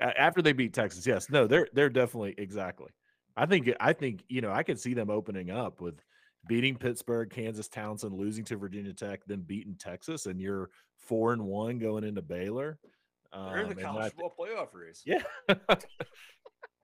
[0.16, 2.92] After they beat Texas, yes, no, they're they're definitely exactly.
[3.36, 6.00] I think I think you know I could see them opening up with
[6.46, 11.44] beating Pittsburgh, Kansas, Towson, losing to Virginia Tech, then beating Texas, and you're four and
[11.44, 12.78] one going into Baylor.
[13.32, 15.02] They're in Um, the and college football playoff race.
[15.04, 15.22] yeah.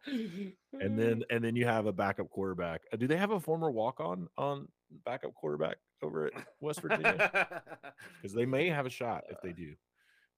[0.07, 0.53] and
[0.99, 2.83] then and then you have a backup quarterback.
[2.93, 4.67] Uh, Do they have a former walk on on
[5.05, 7.63] backup quarterback over at West Virginia?
[8.23, 9.75] Because they may have a shot if they do.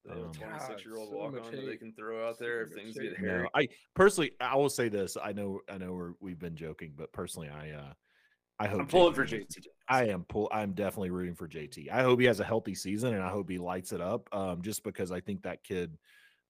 [0.04, 2.28] They have a Um, 26 year old so walk much on that they can throw
[2.28, 3.10] out there if So much things hate.
[3.12, 3.48] get No, hairy.
[3.54, 5.16] I personally, I will say this.
[5.22, 7.92] I know, I know, we're, we've been joking, but personally, I, uh,
[8.58, 9.66] I hope I'm pulling for JT.
[9.88, 10.48] I am pull.
[10.52, 11.90] I'm definitely rooting for JT.
[11.90, 14.28] I hope he has a healthy season, and I hope he lights it up.
[14.32, 15.96] Um, just because I think that kid,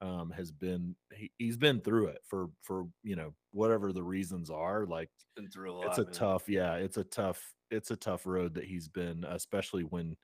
[0.03, 4.51] um, has been he, he's been through it for for you know whatever the reasons
[4.51, 4.85] are.
[4.85, 5.87] Like Been through a lot.
[5.87, 6.13] it's a man.
[6.13, 10.17] tough, yeah, it's a tough, it's a tough road that he's been, especially when,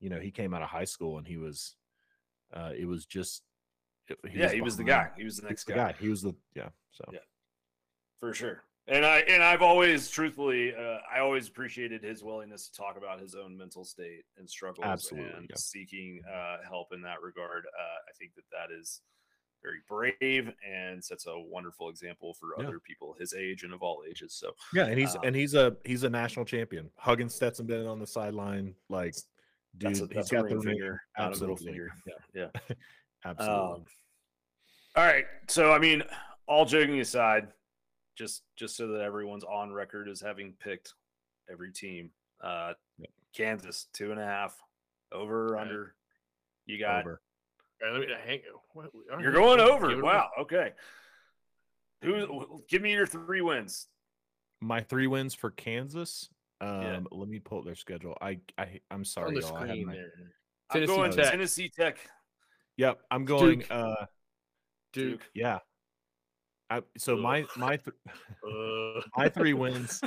[0.00, 1.76] you know, he came out of high school and he was,
[2.54, 3.42] uh, it was just,
[4.08, 5.10] it- yeah, he was the guy.
[5.16, 5.92] He was the next the guy.
[5.92, 5.96] guy.
[6.00, 6.70] He was the yeah.
[6.92, 7.18] So Yeah.
[8.18, 8.62] for sure.
[8.90, 13.20] And I and I've always, truthfully, uh, I always appreciated his willingness to talk about
[13.20, 15.56] his own mental state and struggles, Absolutely, and yeah.
[15.56, 17.64] seeking uh, help in that regard.
[17.66, 19.02] Uh, I think that that is
[19.62, 22.68] very brave and sets a wonderful example for Yeah.
[22.68, 24.32] other people his age and of all ages.
[24.34, 26.90] So Yeah, and he's Um, and he's a he's a national champion.
[26.96, 29.14] Hugging Stetson Bennett on the sideline, like
[29.76, 31.66] dude, that's a, he's that's got the finger, not a middle Absolutely.
[31.66, 31.92] finger.
[32.34, 32.72] Yeah, Yeah.
[33.26, 33.74] absolutely.
[33.80, 33.84] Um,
[34.96, 35.26] all right.
[35.48, 36.02] So I mean,
[36.46, 37.48] all joking aside,
[38.18, 40.94] just just so that everyone's on record as having picked
[41.50, 42.10] every team.
[42.42, 43.10] Uh Yep.
[43.34, 44.56] Kansas two and a half
[45.12, 45.62] over or Right.
[45.62, 45.94] under.
[46.66, 47.22] You got Over.
[47.80, 48.40] right, let me hang.
[48.72, 49.90] What, all you're going over.
[49.90, 50.30] it a Wow.
[50.40, 50.72] Okay.
[52.02, 53.88] Who give me your three wins?
[54.60, 56.28] My three wins for Kansas.
[56.60, 57.00] Um, Yeah.
[57.12, 58.16] let me pull up their schedule.
[58.20, 59.56] I I I'm on sorry, the y'all.
[59.56, 60.12] I have screen my- there.
[60.70, 61.98] I'm going Tech, Tennessee Tech.
[62.76, 63.60] Yep, I'm going.
[63.60, 63.70] Duke.
[63.70, 64.06] Uh,
[64.92, 65.30] Duke.
[65.34, 65.58] yeah.
[66.70, 67.48] I, so my Ugh.
[67.56, 67.96] my th-
[68.48, 70.00] Uh, my three wins.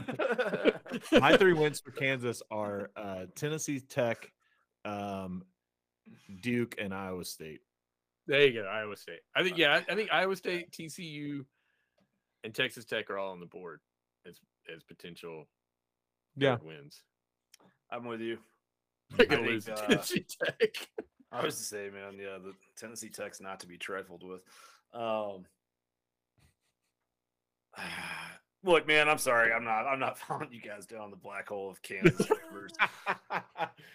[1.12, 4.32] my three wins for Kansas are uh, Tennessee Tech,
[4.86, 5.44] um,
[6.42, 7.60] Duke, and Iowa State.
[8.28, 9.20] There you go, Iowa State.
[9.36, 11.46] I think yeah, I I think Iowa State, TCU,
[12.44, 13.80] and Texas Tech are all on the board
[14.28, 14.40] as
[14.74, 15.48] as potential
[16.38, 16.58] Yeah.
[16.64, 17.02] wins.
[17.92, 18.38] I'm with you.
[19.18, 20.88] They're I gonna think, lose uh, Tennessee Tech.
[21.32, 24.42] I was to say, man, yeah, the Tennessee Tech's not to be trifled with.
[24.94, 25.46] Um,
[28.64, 31.70] look, man, I'm sorry, I'm not, I'm not following you guys down the black hole
[31.70, 32.28] of Kansas.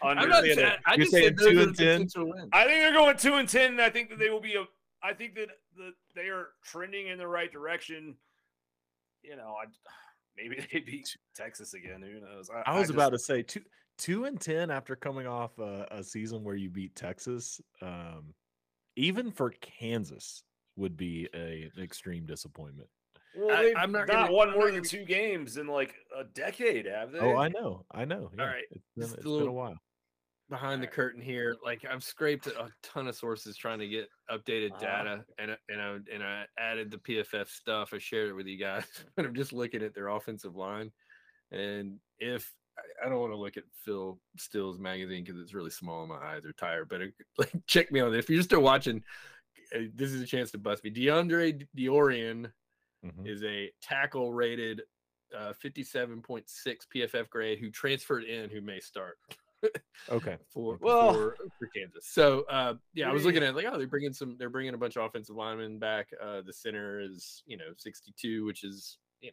[0.02, 0.76] I'm not saying saying.
[0.86, 2.08] I just saying said two and 10?
[2.52, 3.72] I think they're going two and ten.
[3.72, 4.64] And I think that they will be a.
[5.02, 8.16] I think that the, they are trending in the right direction.
[9.22, 9.66] You know, I
[10.36, 12.02] maybe they beat Texas again.
[12.02, 12.50] Who knows?
[12.66, 13.62] I was just- about to say two
[13.98, 17.60] two and ten after coming off a, a season where you beat Texas.
[17.82, 18.34] Um,
[18.96, 20.42] even for Kansas
[20.76, 22.88] would be a, an extreme disappointment.
[23.36, 26.24] Well, I- they've I'm not not, gonna- won more than two games in like a
[26.24, 27.18] decade, have they?
[27.20, 28.30] Oh, I know, I know.
[28.36, 29.78] Yeah, right, it's been, just a it's been a while.
[30.48, 30.92] behind the Alright.
[30.94, 31.56] curtain here.
[31.64, 34.80] Like I've scraped a ton of sources trying to get updated Uh-huh.
[34.80, 37.92] data, and I- and I and I added the PFF stuff.
[37.92, 38.84] I shared it with you guys,
[39.16, 40.92] but I'm just looking at their offensive line,
[41.50, 45.70] and if I- I don't want to look at Phil Steele's magazine because it's really
[45.70, 46.88] small and my eyes are tired.
[46.90, 48.24] But it, like, check me on this.
[48.24, 49.02] If you're still watching,
[49.74, 50.90] uh, this is a chance to bust me.
[50.90, 52.52] DeAndre Diorian
[53.12, 53.26] Mhm.
[53.26, 54.82] is a tackle rated
[55.36, 56.44] uh, 57.6
[56.94, 59.18] PFF grade who transferred in who may start
[60.10, 62.06] Okay, for Well- for, for Kansas.
[62.06, 64.78] So uh, yeah, I was looking at like oh they're bringing some they're bringing a
[64.78, 66.08] bunch of offensive linemen back.
[66.22, 69.30] Uh, the center is you know 62, which is you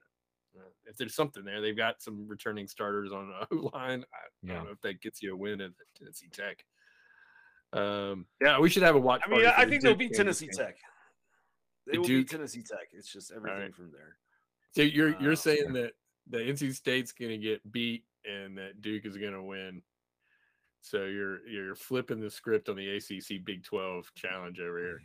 [0.56, 4.04] know uh, if there's something there, they've got some returning starters on O line.
[4.14, 6.64] I, I don't know if that gets you a win at Tennessee Tech.
[7.74, 9.22] Um, yeah, we should have a watch.
[9.26, 10.66] I mean, I for I the think they'll Duke beat Kansas Tennessee game.
[10.68, 10.76] Tech.
[11.86, 12.90] They The will Duke- beat Tennessee Tech.
[12.94, 13.76] It's just everything right.
[13.76, 14.18] from there.
[14.72, 15.94] So you're you're Uh, saying that
[16.28, 19.82] the NC State's going to get beat and that Duke is going to win.
[20.82, 25.02] So you're you're flipping the script on the ACC Big 12 challenge over here.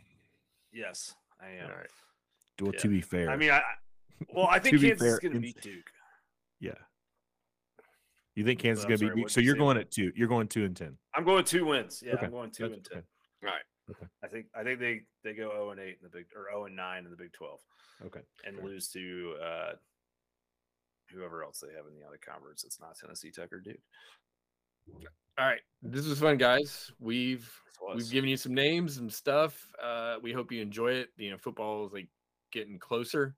[0.71, 1.69] Yes, I am.
[1.69, 1.89] All right.
[2.61, 2.79] well, Yeah.
[2.79, 3.75] to be fair, I mean, I I-
[4.33, 5.91] well, I think To be Kansas is going to beat Duke.
[6.59, 6.75] yeah.
[8.35, 9.29] You think Kansas is going to sorry, beat Duke?
[9.31, 9.59] So you you're say?
[9.59, 10.11] going at two.
[10.15, 10.97] You're going two and ten.
[11.13, 12.01] I'm going two wins.
[12.05, 12.97] Yeah, Okay, I'm going two That's- and ten.
[12.99, 13.07] okay.
[13.43, 13.63] All right.
[14.23, 16.65] I think I think they they go zero and eight in the big or zero
[16.65, 17.59] and nine in the Big Twelve,
[18.05, 18.21] Okay.
[18.45, 18.65] and Fair.
[18.65, 19.71] lose to uh,
[21.11, 22.63] whoever else they have in the other conference.
[22.63, 23.77] It's not Tennessee Tech or Duke.
[25.37, 25.61] All right.
[25.81, 26.91] This was fun, guys.
[26.99, 27.49] We've
[27.95, 29.67] we've given you some names and stuff.
[29.81, 31.09] Uh, we hope you enjoy it.
[31.17, 32.07] You know, football is like
[32.51, 33.35] getting closer.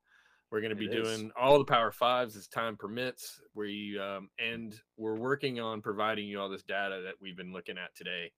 [0.52, 1.18] We're going to be It is.
[1.18, 3.40] doing all the Power Fives as time permits.
[3.56, 7.78] We um, and we're working on providing you all this data that we've been looking
[7.78, 8.32] at today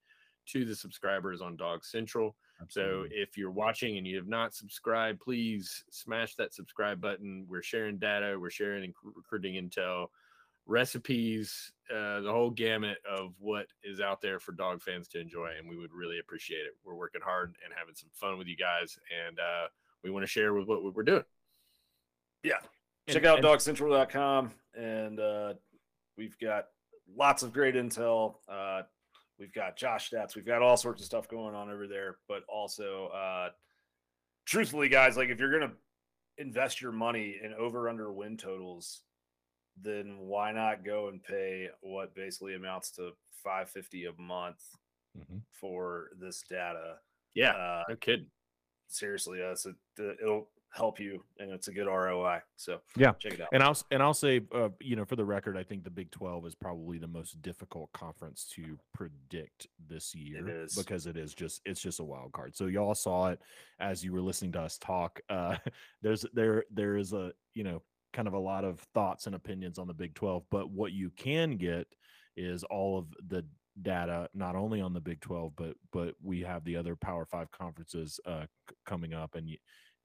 [0.47, 2.35] to the subscribers on Dog Central.
[2.69, 7.45] So if you're watching and you have not subscribed, please smash that subscribe button.
[7.49, 10.07] We're sharing data, we're sharing inc- recruiting intel,
[10.65, 15.51] recipes, uh, the whole gamut of what is out there for dog fans to enjoy,
[15.59, 16.73] and we would really appreciate it.
[16.85, 18.97] We're working hard and having some fun with you guys,
[19.27, 19.67] and uh,
[20.03, 21.23] we want to share with what we're doing.
[22.43, 22.59] Yeah.
[23.07, 25.53] And- Check out and- dogcentral.com and uh,
[26.17, 26.67] we've got
[27.15, 28.35] lots of great intel.
[29.33, 30.35] Uh, we've got Josh stats.
[30.35, 32.17] We've got all sorts of stuff going on over there.
[32.27, 33.49] But also, uh,
[34.45, 35.75] truthfully, guys, like if you're going to
[36.37, 39.01] invest your money in over under win totals,
[39.81, 43.11] then why not go and pay what basically amounts to
[43.43, 44.61] 550 a month
[45.17, 45.41] Mhm.
[45.51, 46.99] for this data?
[47.33, 48.29] Yeah, Uh, no kidding.
[48.87, 52.39] seriously, that's a, it'll help you and it's a good ROI.
[52.55, 53.11] So Yeah.
[53.19, 53.49] check it out.
[53.53, 56.09] And I'll and I'll say, uh, you know, for the record, I think the Big
[56.11, 60.75] Twelve is probably the most difficult conference to predict this year is.
[60.75, 62.55] because it is just it's just a wild card.
[62.55, 63.39] So y'all saw it
[63.79, 65.19] as you were listening to us talk.
[65.29, 65.57] Uh,
[66.01, 67.81] there's there there is a you know
[68.13, 71.09] kind of a lot of thoughts and opinions on the Big 12, but what you
[71.11, 71.87] can get
[72.35, 73.43] is all of the
[73.81, 77.49] data not only on the Big 12 but but we have the other Power 5
[77.49, 79.57] conferences uh c- coming up and you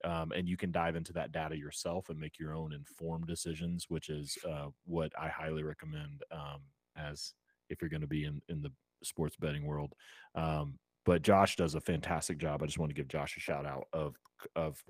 [0.03, 3.85] um, and you can dive into that data yourself and make your own informed decisions,
[3.89, 6.61] which is uh, what I highly recommend um,
[6.95, 7.33] as
[7.69, 8.71] if you're going to be in in the
[9.03, 9.93] sports betting world.
[10.35, 12.61] Um, but Josh does a fantastic job.
[12.61, 14.15] I just want to give Josh a shout out of
[14.55, 14.83] of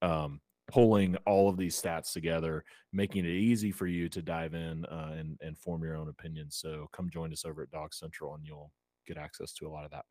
[0.00, 4.84] um, pulling all of these stats together, making it easy for you to dive in
[4.86, 6.56] uh, and and form your own opinions.
[6.56, 8.72] So come join us over at Dog Central, and you'll
[9.06, 10.04] get access to a lot of that.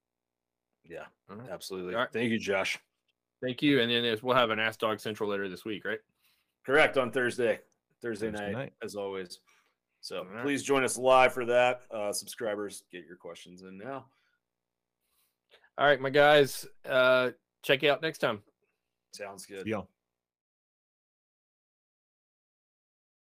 [0.84, 1.50] Yeah, All right.
[1.50, 1.94] absolutely.
[1.94, 2.12] All right.
[2.12, 2.80] Thank you, Josh.
[3.42, 3.82] Thank you.
[3.82, 6.00] And then we'll have an Ask Dog Central later this week, right?
[6.66, 7.60] Correct on Thursday,
[8.02, 8.74] Thursday, Thursday night, night.
[8.84, 9.40] as always.
[10.02, 10.44] So All right.
[10.44, 11.82] please join us live for that.
[11.92, 14.06] Uh, subscribers, get your questions in now.
[15.78, 16.68] All right, my guys.
[16.88, 17.32] Uh,
[17.64, 18.42] check you out next time.
[19.14, 19.66] Sounds good.
[19.66, 19.82] Yeah.